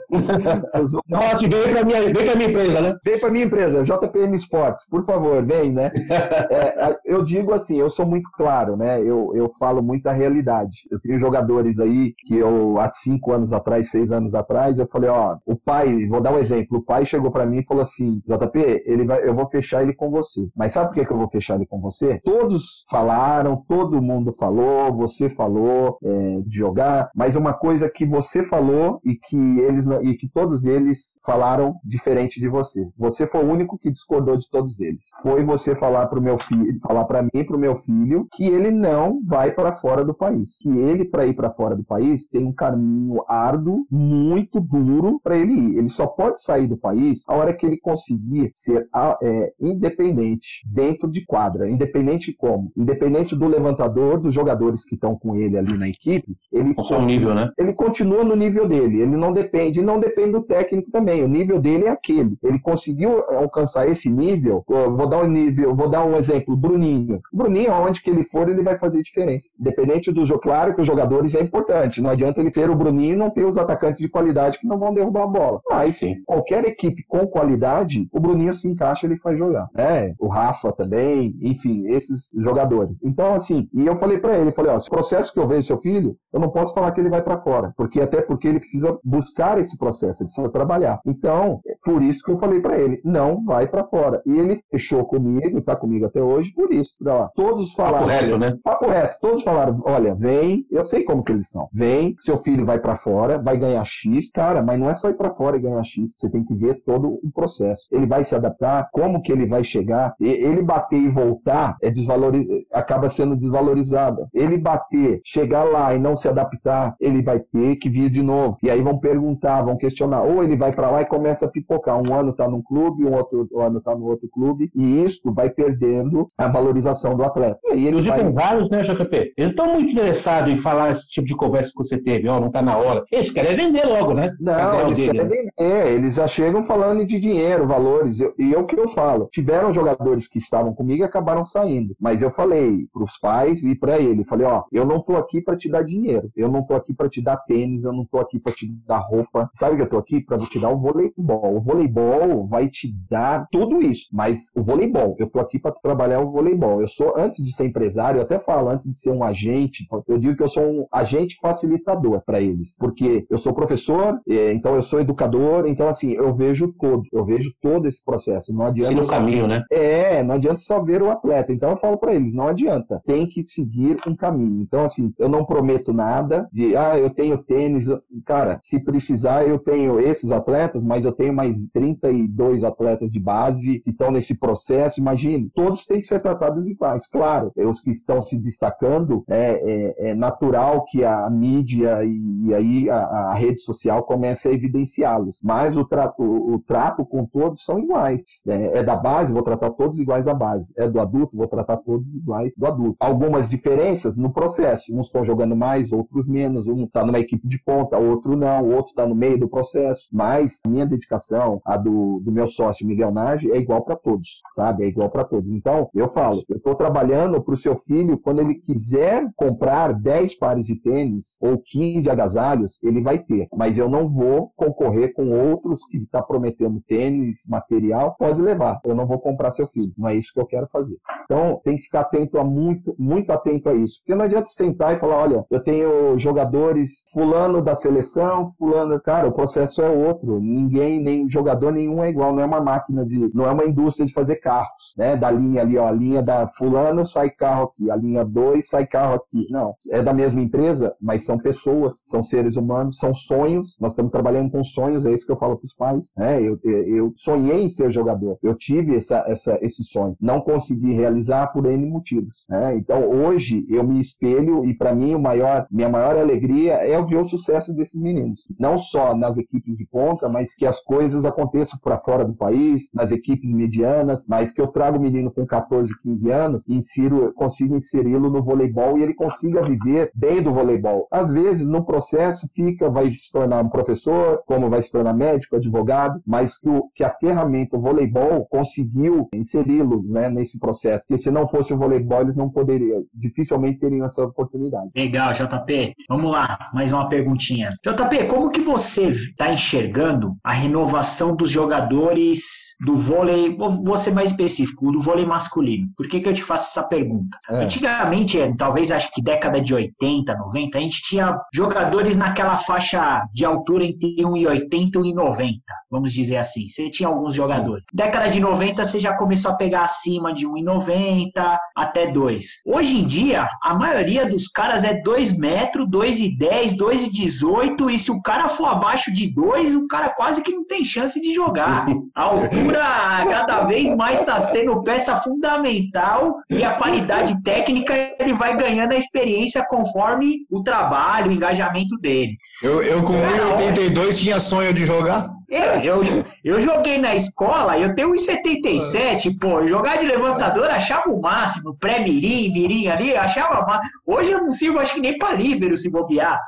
Nossa, 1.08 1.48
vem 1.48 1.70
para 1.70 1.86
minha, 1.86 2.02
vem 2.02 2.14
para 2.14 2.36
minha 2.36 2.50
empresa, 2.50 2.82
né? 2.82 2.96
Vem 3.04 3.20
para 3.20 3.30
minha 3.30 3.46
empresa, 3.46 3.84
JPM 3.84 4.36
Esportes, 4.58 4.88
por 4.90 5.04
favor, 5.04 5.46
vem, 5.46 5.72
né? 5.72 5.92
É, 6.50 6.98
eu 7.06 7.24
digo 7.24 7.54
assim, 7.54 7.78
eu 7.78 7.90
sou 7.90 8.06
muito 8.06 8.30
claro, 8.32 8.76
né? 8.76 9.02
Eu, 9.02 9.32
eu 9.36 9.50
falo 9.60 9.82
muito 9.82 10.08
a 10.08 10.12
realidade. 10.12 10.88
Eu 10.90 11.00
tenho 11.00 11.18
jogadores 11.18 11.80
aí 11.80 12.14
que 12.26 12.38
eu 12.38 12.80
há 12.80 12.90
cinco 12.92 13.32
anos 13.32 13.54
atrás, 13.54 13.90
seis 13.90 14.12
anos 14.12 14.34
atrás, 14.34 14.80
eu 14.80 14.88
falei, 14.88 15.10
ó, 15.10 15.38
o 15.46 15.56
pai, 15.56 16.08
vou 16.08 16.22
dar 16.22 16.34
um 16.34 16.40
exemplo, 16.40 16.80
o 16.80 16.84
pai 16.84 17.06
chegou 17.06 17.32
para 17.32 17.46
mim 17.46 17.60
e 17.60 17.66
falou 17.66 17.82
assim, 17.82 18.22
JP, 18.26 18.84
ele 18.86 19.06
vai, 19.06 19.28
eu 19.28 19.36
vou 19.36 19.46
fechar 19.48 19.84
ele 19.84 19.94
com 19.94 20.10
você. 20.10 20.48
Mas 20.56 20.74
sabe 20.74 20.88
por 20.88 20.96
que, 20.96 21.06
que 21.06 21.12
eu 21.12 21.18
vou 21.18 21.30
fechar 21.30 21.56
ele 21.56 21.66
com 21.66 21.80
você? 21.80 22.20
Todos 22.24 22.84
falaram, 22.90 23.64
todo 23.68 24.02
mundo 24.02 24.32
falou, 24.34 24.94
você 24.94 25.30
falou 25.30 25.98
é, 26.04 26.42
de 26.46 26.58
jogar, 26.58 27.10
mas 27.16 27.36
uma 27.36 27.54
coisa 27.54 27.90
que 27.90 28.06
você 28.06 28.44
falou 28.44 29.00
e 29.06 29.16
que 29.16 29.60
eles 29.60 29.86
e 30.04 30.16
que 30.16 30.30
todos 30.30 30.66
eles 30.66 31.18
falaram 31.26 31.76
diferente 31.84 32.40
de 32.40 32.48
você. 32.48 32.88
Você 32.98 33.26
foi 33.28 33.44
o 33.44 33.50
único 33.50 33.78
que 33.78 33.92
discordou 33.92 34.37
de 34.38 34.50
todos 34.50 34.80
eles. 34.80 35.10
Foi 35.22 35.44
você 35.44 35.76
falar 35.76 36.08
para 36.08 36.20
o 36.20 36.22
meu 36.22 36.38
filho, 36.38 36.80
falar 36.82 37.06
para 37.06 37.22
mim, 37.22 37.44
para 37.46 37.56
o 37.56 37.60
meu 37.60 37.76
filho, 37.76 38.28
que 38.32 38.46
ele 38.46 38.72
não 38.72 39.22
vai 39.24 39.52
para 39.52 39.72
fora 39.72 40.04
do 40.04 40.14
país. 40.14 40.58
Que 40.62 40.70
ele 40.70 41.06
para 41.06 41.26
ir 41.26 41.36
para 41.36 41.50
fora 41.50 41.76
do 41.76 41.84
país 41.84 42.28
tem 42.28 42.46
um 42.46 42.54
caminho 42.54 43.24
árduo, 43.28 43.86
muito 43.90 44.60
duro 44.60 45.20
para 45.24 45.38
ele 45.38 45.54
ir. 45.54 45.78
Ele 45.78 45.90
só 45.90 46.08
pode 46.08 46.42
sair 46.42 46.68
do 46.68 46.78
país 46.78 47.24
a 47.28 47.36
hora 47.36 47.54
que 47.54 47.66
ele 47.66 47.78
conseguir 47.78 48.52
ser 48.54 48.88
é, 49.22 49.54
independente 49.60 50.62
dentro 50.66 51.10
de 51.10 51.26
quadra, 51.26 51.70
independente 51.70 52.34
como, 52.34 52.72
independente 52.76 53.36
do 53.36 53.48
levantador, 53.48 54.20
dos 54.20 54.34
jogadores 54.34 54.86
que 54.86 54.96
estão 54.96 55.18
com 55.18 55.36
ele 55.36 55.58
ali 55.58 55.78
na 55.78 55.88
equipe, 55.88 56.34
ele, 56.52 56.74
continua, 56.74 57.06
nível, 57.06 57.36
né? 57.36 57.50
ele 57.58 57.74
continua 57.74 58.24
no 58.24 58.36
nível 58.36 58.68
dele. 58.68 59.02
Ele 59.02 59.18
não 59.18 59.32
depende, 59.32 59.82
não 59.82 60.00
depende 60.00 60.32
do 60.32 60.42
técnico 60.42 60.92
também. 60.92 61.24
O 61.24 61.28
nível 61.28 61.60
dele 61.60 61.86
é 61.86 61.90
aquele. 61.90 62.38
Ele 62.44 62.60
conseguiu 62.60 63.24
alcançar 63.30 63.88
esse 63.88 64.10
nível. 64.10 64.27
Vou 64.68 65.08
dar 65.08 65.24
um 65.24 65.28
nível, 65.28 65.76
vou 65.76 65.90
dar 65.90 66.06
um 66.06 66.16
exemplo. 66.16 66.56
Bruninho. 66.56 67.20
Bruninho, 67.32 67.72
aonde 67.72 68.02
que 68.02 68.10
ele 68.10 68.24
for, 68.24 68.50
ele 68.50 68.64
vai 68.64 68.78
fazer 68.78 69.02
diferença. 69.02 69.58
Independente 69.60 70.12
do 70.12 70.26
jogo. 70.26 70.42
Claro 70.42 70.74
que 70.74 70.82
os 70.82 70.88
jogadores 70.88 71.36
é 71.36 71.42
importante. 71.42 72.02
Não 72.02 72.10
adianta 72.10 72.40
ele 72.40 72.54
ser 72.54 72.70
o 72.70 72.76
Bruninho 72.76 73.14
e 73.14 73.18
não 73.18 73.30
ter 73.30 73.46
os 73.46 73.58
atacantes 73.58 74.00
de 74.00 74.10
qualidade 74.10 74.60
que 74.60 74.68
não 74.68 74.78
vão 74.78 74.94
derrubar 74.94 75.24
a 75.24 75.28
bola. 75.28 75.62
Mas 75.70 75.98
Sim. 75.98 76.16
qualquer 76.26 76.66
equipe 76.66 77.04
com 77.08 77.28
qualidade, 77.28 78.08
o 78.12 78.20
Bruninho 78.20 78.54
se 78.54 78.68
encaixa, 78.68 79.06
ele 79.06 79.18
faz 79.18 79.38
jogar. 79.38 79.68
Né? 79.74 80.14
O 80.20 80.28
Rafa 80.28 80.72
também, 80.72 81.36
enfim, 81.42 81.88
esses 81.88 82.30
jogadores. 82.38 83.04
Então, 83.04 83.34
assim, 83.34 83.68
e 83.74 83.86
eu 83.86 83.96
falei 83.96 84.18
para 84.18 84.38
ele, 84.38 84.52
falei, 84.52 84.72
ó, 84.72 84.76
esse 84.78 84.90
processo 84.90 85.34
que 85.34 85.40
eu 85.40 85.48
vejo 85.48 85.68
seu 85.68 85.78
filho, 85.78 86.16
eu 86.34 86.40
não 86.40 86.48
posso 86.48 86.74
falar 86.74 86.92
que 86.92 87.00
ele 87.00 87.10
vai 87.10 87.22
para 87.22 87.38
fora, 87.38 87.74
porque 87.78 88.02
até 88.02 88.22
porque 88.22 88.48
ele 88.48 88.60
precisa 88.60 88.98
buscar 89.04 89.60
esse 89.60 89.78
processo, 89.78 90.24
ele 90.24 90.28
precisa 90.28 90.50
trabalhar. 90.50 91.00
Então, 91.06 91.62
Por 91.84 92.02
isso 92.02 92.22
que 92.24 92.32
eu 92.32 92.38
falei 92.38 92.60
para 92.60 92.78
ele, 92.78 93.02
não 93.04 93.44
vai 93.46 93.66
para 93.66 93.84
fora. 93.84 94.17
E 94.26 94.38
ele 94.38 94.58
fechou 94.72 95.06
comigo, 95.06 95.62
tá 95.62 95.76
comigo 95.76 96.06
até 96.06 96.22
hoje, 96.22 96.52
por 96.54 96.72
isso. 96.72 96.98
Ó, 97.06 97.30
todos 97.36 97.74
falaram. 97.74 98.08
Papo 98.08 98.10
reto, 98.10 98.38
né? 98.38 98.58
Papo 98.64 98.88
reto. 98.88 99.18
Todos 99.22 99.44
falaram, 99.44 99.76
olha, 99.86 100.16
vem, 100.16 100.66
eu 100.72 100.84
sei 100.84 101.04
como 101.04 101.24
que 101.24 101.32
eles 101.32 101.50
são. 101.50 101.68
Vem, 101.74 102.16
seu 102.20 102.38
filho 102.38 102.66
vai 102.66 102.80
para 102.80 102.96
fora, 102.96 103.40
vai 103.40 103.58
ganhar 103.58 103.84
X. 103.84 104.30
Cara, 104.32 104.62
mas 104.62 104.80
não 104.80 104.90
é 104.90 104.94
só 104.94 105.10
ir 105.10 105.18
para 105.18 105.30
fora 105.30 105.58
e 105.58 105.62
ganhar 105.62 105.84
X. 105.84 106.16
Você 106.18 106.30
tem 106.30 106.44
que 106.44 106.56
ver 106.56 106.82
todo 106.86 107.20
o 107.24 107.32
processo. 107.34 107.88
Ele 107.92 108.06
vai 108.06 108.24
se 108.24 108.36
adaptar, 108.36 108.90
como 108.92 109.22
que 109.22 109.32
ele 109.32 109.46
vai 109.46 109.64
chegar. 109.64 110.16
Ele 110.20 110.62
bater 110.62 110.98
e 110.98 111.08
voltar 111.08 111.78
é 111.82 111.90
desvaloriz... 111.90 112.46
acaba 112.72 113.10
sendo 113.10 113.36
desvalorizado. 113.36 114.28
Ele 114.34 114.58
bater, 114.58 115.20
chegar 115.24 115.64
lá 115.64 115.94
e 115.94 116.00
não 116.00 116.16
se 116.16 116.28
adaptar, 116.28 116.96
ele 117.00 117.22
vai 117.22 117.40
ter 117.40 117.76
que 117.78 117.90
vir 117.90 118.10
de 118.10 118.22
novo. 118.22 118.58
E 118.64 118.70
aí 118.70 118.82
vão 118.82 119.00
perguntar, 119.00 119.64
vão 119.64 119.78
questionar. 119.78 120.24
Ou 120.24 120.44
ele 120.44 120.56
vai 120.56 120.72
para 120.72 120.90
lá 120.90 121.02
e 121.02 121.06
começa 121.06 121.46
a 121.46 121.50
pipocar. 121.50 121.98
Um 122.02 122.14
ano 122.14 122.34
tá 122.34 122.48
num 122.48 122.62
clube, 122.62 123.06
um 123.06 123.14
outro 123.14 123.48
ano 123.60 123.82
tá 123.82 123.96
no 123.96 124.07
outro 124.08 124.30
clube. 124.30 124.70
E 124.76 125.04
isso 125.04 125.34
vai 125.34 125.50
perdendo 125.50 126.28
a 126.38 126.48
valorização 126.48 127.16
do 127.16 127.24
atleta. 127.24 127.60
E 127.66 127.74
aí 127.74 127.80
ele 127.80 127.90
Inclusive 127.90 128.10
vai... 128.10 128.20
tem 128.20 128.34
vários, 128.34 128.70
né, 128.70 128.82
JP? 128.82 129.34
Eles 129.38 129.52
estão 129.52 129.74
muito 129.74 129.92
interessados 129.92 130.52
em 130.52 130.58
falar 130.58 130.92
esse 130.92 131.08
tipo 131.08 131.28
de 131.28 131.36
conversa 131.36 131.72
que 131.72 131.84
você 131.84 131.98
teve, 131.98 132.28
ó, 132.28 132.38
oh, 132.38 132.40
não 132.40 132.52
tá 132.52 132.62
na 132.62 132.78
hora. 132.78 133.04
Eles 133.12 133.32
querem 133.32 133.56
vender 133.56 133.86
logo, 133.86 134.14
né? 134.14 134.34
Não, 134.40 134.82
eles 134.82 134.98
dele, 134.98 135.12
querem 135.12 135.30
né? 135.30 135.52
vender. 135.58 135.94
Eles 135.94 136.16
já 136.16 136.28
chegam 136.28 136.64
falando 136.64 137.06
de 137.06 137.20
dinheiro, 137.20 137.68
valores. 137.68 138.20
E 138.38 138.54
é 138.54 138.58
o 138.58 138.66
que 138.66 138.80
eu 138.80 138.88
falo. 138.88 139.28
Tiveram 139.32 139.74
jogadores 139.74 140.28
que 140.28 140.38
estavam 140.38 140.74
comigo 140.74 141.04
e 141.04 141.06
acabaram 141.06 141.44
saindo. 141.44 141.96
Mas 142.00 142.22
eu 142.22 142.30
falei 142.30 142.86
para 142.94 143.04
os 143.04 143.18
pais 143.18 143.64
e 143.64 143.76
para 143.76 144.00
ele, 144.00 144.24
falei, 144.24 144.46
ó, 144.46 144.64
eu 144.72 144.86
não 144.86 145.02
tô 145.02 145.16
aqui 145.16 145.42
para 145.42 145.56
te 145.56 145.70
dar 145.70 145.84
dinheiro. 145.84 146.30
Eu 146.36 146.50
não 146.50 146.64
tô 146.64 146.74
aqui 146.74 146.94
para 146.94 147.10
te 147.10 147.22
dar 147.22 147.38
tênis, 147.38 147.84
eu 147.84 147.94
não 147.94 148.06
tô 148.06 148.20
aqui 148.20 148.40
para 148.40 148.54
te 148.54 148.68
dar 148.86 149.00
roupa. 149.00 149.50
Sabe 149.54 149.76
que 149.76 149.82
eu 149.82 149.90
tô 149.90 149.98
aqui 149.98 150.22
para 150.24 150.38
te 150.38 150.60
dar 150.60 150.70
o 150.70 150.78
voleibol. 150.78 151.56
O 151.56 151.60
voleibol 151.60 152.48
vai 152.48 152.70
te 152.70 152.94
dar 153.10 153.48
tudo 153.52 153.82
isso, 153.82 153.97
mas 154.12 154.52
o 154.56 154.64
voleibol, 154.64 155.16
eu 155.20 155.30
tô 155.30 155.40
aqui 155.40 155.60
para 155.60 155.72
trabalhar 155.72 156.20
o 156.20 156.32
voleibol. 156.32 156.82
Eu 156.82 156.88
sou 156.88 157.14
antes 157.18 157.44
de 157.44 157.54
ser 157.56 157.66
empresário, 157.66 158.20
eu 158.20 158.24
até 158.24 158.38
falo 158.38 158.70
antes 158.70 158.90
de 158.90 158.98
ser 158.98 159.12
um 159.12 159.24
agente, 159.24 159.86
eu 160.08 160.18
digo 160.18 160.36
que 160.36 160.44
eu 160.44 160.48
sou 160.48 160.64
um 160.64 160.86
agente 160.92 161.38
facilitador 161.42 162.22
para 162.26 162.42
eles, 162.42 162.76
porque 162.78 163.26
eu 163.30 163.38
sou 163.38 163.54
professor, 163.54 164.20
então 164.28 164.76
eu 164.76 164.82
sou 164.82 165.00
educador, 165.00 165.68
então 165.68 165.88
assim, 165.88 166.14
eu 166.14 166.34
vejo 166.34 166.74
todo, 166.80 167.04
eu 167.12 167.26
vejo 167.26 167.52
todo 167.62 167.88
esse 167.88 168.04
processo. 168.04 168.54
Não 168.54 168.66
adianta 168.66 168.94
no 168.94 169.08
caminho, 169.08 169.48
né? 169.48 169.64
É, 169.72 170.24
não 170.24 170.36
adianta 170.36 170.58
só 170.58 170.82
ver 170.82 171.02
o 171.02 171.10
atleta. 171.10 171.52
Então 171.52 171.70
eu 171.70 171.76
falo 171.76 171.98
para 171.98 172.14
eles, 172.14 172.34
não 172.34 172.48
adianta, 172.48 173.02
tem 173.06 173.28
que 173.28 173.44
seguir 173.46 173.98
um 174.08 174.16
caminho. 174.16 174.62
Então 174.62 174.84
assim, 174.84 175.14
eu 175.18 175.30
não 175.30 175.46
prometo 175.46 175.94
nada 175.94 176.48
de, 176.52 176.76
ah, 176.76 176.98
eu 176.98 177.10
tenho 177.10 177.38
tênis, 177.38 177.88
cara, 178.26 178.60
se 178.64 178.84
precisar 178.84 179.48
eu 179.48 179.60
tenho 179.60 180.00
esses 180.00 180.32
atletas, 180.32 180.84
mas 180.84 181.06
eu 181.06 181.12
tenho 181.12 181.34
mais 181.34 181.58
32 181.70 182.64
atletas 182.64 183.12
de 183.12 183.20
base 183.20 183.82
que 183.88 183.92
estão 183.92 184.12
nesse 184.12 184.36
processo. 184.36 185.00
Imagine, 185.00 185.50
todos 185.56 185.86
têm 185.86 186.02
que 186.02 186.08
ser 186.08 186.22
tratados 186.22 186.68
iguais. 186.68 187.08
Claro, 187.08 187.52
os 187.56 187.80
que 187.80 187.90
estão 187.90 188.20
se 188.20 188.38
destacando, 188.38 189.24
é, 189.30 190.10
é, 190.10 190.10
é 190.10 190.16
natural 190.16 190.84
que 190.84 191.06
a 191.06 191.30
mídia 191.30 192.04
e, 192.04 192.48
e 192.48 192.54
aí 192.54 192.90
a, 192.90 192.98
a, 192.98 193.34
rede 193.34 193.62
social 193.62 194.04
comece 194.04 194.50
a 194.50 194.52
evidenciá-los. 194.52 195.40
Mas 195.42 195.78
o 195.78 195.86
trato, 195.86 196.22
o, 196.22 196.56
o, 196.56 196.60
trato 196.60 197.06
com 197.06 197.26
todos 197.26 197.64
são 197.64 197.80
iguais. 197.80 198.24
É, 198.46 198.80
é, 198.80 198.84
da 198.84 198.96
base, 198.96 199.32
vou 199.32 199.42
tratar 199.44 199.70
todos 199.72 200.00
iguais 200.00 200.26
da 200.26 200.34
base. 200.34 200.74
É 200.78 200.90
do 200.90 201.00
adulto, 201.00 201.38
vou 201.38 201.48
tratar 201.48 201.78
todos 201.78 202.14
iguais 202.14 202.54
do 202.58 202.66
adulto. 202.66 202.98
Algumas 203.00 203.50
diferenças 203.50 204.18
no 204.18 204.34
processo. 204.34 204.94
Uns 204.94 205.06
estão 205.06 205.24
jogando 205.24 205.56
mais, 205.56 205.94
outros 205.94 206.28
menos. 206.28 206.68
Um 206.68 206.84
está 206.84 207.06
numa 207.06 207.20
equipe 207.20 207.48
de 207.48 207.64
ponta, 207.64 207.98
outro 207.98 208.36
não. 208.36 208.66
Outro 208.66 208.88
está 208.88 209.08
no 209.08 209.16
meio 209.16 209.40
do 209.40 209.48
processo. 209.48 210.10
Mas 210.12 210.60
a 210.66 210.70
minha 210.70 210.86
dedicação, 210.86 211.62
a 211.64 211.78
do, 211.78 212.20
do 212.20 212.32
meu 212.34 212.48
sócio 212.48 212.86
Miguel 212.86 213.12
Nage, 213.12 213.50
é 213.52 213.58
igual 213.58 213.77
para 213.82 213.96
todos, 213.96 214.42
sabe? 214.54 214.84
É 214.84 214.88
igual 214.88 215.10
para 215.10 215.24
todos. 215.24 215.52
Então, 215.52 215.90
eu 215.94 216.08
falo, 216.08 216.42
eu 216.50 216.58
estou 216.58 216.76
trabalhando 216.76 217.42
para 217.42 217.54
o 217.54 217.58
seu 217.58 217.76
filho, 217.76 218.18
quando 218.18 218.40
ele 218.40 218.56
quiser 218.56 219.28
comprar 219.36 219.94
10 219.94 220.38
pares 220.38 220.66
de 220.66 220.76
tênis 220.76 221.38
ou 221.42 221.58
15 221.58 222.10
agasalhos, 222.10 222.80
ele 222.84 223.02
vai 223.02 223.20
ter. 223.20 223.48
Mas 223.56 223.78
eu 223.78 223.90
não 223.90 224.08
vou 224.08 224.52
concorrer 224.56 225.14
com 225.14 225.30
outros 225.30 225.86
que 225.88 225.98
está 225.98 226.22
prometendo 226.22 226.82
tênis, 226.88 227.46
material, 227.50 228.16
pode 228.18 228.42
levar. 228.42 228.80
Eu 228.84 228.96
não 228.96 229.06
vou 229.06 229.20
comprar 229.20 229.52
seu 229.52 229.68
filho. 229.68 229.94
Não 229.98 230.08
é 230.08 230.16
isso 230.16 230.34
que 230.34 230.40
eu 230.40 230.46
quero 230.46 230.68
fazer. 230.68 230.98
Então, 231.26 231.60
tem 231.64 231.78
que 231.78 231.84
ficar 231.84 232.02
atento 232.02 232.40
a 232.40 232.44
muito, 232.44 232.96
muito 232.98 233.32
atento 233.32 233.70
a 233.70 233.74
isso. 233.74 234.00
Porque 234.00 234.16
não 234.16 234.26
adianta 234.26 234.50
sentar 234.50 234.94
e 234.94 235.00
falar, 235.00 235.18
olha, 235.18 235.46
eu 235.50 235.64
tenho 235.64 236.18
jogadores 236.18 237.06
fulano 237.12 237.62
da 237.62 237.76
seleção, 237.76 238.46
fulano, 238.58 239.00
cara, 239.02 239.28
o 239.28 239.32
processo 239.32 239.82
é 239.82 239.90
outro. 239.90 240.40
Ninguém, 240.40 241.02
nem 241.02 241.28
jogador 241.30 241.72
nenhum 241.72 242.04
é 242.04 242.10
igual, 242.10 242.34
não 242.34 242.42
é 242.42 242.46
uma 242.46 242.62
máquina 242.62 243.06
de, 243.06 243.30
não 243.34 243.46
é 243.46 243.52
uma 243.52 243.66
indústria 243.68 244.06
de 244.06 244.14
fazer 244.14 244.38
carros, 244.38 244.94
né? 244.98 245.16
Da 245.16 245.30
linha 245.32 245.62
ali, 245.62 245.78
ó, 245.78 245.88
a 245.88 245.92
linha 245.92 246.22
da 246.22 246.48
fulano 246.48 247.06
sai 247.06 247.30
carro 247.30 247.66
aqui, 247.66 247.90
a 247.92 247.96
linha 247.96 248.24
2 248.26 248.68
sai 248.68 248.86
carro 248.86 249.16
aqui. 249.16 249.48
Não, 249.52 249.74
é 249.92 250.02
da 250.02 250.14
mesma 250.14 250.42
empresa, 250.42 250.96
mas 251.02 251.26
são 251.26 251.38
pessoas, 251.38 252.04
são 252.06 252.22
seres 252.22 252.56
humanos, 252.56 252.98
são 252.98 253.14
sonhos. 253.14 253.78
Nós 253.80 253.92
estamos 253.92 254.12
trabalhando 254.12 254.52
com 254.52 254.64
sonhos, 254.64 255.06
é 255.06 255.14
isso 255.14 255.26
que 255.26 255.32
eu 255.32 255.38
falo 255.38 255.58
para 255.58 255.66
os 255.66 255.74
pais. 255.74 256.14
Né? 256.18 256.42
Eu, 256.42 256.60
eu 256.64 257.12
sonhei 257.16 257.64
em 257.64 257.70
ser 257.70 257.90
jogador, 257.92 258.38
eu 258.42 258.56
tive 258.56 258.96
essa, 258.96 259.24
essa, 259.28 259.58
esse 259.62 259.84
sonho, 259.84 260.16
não 260.20 260.42
consegui 260.42 260.94
realizar 260.94 261.48
por 261.48 261.66
N 261.66 261.86
motivos. 261.86 262.46
Né? 262.50 262.76
Então 262.76 263.10
hoje 263.10 263.66
eu 263.70 263.84
me 263.84 264.00
espelho 264.00 264.66
e 264.66 264.76
para 264.76 264.94
mim 264.94 265.16
o 265.16 265.20
maior, 265.20 265.66
minha 265.72 265.90
maior 265.90 266.18
alegria 266.18 266.74
é 266.76 267.02
ver 267.02 267.18
o 267.18 267.24
sucesso 267.24 267.74
desses 267.74 268.02
meninos, 268.02 268.42
não 268.60 268.78
só 268.78 269.16
nas 269.16 269.38
equipes 269.38 269.78
de 269.78 269.86
ponta, 269.86 270.30
mas 270.30 270.56
que 270.56 270.66
as 270.66 270.80
coisas 270.84 271.26
aconteçam 271.26 271.80
para 271.82 271.98
fora 271.98 272.26
do 272.26 272.36
país, 272.36 272.90
nas 272.94 273.12
equipes 273.12 273.47
medianas, 273.54 274.26
mas 274.28 274.52
que 274.52 274.62
eu 274.62 274.68
trago 274.68 274.98
o 274.98 275.02
menino 275.02 275.32
com 275.32 275.46
14, 275.46 275.98
15 276.00 276.32
anos 276.32 276.66
e 276.68 276.76
insiro, 276.76 277.34
consigo 277.34 277.76
inseri-lo 277.76 278.30
no 278.30 278.42
voleibol 278.42 278.98
e 278.98 279.04
ele 279.04 279.14
consiga 279.14 279.62
viver 279.62 280.12
bem 280.14 280.42
do 280.42 280.54
voleibol. 280.54 281.08
Às 281.12 281.32
vezes, 281.32 281.68
no 281.68 281.86
processo, 281.86 282.48
fica, 282.54 282.90
vai 282.90 283.10
se 283.12 283.32
tornar 283.32 283.64
um 283.64 283.70
professor, 283.70 284.42
como 284.46 284.70
vai 284.70 284.82
se 284.82 284.92
tornar 284.92 285.14
médico, 285.14 285.56
advogado, 285.56 286.22
mas 286.26 286.58
que, 286.58 286.70
o, 286.70 286.90
que 286.94 287.04
a 287.04 287.10
ferramenta, 287.10 287.78
o 287.78 287.80
voleibol, 287.80 288.46
conseguiu 288.50 289.28
inseri-lo 289.34 290.02
né, 290.06 290.30
nesse 290.30 290.60
processo. 290.60 291.06
Porque 291.08 291.22
se 291.22 291.32
não 291.32 291.46
fosse 291.48 291.74
o 291.74 291.78
voleibol, 291.78 292.22
eles 292.22 292.36
não 292.36 292.50
poderiam, 292.50 293.04
dificilmente 293.14 293.80
teriam 293.80 294.06
essa 294.06 294.24
oportunidade. 294.24 294.90
Legal, 294.96 295.32
JP. 295.32 295.94
Vamos 296.10 296.32
lá, 296.32 296.58
mais 296.74 296.92
uma 296.92 297.08
perguntinha. 297.08 297.70
JP, 297.84 298.26
como 298.28 298.52
que 298.52 298.62
você 298.62 299.10
está 299.10 299.52
enxergando 299.52 300.36
a 300.44 300.54
renovação 300.54 301.36
dos 301.36 301.50
jogadores 301.50 302.76
do 302.86 302.96
vôlei, 302.96 303.37
vou 303.58 303.98
ser 303.98 304.12
mais 304.12 304.32
específico, 304.32 304.92
do 304.92 305.02
vôlei 305.02 305.26
masculino? 305.26 305.88
Por 305.96 306.08
que, 306.08 306.20
que 306.20 306.30
eu 306.30 306.34
te 306.34 306.44
faço 306.44 306.70
essa 306.70 306.88
pergunta? 306.88 307.38
É. 307.50 307.64
Antigamente, 307.64 308.38
talvez 308.58 308.92
acho 308.92 309.12
que 309.12 309.22
década 309.22 309.62
de 309.62 309.74
80, 309.74 310.36
90, 310.36 310.78
a 310.78 310.82
gente 310.82 311.02
tinha 311.02 311.38
jogadores 311.54 312.16
naquela 312.16 312.58
faixa 312.58 313.24
de 313.34 313.46
altura 313.46 313.86
entre 313.86 314.16
1,80 314.18 314.72
e 315.06 315.14
1,90, 315.14 315.60
vamos 315.90 316.12
dizer 316.12 316.38
assim. 316.38 316.68
Você 316.68 316.90
tinha 316.90 317.10
alguns 317.10 317.34
jogadores. 317.34 317.84
Sim. 317.90 317.96
Década 317.96 318.30
de 318.30 318.40
90, 318.40 318.84
você 318.84 319.00
já 319.00 319.16
começou 319.16 319.52
a 319.52 319.56
pegar 319.56 319.84
acima 319.84 320.34
de 320.34 320.48
1,90 320.48 321.58
até 321.76 322.08
2. 322.08 322.46
Hoje 322.66 322.98
em 322.98 323.06
dia, 323.06 323.48
a 323.64 323.74
maioria 323.74 324.26
dos 324.26 324.48
caras 324.48 324.84
é 324.84 324.94
2 325.02 325.38
metros, 325.38 325.86
2,10, 325.88 326.78
2,18, 326.78 327.92
e 327.92 328.00
se 328.00 328.12
o 328.12 328.22
cara 328.22 328.48
for 328.48 328.66
abaixo 328.66 329.14
de 329.14 329.34
2, 329.34 329.76
o 329.76 329.88
cara 329.88 330.10
quase 330.10 330.42
que 330.42 330.52
não 330.52 330.66
tem 330.66 330.84
chance 330.84 331.20
de 331.20 331.34
jogar. 331.34 331.86
A 332.16 332.24
altura 332.24 332.84
cada 333.30 333.64
vez 333.64 333.96
mais 333.96 334.20
está 334.20 334.40
sendo 334.40 334.82
peça 334.84 335.16
fundamental 335.18 336.36
e 336.50 336.64
a 336.64 336.74
qualidade 336.74 337.42
técnica 337.44 337.94
ele 338.20 338.34
vai 338.34 338.56
ganhando 338.58 338.92
a 338.92 338.98
experiência 338.98 339.66
conforme 339.68 340.46
o 340.50 340.64
trabalho, 340.64 341.30
o 341.30 341.34
engajamento 341.34 341.98
dele. 342.00 342.38
Eu, 342.62 342.82
eu 342.82 343.04
com 343.04 343.14
1,82 343.14 344.18
tinha 344.18 344.40
sonho 344.40 344.74
de 344.74 344.86
jogar? 344.86 345.37
É, 345.50 345.86
eu, 345.86 346.02
eu 346.44 346.60
joguei 346.60 346.98
na 346.98 347.16
escola, 347.16 347.78
eu 347.78 347.96
tenho 347.96 348.12
1,77, 348.12 349.38
pô, 349.40 349.66
jogar 349.66 349.98
de 349.98 350.06
levantador 350.06 350.70
achava 350.70 351.10
o 351.10 351.22
máximo, 351.22 351.76
pré-mirim, 351.76 352.52
mirim 352.52 352.88
ali, 352.88 353.16
achava 353.16 353.66
máximo. 353.66 353.90
Hoje 354.06 354.32
eu 354.32 354.44
não 354.44 354.52
sirvo, 354.52 354.80
acho 354.80 354.94
que 354.94 355.00
nem 355.00 355.18
para 355.18 355.36
líbero 355.36 355.78
se 355.78 355.90
bobear. 355.90 356.40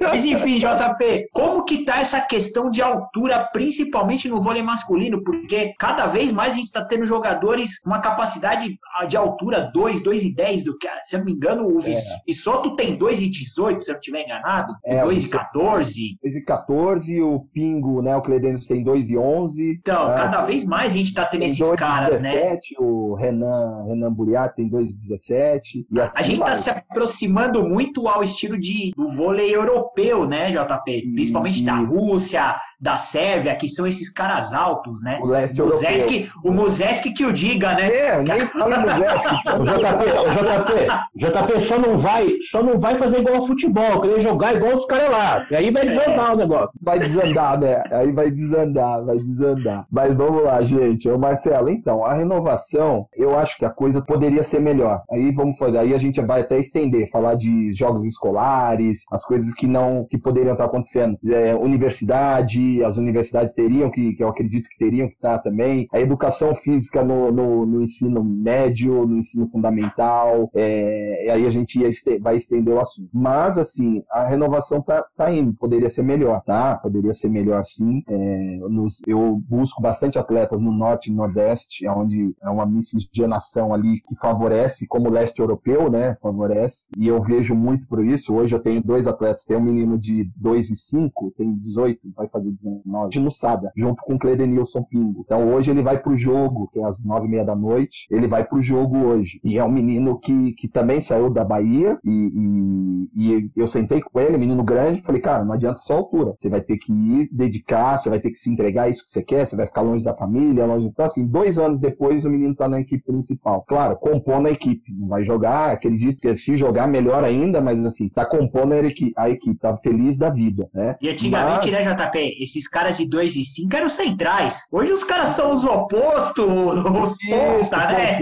Mas 0.00 0.24
enfim, 0.24 0.58
JP, 0.58 1.28
como 1.32 1.64
que 1.64 1.84
tá 1.84 2.00
essa 2.00 2.20
questão 2.20 2.68
de 2.68 2.82
altura, 2.82 3.48
principalmente 3.52 4.28
no 4.28 4.40
vôlei 4.40 4.62
masculino? 4.62 5.22
Porque 5.22 5.72
cada 5.78 6.06
vez 6.06 6.32
mais 6.32 6.54
a 6.54 6.56
gente 6.56 6.72
tá 6.72 6.84
tendo 6.84 7.06
jogadores 7.06 7.78
com 7.78 7.90
uma 7.90 8.00
capacidade 8.00 8.76
de 9.08 9.16
altura 9.16 9.70
2, 9.72 10.02
2 10.02 10.22
e 10.24 10.34
10 10.34 10.64
do 10.64 10.76
que, 10.76 10.88
se 11.02 11.14
eu 11.14 11.20
não 11.20 11.26
me 11.26 11.32
engano, 11.32 11.66
o 11.66 11.78
é. 11.80 11.92
Vissoto 12.26 12.74
tem 12.74 12.96
2 12.96 13.22
e 13.22 13.28
18, 13.28 13.82
se 13.82 13.90
eu 13.90 13.94
não 13.94 14.00
estiver 14.00 14.24
enganado, 14.24 14.74
é, 14.84 15.02
2 15.02 15.24
e 15.24 15.28
14. 15.28 16.18
2 16.22 16.36
e 16.36 16.44
14, 16.44 17.22
o 17.22 17.40
Pingo, 17.52 18.02
né, 18.02 18.16
o 18.16 18.22
Cledense 18.32 18.66
tem 18.66 18.82
2 18.82 19.10
e 19.10 19.18
11. 19.18 19.78
Então, 19.82 20.06
ah, 20.06 20.14
cada 20.14 20.40
vez 20.42 20.64
mais 20.64 20.94
a 20.94 20.96
gente 20.96 21.12
tá 21.12 21.26
tendo 21.26 21.44
esses 21.44 21.70
caras, 21.72 22.22
17, 22.22 22.40
né? 22.40 22.58
O 22.78 23.14
Renan, 23.14 23.84
Renan 23.86 24.12
Buriat 24.12 24.54
tem 24.56 24.68
2 24.68 24.90
e 24.90 24.96
17. 24.96 25.86
E 25.90 26.00
assim 26.00 26.12
a 26.16 26.22
gente 26.22 26.38
tá 26.38 26.44
vai. 26.46 26.54
tá 26.54 26.60
se 26.60 26.70
aproximando 26.70 27.62
muito 27.68 28.08
ao 28.08 28.22
estilo 28.22 28.58
de, 28.58 28.92
do 28.96 29.06
vôlei 29.08 29.54
europeu, 29.54 30.26
né, 30.26 30.50
JP? 30.50 31.12
Principalmente 31.14 31.62
e, 31.62 31.64
da 31.64 31.76
Rússia, 31.76 32.56
da 32.80 32.96
Sérvia, 32.96 33.54
que 33.54 33.68
são 33.68 33.86
esses 33.86 34.10
caras 34.10 34.54
altos, 34.54 35.02
né? 35.02 35.18
O 35.20 35.26
leste 35.26 35.60
Muzeski, 35.60 36.30
o 36.42 36.50
Muzeski 36.50 37.12
que 37.12 37.26
o 37.26 37.32
diga, 37.32 37.74
né? 37.74 37.94
É, 37.94 38.22
nem 38.22 38.40
fala 38.46 38.78
Muzeski. 38.78 39.34
o 39.52 39.62
JP, 39.62 40.02
o 40.18 40.30
JP, 40.30 41.50
JP 41.50 41.60
só 41.60 41.78
não 41.78 41.98
vai, 41.98 42.36
só 42.40 42.62
não 42.62 42.78
vai 42.78 42.94
fazer 42.94 43.18
igual 43.20 43.36
ao 43.36 43.46
futebol, 43.46 44.00
querer 44.00 44.20
jogar 44.20 44.54
igual 44.54 44.74
os 44.74 44.86
caras 44.86 45.10
lá. 45.10 45.46
E 45.50 45.56
aí 45.56 45.70
vai 45.70 45.86
desandar 45.86 46.30
é. 46.30 46.34
o 46.34 46.36
negócio. 46.36 46.80
Vai 46.82 46.98
desandar, 46.98 47.60
né? 47.60 47.82
Aí 47.90 48.12
vai 48.12 48.21
desandar, 48.30 49.04
vai 49.04 49.18
desandar. 49.18 49.86
Mas 49.90 50.14
vamos 50.14 50.42
lá, 50.42 50.62
gente. 50.62 51.08
Ô 51.08 51.18
Marcelo, 51.18 51.68
então, 51.68 52.04
a 52.04 52.14
renovação, 52.14 53.06
eu 53.16 53.38
acho 53.38 53.58
que 53.58 53.64
a 53.64 53.70
coisa 53.70 54.02
poderia 54.02 54.42
ser 54.42 54.60
melhor. 54.60 55.02
Aí 55.10 55.32
vamos 55.32 55.58
fazer, 55.58 55.78
aí 55.78 55.94
a 55.94 55.98
gente 55.98 56.20
vai 56.20 56.40
até 56.40 56.58
estender, 56.58 57.10
falar 57.10 57.34
de 57.34 57.72
jogos 57.72 58.04
escolares, 58.04 59.04
as 59.10 59.24
coisas 59.24 59.52
que 59.52 59.66
não, 59.66 60.06
que 60.08 60.18
poderiam 60.18 60.52
estar 60.52 60.66
acontecendo. 60.66 61.18
É, 61.28 61.54
universidade, 61.54 62.82
as 62.84 62.96
universidades 62.96 63.54
teriam 63.54 63.90
que, 63.90 64.14
que 64.14 64.22
eu 64.22 64.28
acredito 64.28 64.68
que 64.68 64.78
teriam 64.78 65.08
que 65.08 65.14
estar 65.14 65.38
também. 65.38 65.86
A 65.92 66.00
educação 66.00 66.54
física 66.54 67.04
no, 67.04 67.30
no, 67.30 67.66
no 67.66 67.82
ensino 67.82 68.22
médio, 68.22 69.06
no 69.06 69.18
ensino 69.18 69.46
fundamental, 69.46 70.50
é, 70.54 71.30
aí 71.32 71.46
a 71.46 71.50
gente 71.50 71.82
este, 71.82 72.18
vai 72.18 72.36
estender 72.36 72.74
o 72.74 72.80
assunto. 72.80 73.08
Mas, 73.12 73.58
assim, 73.58 74.02
a 74.10 74.26
renovação 74.26 74.80
tá, 74.80 75.04
tá 75.16 75.32
indo, 75.32 75.54
poderia 75.54 75.90
ser 75.90 76.02
melhor, 76.02 76.42
tá? 76.42 76.76
Poderia 76.76 77.12
ser 77.12 77.28
melhor 77.28 77.62
sim. 77.64 78.02
É, 78.12 78.58
nos, 78.68 79.00
eu 79.06 79.42
busco 79.48 79.80
bastante 79.80 80.18
atletas 80.18 80.60
no 80.60 80.70
norte 80.70 81.10
e 81.10 81.14
nordeste, 81.14 81.88
onde 81.88 82.34
é 82.42 82.50
uma 82.50 82.66
miscigenação 82.66 83.72
ali 83.72 84.00
que 84.02 84.14
favorece, 84.16 84.86
como 84.86 85.08
o 85.08 85.12
leste 85.12 85.40
europeu, 85.40 85.90
né? 85.90 86.14
Favorece. 86.16 86.88
E 86.96 87.08
eu 87.08 87.20
vejo 87.22 87.54
muito 87.54 87.88
por 87.88 88.04
isso. 88.04 88.34
Hoje 88.34 88.54
eu 88.54 88.60
tenho 88.60 88.82
dois 88.82 89.06
atletas, 89.06 89.46
tem 89.46 89.56
um 89.56 89.62
menino 89.62 89.98
de 89.98 90.30
2 90.36 90.70
e 90.70 90.76
5, 90.76 91.32
tem 91.36 91.54
18, 91.54 92.00
vai 92.14 92.28
fazer 92.28 92.50
19, 92.50 93.18
no 93.18 93.30
Sada, 93.30 93.72
junto 93.74 94.02
com 94.02 94.14
o 94.14 94.18
Cledenilson 94.18 94.82
Pingo. 94.82 95.22
Então 95.24 95.52
hoje 95.54 95.70
ele 95.70 95.82
vai 95.82 95.98
pro 95.98 96.14
jogo, 96.14 96.68
que 96.70 96.78
é 96.78 96.84
às 96.84 97.02
nove 97.04 97.26
e 97.26 97.30
meia 97.30 97.44
da 97.44 97.56
noite, 97.56 98.06
ele 98.10 98.28
vai 98.28 98.44
pro 98.44 98.60
jogo 98.60 98.98
hoje. 98.98 99.40
E 99.42 99.56
é 99.56 99.64
um 99.64 99.72
menino 99.72 100.18
que, 100.18 100.52
que 100.52 100.68
também 100.68 101.00
saiu 101.00 101.30
da 101.30 101.44
Bahia 101.44 101.98
e, 102.04 103.08
e, 103.14 103.32
e 103.32 103.50
eu 103.56 103.66
sentei 103.66 104.02
com 104.02 104.20
ele, 104.20 104.36
menino 104.36 104.62
grande, 104.62 105.00
falei, 105.00 105.20
cara, 105.20 105.44
não 105.44 105.54
adianta 105.54 105.78
só 105.78 105.94
altura. 105.94 106.34
Você 106.36 106.48
vai 106.48 106.60
ter 106.60 106.76
que 106.76 106.92
ir 106.92 107.28
dedicar, 107.32 107.96
você 108.02 108.10
vai 108.10 108.20
ter 108.20 108.30
que 108.30 108.38
se 108.38 108.50
entregar 108.50 108.88
isso 108.88 109.04
que 109.04 109.10
você 109.10 109.22
quer, 109.22 109.46
você 109.46 109.56
vai 109.56 109.66
ficar 109.66 109.82
longe 109.82 110.04
da 110.04 110.14
família, 110.14 110.66
longe. 110.66 110.86
Então, 110.86 111.04
assim, 111.04 111.26
dois 111.26 111.58
anos 111.58 111.80
depois 111.80 112.24
o 112.24 112.30
menino 112.30 112.54
tá 112.54 112.68
na 112.68 112.80
equipe 112.80 113.04
principal. 113.04 113.62
Claro, 113.62 113.96
compondo 113.96 114.46
a 114.46 114.50
equipe. 114.50 114.92
Não 114.92 115.08
vai 115.08 115.24
jogar, 115.24 115.72
acredito 115.72 116.20
que 116.20 116.34
se 116.34 116.56
jogar 116.56 116.86
melhor 116.86 117.24
ainda, 117.24 117.60
mas 117.60 117.84
assim, 117.84 118.08
tá 118.08 118.24
compondo 118.24 118.72
a 118.72 118.78
equipe, 118.78 119.12
a 119.16 119.30
equipe 119.30 119.58
tá 119.58 119.76
feliz 119.76 120.18
da 120.18 120.30
vida, 120.30 120.68
né? 120.74 120.96
E 121.00 121.08
antigamente, 121.08 121.70
mas... 121.70 121.86
né, 121.86 121.94
JP, 121.94 122.42
esses 122.42 122.68
caras 122.68 122.96
de 122.96 123.08
2 123.08 123.36
e 123.36 123.44
5 123.44 123.76
eram 123.76 123.88
centrais. 123.88 124.66
Hoje 124.72 124.92
os 124.92 125.04
caras 125.04 125.30
são 125.30 125.52
os 125.52 125.64
opostos, 125.64 126.44
os 126.44 127.16
ponta, 127.28 127.76
né? 127.88 128.20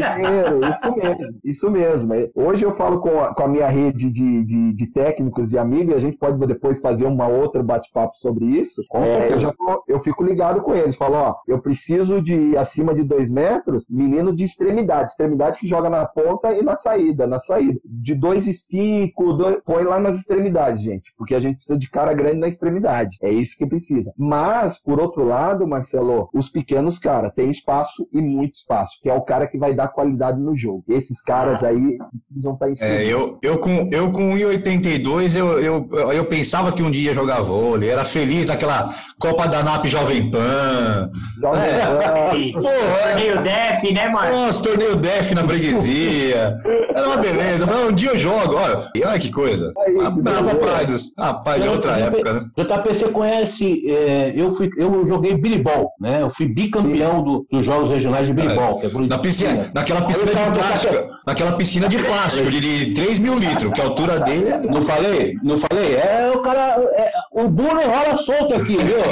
Isso 1.45 1.71
mesmo, 1.71 1.95
isso 1.95 2.07
mesmo. 2.07 2.31
Hoje 2.35 2.65
eu 2.65 2.73
falo 2.73 3.01
com 3.01 3.21
a, 3.21 3.35
com 3.35 3.43
a 3.45 3.49
minha 3.49 3.69
rede 3.69 4.11
de, 4.11 4.45
de, 4.45 4.73
de, 4.73 4.93
técnicos, 4.93 5.49
de 5.49 5.59
amigos, 5.59 5.93
e 5.93 5.97
a 5.97 6.01
gente 6.01 6.19
pode 6.19 6.39
depois 6.47 6.81
fazer 6.81 7.07
uma 7.07 7.27
outra 7.29 7.63
bate-papo 7.63 8.17
sobre 8.17 8.45
isso. 8.45 8.83
É, 8.95 9.33
eu 9.33 9.39
já 9.39 9.53
eu 9.89 9.99
fico 9.99 10.25
ligado 10.25 10.63
com 10.63 10.75
eles, 10.75 10.97
falo, 10.97 11.15
ó, 11.17 11.35
eu 11.47 11.61
preciso 11.61 12.21
de 12.21 12.57
acima 12.57 12.95
de 12.95 13.03
dois 13.03 13.31
metros, 13.31 13.85
menino 13.89 14.35
de 14.35 14.45
extremidade, 14.45 15.11
extremidade 15.11 15.59
que 15.59 15.67
joga 15.67 15.91
na 15.91 16.07
ponta 16.07 16.53
e 16.53 16.63
na 16.63 16.75
saída, 16.75 17.27
na 17.27 17.39
saída. 17.39 17.81
De 17.85 18.15
dois 18.15 18.47
e 18.47 18.53
cinco, 18.53 19.33
dois, 19.33 19.59
põe 19.65 19.85
lá 19.85 20.01
nas 20.01 20.19
extremidades, 20.19 20.83
gente, 20.83 21.13
porque 21.17 21.35
a 21.35 21.41
gente 21.41 21.57
precisa 21.57 21.79
de 21.79 21.91
cara 21.91 22.13
grande 22.15 22.39
na 22.39 22.49
extremidade. 22.49 23.17
É 23.23 23.31
isso 23.31 23.57
que 23.57 23.67
precisa. 23.67 24.13
Mas, 24.17 24.79
por 24.79 25.01
outro 25.01 25.25
lado, 25.25 25.67
Marcelo, 25.67 26.29
os 26.35 26.49
pequenos, 26.49 26.99
cara, 26.99 27.31
tem 27.31 27.51
espaço 27.51 28.09
e 28.13 28.21
muito 28.21 28.55
espaço, 28.55 28.99
que 29.03 29.09
é 29.09 29.15
o 29.15 29.23
cara 29.23 29.47
que 29.47 29.59
vai 29.59 29.75
dar 29.75 29.89
qualidade 29.89 30.41
no 30.41 30.57
jogo. 30.57 30.85
Esses 30.89 31.23
caras 31.23 31.63
aí 31.63 31.99
precisam 32.11 32.55
estar 32.55 32.67
tá 32.67 32.73
em 32.73 32.75
cima. 32.75 32.91
É, 32.91 33.05
eu, 33.05 33.39
eu 33.43 33.59
com, 33.59 33.89
eu 33.93 34.13
com 34.13 34.35
1,82 34.35 35.37
eu, 35.37 35.61
eu, 35.61 36.13
eu 36.13 36.25
pensava 36.25 36.73
que 36.73 36.83
um 36.83 36.91
dia 36.91 37.11
ia 37.11 37.15
jogar 37.15 37.43
vôlei, 37.43 37.91
era 37.91 38.05
feliz 38.05 38.47
naquela 38.47 38.95
Copa 39.19 39.47
da 39.47 39.60
NAP 39.63 39.87
Jovem 39.87 40.31
Pan. 40.31 41.11
Jovem 41.41 41.63
é. 41.63 42.53
Pan. 42.53 42.63
torneio 42.63 43.43
DEF, 43.43 43.93
né, 43.93 44.09
Márcio? 44.09 44.37
Nossa, 44.37 44.63
torneio 44.63 44.97
DEF 44.97 45.35
na 45.35 45.45
freguesia. 45.45 46.59
Era 46.95 47.07
uma 47.07 47.17
beleza. 47.17 47.67
Um 47.67 47.93
dia 47.93 48.11
eu 48.11 48.19
jogo, 48.19 48.55
olha, 48.57 48.91
olha 49.07 49.19
que 49.19 49.31
coisa. 49.31 49.73
Aí, 49.87 49.99
rapaz, 49.99 51.13
rapaz, 51.19 51.63
de 51.63 51.69
outra 51.69 51.99
época, 51.99 52.33
né? 52.33 52.47
JP, 52.57 52.89
você 52.89 53.09
conhece, 53.09 53.83
é, 53.87 54.33
eu, 54.37 54.51
fui, 54.53 54.71
eu 54.77 55.07
joguei 55.07 55.37
bilibol, 55.37 55.93
né? 56.01 56.23
Eu 56.23 56.31
fui 56.31 56.47
bicampeão 56.47 57.23
do, 57.23 57.47
dos 57.51 57.65
Jogos 57.65 57.91
Regionais 57.91 58.27
de 58.27 58.33
bilibol. 58.33 58.81
É, 58.83 58.87
é 58.87 59.07
na 59.07 59.19
piscina, 59.19 59.71
naquela 59.75 60.03
piscina 60.03 60.33
de 60.33 60.59
plástico, 60.59 60.95
naquela 61.31 61.53
piscina 61.53 61.89
de 61.89 61.99
plástico 61.99 62.51
de, 62.51 62.61
de 62.61 62.93
3 62.93 63.19
mil 63.21 63.39
litros, 63.39 63.73
que 63.73 63.81
a 63.81 63.85
altura 63.85 64.21
dele 64.21 64.49
é... 64.49 64.59
Não 64.59 64.83
falei? 64.83 65.35
Não 65.43 65.59
falei? 65.59 65.95
É 65.95 66.33
o 66.35 66.43
cara, 66.43 66.77
é, 66.95 67.13
o 67.33 67.49
burro 67.49 67.81
rola 67.81 68.17
solto 68.19 68.55
aqui, 68.55 68.77
viu? 68.77 68.99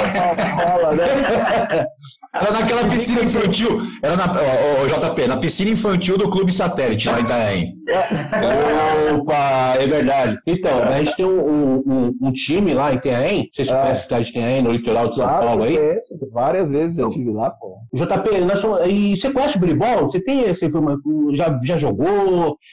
rola, 0.55 0.95
né? 0.95 1.85
Era 2.33 2.51
naquela 2.51 2.87
piscina 2.89 3.23
infantil, 3.23 3.81
era 4.03 4.15
na, 4.15 4.25
ó, 4.25 4.83
ó, 4.83 5.09
JP, 5.09 5.27
na 5.27 5.37
piscina 5.37 5.71
infantil 5.71 6.17
do 6.17 6.29
Clube 6.29 6.51
Satélite, 6.51 7.09
lá 7.09 7.19
em 7.19 7.23
Itaém. 7.23 7.73
Opa, 9.17 9.75
é 9.79 9.87
verdade. 9.87 10.37
Então, 10.45 10.83
a 10.83 10.99
gente 10.99 11.15
tem 11.15 11.25
um, 11.25 11.81
um, 11.85 12.17
um 12.21 12.31
time 12.31 12.73
lá 12.73 12.93
em 12.93 12.97
Itaém, 12.97 13.49
vocês 13.51 13.69
conhecem 13.69 13.91
a 13.91 13.95
cidade 13.95 14.25
de 14.25 14.37
Itaém, 14.37 14.61
no 14.61 14.71
litoral 14.71 15.09
de 15.09 15.15
São 15.15 15.25
claro, 15.25 15.45
Paulo 15.45 15.63
aí? 15.63 15.77
Conheço, 15.77 16.19
várias 16.31 16.69
vezes 16.69 16.97
eu 16.97 17.07
estive 17.07 17.31
lá, 17.31 17.49
pô. 17.49 17.79
JP, 17.93 18.41
nós 18.41 18.59
somos, 18.59 18.79
e 18.87 19.15
você 19.15 19.31
conhece 19.31 19.57
o 19.57 19.61
bilibol? 19.61 20.01
Você 20.01 20.19
tem 20.19 20.49
informação, 20.49 21.01
já, 21.33 21.57
já 21.63 21.77
jogou? 21.77 22.08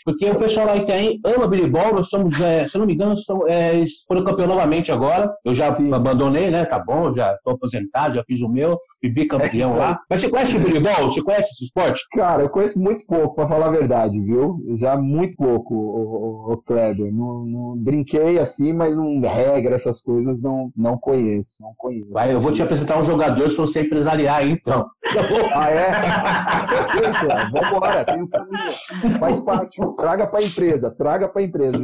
Porque 0.05 0.29
o 0.29 0.39
pessoal 0.39 0.67
lá 0.67 0.77
em 0.77 0.83
Itaém 0.83 1.21
ama 1.25 1.49
bilibol, 1.49 1.95
nós 1.95 2.09
somos, 2.09 2.41
é, 2.41 2.67
se 2.69 2.77
eu 2.77 2.81
não 2.81 2.87
me 2.87 2.95
engano, 2.95 3.17
somos, 3.17 3.49
é, 3.49 3.85
foram 4.07 4.25
campeão 4.25 4.49
novamente 4.49 4.93
agora, 4.93 5.33
eu 5.45 5.55
já 5.55 5.73
Sim. 5.73 5.93
abandonei, 5.93 6.51
né, 6.51 6.65
tá 6.65 6.79
bom, 6.79 7.11
já 7.13 7.37
tô 7.45 7.51
aposentado, 7.51 8.17
já 8.17 8.25
fiz 8.25 8.41
o 8.41 8.49
meu, 8.49 8.75
fui 9.01 9.11
bicampeão 9.11 9.75
é 9.75 9.77
lá. 9.77 10.01
Mas 10.09 10.21
você 10.21 10.29
conhece 10.29 10.57
o 10.57 10.61
bilibol? 10.61 11.11
Você 11.11 11.23
conhece 11.23 11.51
esse 11.53 11.65
esporte? 11.65 12.03
Cara, 12.13 12.43
eu 12.43 12.49
conheço 12.49 12.81
muito 12.81 13.07
pouco, 13.07 13.35
pra 13.35 13.47
falar 13.47 13.67
a 13.67 13.71
verdade, 13.71 14.21
viu? 14.21 14.59
Já 14.77 14.97
muito 14.97 15.37
pouco, 15.37 15.75
o, 15.75 16.51
o, 16.51 16.53
o 16.53 16.57
Kleber. 16.59 17.13
Não, 17.13 17.45
não, 17.45 17.77
brinquei 17.77 18.39
assim, 18.39 18.73
mas 18.73 18.97
não 18.97 19.21
regra, 19.21 19.75
essas 19.75 20.01
coisas 20.01 20.43
não, 20.43 20.71
não 20.77 20.97
conheço. 20.97 21.63
Não 21.63 21.73
conheço. 21.77 22.11
Vai, 22.11 22.33
eu 22.33 22.41
vou 22.41 22.53
te 22.53 22.63
apresentar 22.63 22.99
um 22.99 23.05
jogador 23.05 23.47
para 23.55 23.67
você 23.67 23.81
empresariar 23.81 24.47
então. 24.47 24.87
Ah, 25.55 25.71
é? 25.71 26.67
Perfeito, 26.67 27.53
vambora. 27.53 28.05
Tem 28.05 29.19
Faz 29.19 29.41
parte. 29.41 29.77
Traga 29.97 30.27
para 30.27 30.41
a 30.41 30.43
empresa, 30.43 30.91
traga 30.91 31.29
para 31.29 31.43
a 31.43 31.45
empresa. 31.45 31.79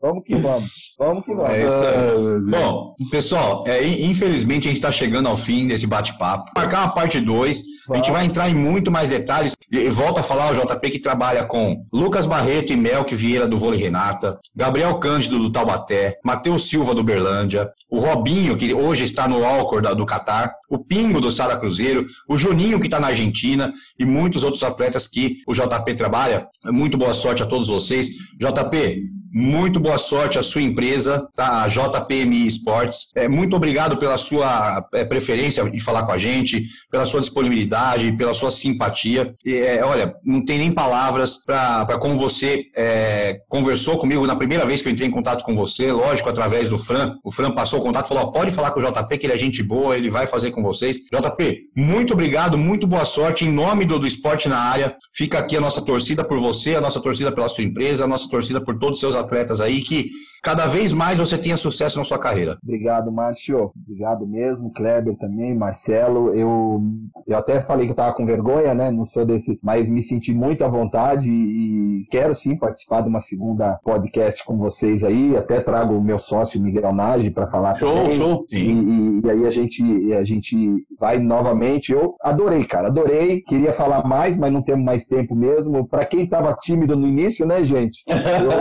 Vamos 0.00 0.24
que 0.24 0.36
vamos. 0.36 0.70
Vamos 0.98 1.24
que 1.24 1.34
vamos. 1.34 1.50
É 1.50 1.66
isso 1.66 1.84
aí. 1.84 2.40
Bom, 2.50 2.94
pessoal, 3.10 3.64
é, 3.66 3.86
infelizmente 3.86 4.66
a 4.66 4.68
gente 4.68 4.78
está 4.78 4.92
chegando 4.92 5.28
ao 5.28 5.36
fim 5.36 5.66
desse 5.66 5.86
bate-papo. 5.86 6.52
Marcar 6.56 6.84
uma 6.84 6.94
parte 6.94 7.20
2. 7.20 7.62
A 7.90 7.96
gente 7.96 8.10
vai 8.10 8.24
entrar 8.24 8.48
em 8.48 8.54
muito 8.54 8.90
mais 8.90 9.10
detalhes. 9.10 9.54
E 9.70 9.88
volta 9.88 10.20
a 10.20 10.22
falar 10.22 10.52
o 10.52 10.54
JP 10.54 10.90
que 10.90 10.98
trabalha 11.00 11.44
com 11.44 11.84
Lucas 11.92 12.24
Barreto 12.24 12.72
e 12.72 12.76
Melk 12.76 13.12
Vieira 13.14 13.48
do 13.48 13.58
Vôlei 13.58 13.80
Renata, 13.80 14.38
Gabriel 14.54 14.98
Cândido 14.98 15.38
do 15.38 15.50
Taubaté, 15.50 16.18
Matheus 16.24 16.68
Silva 16.68 16.94
do 16.94 17.02
Berlândia, 17.02 17.70
o 17.90 17.98
Robinho, 17.98 18.56
que 18.56 18.72
hoje 18.72 19.04
está 19.04 19.26
no 19.26 19.44
Alcor 19.44 19.82
do 19.82 20.06
Catar, 20.06 20.54
o 20.70 20.78
Pingo 20.78 21.20
do 21.20 21.32
Sala 21.32 21.56
Cruzeiro, 21.56 22.05
o 22.28 22.36
Juninho 22.36 22.80
que 22.80 22.86
está 22.86 23.00
na 23.00 23.08
Argentina 23.08 23.72
e 23.98 24.04
muitos 24.04 24.42
outros 24.42 24.62
atletas 24.62 25.06
que 25.06 25.38
o 25.46 25.54
JP 25.54 25.94
trabalha. 25.94 26.46
Muito 26.64 26.96
boa 26.96 27.14
sorte 27.14 27.42
a 27.42 27.46
todos 27.46 27.68
vocês. 27.68 28.08
JP, 28.38 29.04
muito 29.38 29.78
boa 29.78 29.98
sorte 29.98 30.38
à 30.38 30.42
sua 30.42 30.62
empresa, 30.62 31.28
tá? 31.36 31.62
a 31.62 31.68
JPMI 31.68 32.46
Esportes. 32.46 33.08
É, 33.14 33.28
muito 33.28 33.54
obrigado 33.54 33.98
pela 33.98 34.16
sua 34.16 34.82
é, 34.94 35.04
preferência 35.04 35.70
de 35.70 35.78
falar 35.78 36.04
com 36.04 36.12
a 36.12 36.16
gente, 36.16 36.66
pela 36.90 37.04
sua 37.04 37.20
disponibilidade, 37.20 38.12
pela 38.12 38.32
sua 38.32 38.50
simpatia. 38.50 39.34
E, 39.44 39.52
é, 39.54 39.84
olha, 39.84 40.14
não 40.24 40.42
tem 40.42 40.58
nem 40.58 40.72
palavras 40.72 41.36
para 41.36 41.98
como 41.98 42.18
você 42.18 42.64
é, 42.74 43.42
conversou 43.46 43.98
comigo 43.98 44.26
na 44.26 44.34
primeira 44.34 44.64
vez 44.64 44.80
que 44.80 44.88
eu 44.88 44.92
entrei 44.92 45.06
em 45.06 45.10
contato 45.10 45.44
com 45.44 45.54
você, 45.54 45.92
lógico, 45.92 46.30
através 46.30 46.66
do 46.66 46.78
Fran. 46.78 47.16
O 47.22 47.30
Fran 47.30 47.50
passou 47.50 47.80
o 47.80 47.82
contato 47.82 48.06
e 48.06 48.08
falou: 48.08 48.32
pode 48.32 48.50
falar 48.52 48.70
com 48.70 48.80
o 48.80 48.82
JP, 48.82 49.18
que 49.18 49.26
ele 49.26 49.34
é 49.34 49.38
gente 49.38 49.62
boa, 49.62 49.98
ele 49.98 50.08
vai 50.08 50.26
fazer 50.26 50.50
com 50.50 50.62
vocês. 50.62 50.96
JP, 51.12 51.60
muito 51.76 52.14
obrigado, 52.14 52.56
muito 52.56 52.86
boa 52.86 53.04
sorte. 53.04 53.44
Em 53.44 53.52
nome 53.52 53.84
do, 53.84 53.98
do 53.98 54.06
esporte 54.06 54.48
na 54.48 54.56
área, 54.58 54.96
fica 55.14 55.38
aqui 55.38 55.58
a 55.58 55.60
nossa 55.60 55.82
torcida 55.82 56.24
por 56.24 56.40
você, 56.40 56.74
a 56.74 56.80
nossa 56.80 57.02
torcida 57.02 57.30
pela 57.30 57.50
sua 57.50 57.64
empresa, 57.64 58.04
a 58.04 58.08
nossa 58.08 58.26
torcida 58.30 58.64
por 58.64 58.78
todos 58.78 58.94
os 58.94 59.00
seus 59.00 59.14
atletas 59.14 59.25
aí 59.60 59.82
que 59.82 60.10
cada 60.46 60.68
vez 60.68 60.92
mais 60.92 61.18
você 61.18 61.36
tenha 61.36 61.56
sucesso 61.56 61.98
na 61.98 62.04
sua 62.04 62.20
carreira. 62.20 62.56
Obrigado, 62.62 63.10
Márcio. 63.10 63.72
Obrigado 63.76 64.24
mesmo, 64.24 64.72
Kleber 64.72 65.16
também, 65.18 65.52
Marcelo. 65.56 66.32
Eu, 66.32 66.80
eu 67.26 67.36
até 67.36 67.60
falei 67.60 67.86
que 67.86 67.90
eu 67.90 67.96
tava 67.96 68.14
com 68.14 68.24
vergonha, 68.24 68.72
né? 68.72 68.92
Não 68.92 69.04
sou 69.04 69.24
desse, 69.24 69.58
mas 69.60 69.90
me 69.90 70.04
senti 70.04 70.32
muito 70.32 70.64
à 70.64 70.68
vontade 70.68 71.32
e 71.32 72.04
quero 72.12 72.32
sim 72.32 72.56
participar 72.56 73.00
de 73.00 73.08
uma 73.08 73.18
segunda 73.18 73.80
podcast 73.82 74.44
com 74.44 74.56
vocês 74.56 75.02
aí. 75.02 75.36
Até 75.36 75.58
trago 75.58 75.94
o 75.94 76.04
meu 76.04 76.16
sócio 76.16 76.62
Miguel 76.62 76.92
Nage 76.92 77.28
para 77.28 77.48
falar 77.48 77.76
show, 77.76 77.92
também. 77.92 78.16
Show, 78.16 78.46
e, 78.52 78.56
e, 78.56 79.20
e, 79.24 79.30
aí 79.30 79.46
a 79.48 79.50
gente, 79.50 80.12
a 80.12 80.22
gente 80.22 80.56
vai 80.96 81.18
novamente. 81.18 81.90
Eu 81.90 82.14
adorei, 82.22 82.62
cara, 82.64 82.86
adorei. 82.86 83.40
Queria 83.40 83.72
falar 83.72 84.06
mais, 84.06 84.36
mas 84.36 84.52
não 84.52 84.62
temos 84.62 84.84
mais 84.84 85.06
tempo 85.08 85.34
mesmo. 85.34 85.88
Para 85.88 86.04
quem 86.04 86.24
tava 86.24 86.54
tímido 86.54 86.94
no 86.94 87.08
início, 87.08 87.44
né, 87.44 87.64
gente? 87.64 88.04
Eu 88.06 88.52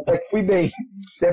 até 0.00 0.18
que 0.18 0.28
fui 0.28 0.42
bem. 0.42 0.70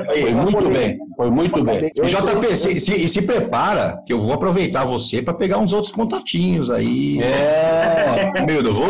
Foi 0.05 0.33
muito 0.33 0.69
bem, 0.69 0.97
foi 1.15 1.29
muito 1.29 1.63
bem. 1.63 1.85
E 1.85 2.07
JP, 2.07 2.55
se, 2.55 2.79
se, 2.79 3.07
se, 3.07 3.21
prepara, 3.21 4.01
que 4.05 4.13
eu 4.13 4.19
vou 4.19 4.33
aproveitar 4.33 4.85
você 4.85 5.21
para 5.21 5.33
pegar 5.33 5.57
uns 5.57 5.73
outros 5.73 5.91
contatinhos 5.91 6.69
aí. 6.69 7.21
É. 7.21 8.45
Meio 8.45 8.63
do 8.63 8.73
vou 8.73 8.89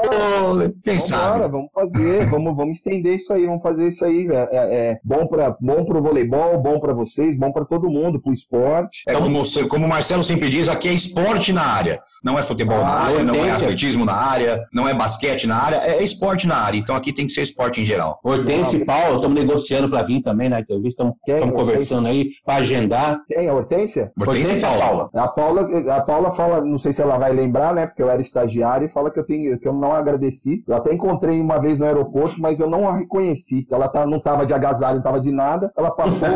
pensar. 0.83 1.31
Vambora, 1.31 1.47
vamos 1.47 1.69
fazer, 1.73 2.25
vamos, 2.29 2.55
vamos 2.55 2.77
estender 2.77 3.15
isso 3.15 3.33
aí, 3.33 3.45
vamos 3.45 3.61
fazer 3.61 3.87
isso 3.87 4.05
aí. 4.05 4.27
É, 4.27 4.49
é, 4.51 4.89
é 4.91 4.99
bom 5.03 5.27
para 5.27 5.55
bom 5.59 5.83
pro 5.85 6.01
voleibol, 6.01 6.59
bom 6.61 6.79
para 6.79 6.93
vocês, 6.93 7.37
bom 7.37 7.51
para 7.51 7.65
todo 7.65 7.89
mundo, 7.89 8.21
pro 8.21 8.33
esporte. 8.33 9.03
É 9.07 9.13
como, 9.13 9.43
como 9.69 9.85
o 9.85 9.89
Marcelo 9.89 10.23
sempre 10.23 10.49
diz, 10.49 10.69
aqui 10.69 10.87
é 10.87 10.93
esporte 10.93 11.51
na 11.53 11.63
área. 11.63 11.99
Não 12.23 12.37
é 12.37 12.43
futebol 12.43 12.79
ah, 12.79 12.83
na 12.83 12.91
área, 12.91 13.23
não 13.23 13.35
é 13.35 13.51
atletismo 13.51 14.05
na 14.05 14.15
área, 14.15 14.65
não 14.73 14.87
é 14.87 14.93
basquete 14.93 15.47
na 15.47 15.57
área, 15.57 15.77
é 15.77 16.03
esporte 16.03 16.47
na 16.47 16.57
área. 16.57 16.77
Então 16.77 16.95
aqui 16.95 17.13
tem 17.13 17.25
que 17.25 17.33
ser 17.33 17.41
esporte 17.41 17.81
em 17.81 17.85
geral. 17.85 18.19
Hortência 18.23 18.77
e 18.77 18.85
Paulo, 18.85 19.17
estamos 19.17 19.35
negociando 19.35 19.89
para 19.89 20.03
vir 20.03 20.21
também 20.21 20.49
na 20.49 20.59
entrevista, 20.59 20.96
estamos 20.97 21.53
conversando 21.53 22.07
aí 22.07 22.29
para 22.45 22.55
agendar. 22.55 23.21
Quem? 23.27 23.47
A 23.47 23.53
Hortência? 23.53 24.11
Hortência 24.19 24.55
e 24.55 24.61
Paula. 24.61 25.09
A 25.13 25.27
Paula. 25.27 25.69
A 25.93 26.01
Paula 26.01 26.29
fala, 26.31 26.61
não 26.61 26.77
sei 26.77 26.93
se 26.93 27.01
ela 27.01 27.17
vai 27.17 27.31
lembrar, 27.33 27.73
né? 27.73 27.85
Porque 27.85 28.01
eu 28.01 28.09
era 28.09 28.21
estagiário 28.21 28.85
e 28.85 28.89
fala 28.89 29.11
que 29.11 29.19
eu, 29.19 29.25
tenho, 29.25 29.59
que 29.59 29.67
eu 29.67 29.73
não 29.73 29.93
agradeci. 29.93 30.63
Eu 30.67 30.75
até 30.75 30.93
encontrei 30.93 31.39
uma 31.39 31.59
vez 31.59 31.77
no 31.77 31.85
aeroporto, 31.85 32.41
mas 32.41 32.59
eu 32.59 32.69
não 32.69 32.87
a 32.87 32.95
reconheci. 32.95 33.65
Ela 33.71 33.87
tá, 33.87 34.05
não 34.05 34.17
estava 34.17 34.45
de 34.45 34.53
agasalho, 34.53 34.95
não 34.95 35.01
estava 35.01 35.19
de 35.19 35.31
nada. 35.31 35.71
Ela 35.77 35.91
passou, 35.91 36.29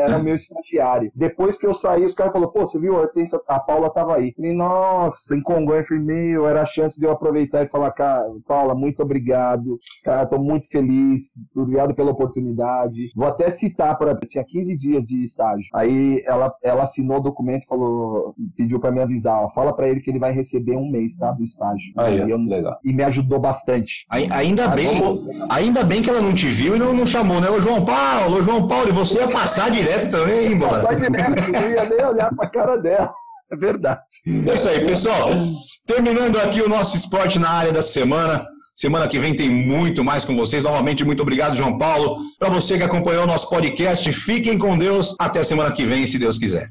era 0.00 0.18
meu 0.18 0.34
estagiário. 0.34 1.10
Depois 1.14 1.58
que 1.58 1.66
eu 1.66 1.74
saí, 1.74 2.04
os 2.04 2.14
caras 2.14 2.32
falaram, 2.32 2.52
pô, 2.52 2.60
você 2.60 2.78
viu 2.78 2.96
a 2.96 3.00
Hortência? 3.00 3.40
A 3.46 3.60
Paula 3.60 3.88
estava 3.88 4.16
aí. 4.16 4.32
Falei, 4.34 4.52
nossa, 4.52 5.36
em 5.36 5.42
Congonha, 5.42 5.84
falei, 5.84 6.02
meu, 6.02 6.48
era 6.48 6.62
a 6.62 6.66
chance 6.66 6.98
de 6.98 7.06
eu 7.06 7.10
aproveitar 7.10 7.62
e 7.62 7.68
falar, 7.68 7.90
cara, 7.92 8.26
Paula, 8.46 8.74
muito 8.74 9.02
obrigado. 9.02 9.78
Cara, 10.04 10.26
tô 10.26 10.38
muito 10.38 10.68
feliz. 10.70 11.38
Obrigado 11.54 11.94
pela 11.94 12.10
oportunidade. 12.10 13.10
Vou 13.14 13.26
até 13.26 13.50
citar 13.50 13.96
para 13.98 14.14
tinha 14.30 14.44
15 14.44 14.76
dias 14.76 15.04
de 15.04 15.24
estágio. 15.24 15.68
Aí 15.74 16.22
ela, 16.24 16.52
ela 16.62 16.82
assinou 16.84 17.18
o 17.18 17.22
documento, 17.22 17.66
falou, 17.66 18.34
pediu 18.56 18.80
para 18.80 18.92
me 18.92 19.00
avisar, 19.00 19.42
ó, 19.42 19.48
fala 19.48 19.74
para 19.74 19.88
ele 19.88 20.00
que 20.00 20.10
ele 20.10 20.18
vai 20.18 20.32
receber 20.32 20.76
um 20.76 20.90
mês, 20.90 21.16
tá, 21.16 21.32
do 21.32 21.42
estágio. 21.42 21.92
Aí, 21.96 22.18
e, 22.18 22.30
eu, 22.30 22.38
legal. 22.38 22.78
e 22.84 22.92
me 22.92 23.02
ajudou 23.04 23.40
bastante. 23.40 24.06
Aí, 24.10 24.26
ainda 24.30 24.68
bem, 24.68 25.02
ainda 25.48 25.82
bem 25.82 26.02
que 26.02 26.08
ela 26.08 26.22
não 26.22 26.34
te 26.34 26.48
viu 26.48 26.76
e 26.76 26.78
não, 26.78 26.94
não 26.94 27.06
chamou, 27.06 27.40
né? 27.40 27.50
Ô 27.50 27.60
João 27.60 27.84
Paulo, 27.84 28.38
ô 28.38 28.42
João 28.42 28.66
Paulo, 28.66 28.88
e 28.88 28.92
você 28.92 29.18
ia 29.18 29.28
passar 29.28 29.70
direto 29.70 29.89
também, 30.10 30.54
mano. 30.54 30.72
Passar 30.72 30.94
direto, 30.94 31.52
não 31.52 31.70
ia 31.70 31.84
nem 31.84 32.04
olhar 32.04 32.34
pra 32.34 32.48
cara 32.48 32.76
dela. 32.76 33.12
É 33.52 33.56
verdade. 33.56 34.00
É 34.46 34.54
isso 34.54 34.68
aí, 34.68 34.86
pessoal. 34.86 35.30
Terminando 35.86 36.38
aqui 36.38 36.62
o 36.62 36.68
nosso 36.68 36.96
esporte 36.96 37.38
na 37.38 37.50
área 37.50 37.72
da 37.72 37.82
semana. 37.82 38.46
Semana 38.76 39.08
que 39.08 39.18
vem 39.18 39.36
tem 39.36 39.50
muito 39.50 40.04
mais 40.04 40.24
com 40.24 40.34
vocês. 40.36 40.62
Novamente, 40.62 41.04
muito 41.04 41.20
obrigado, 41.22 41.56
João 41.56 41.76
Paulo. 41.76 42.18
Para 42.38 42.48
você 42.48 42.78
que 42.78 42.84
acompanhou 42.84 43.24
o 43.24 43.26
nosso 43.26 43.50
podcast, 43.50 44.10
fiquem 44.12 44.56
com 44.56 44.78
Deus. 44.78 45.14
Até 45.18 45.42
semana 45.44 45.72
que 45.72 45.84
vem, 45.84 46.06
se 46.06 46.18
Deus 46.18 46.38
quiser. 46.38 46.70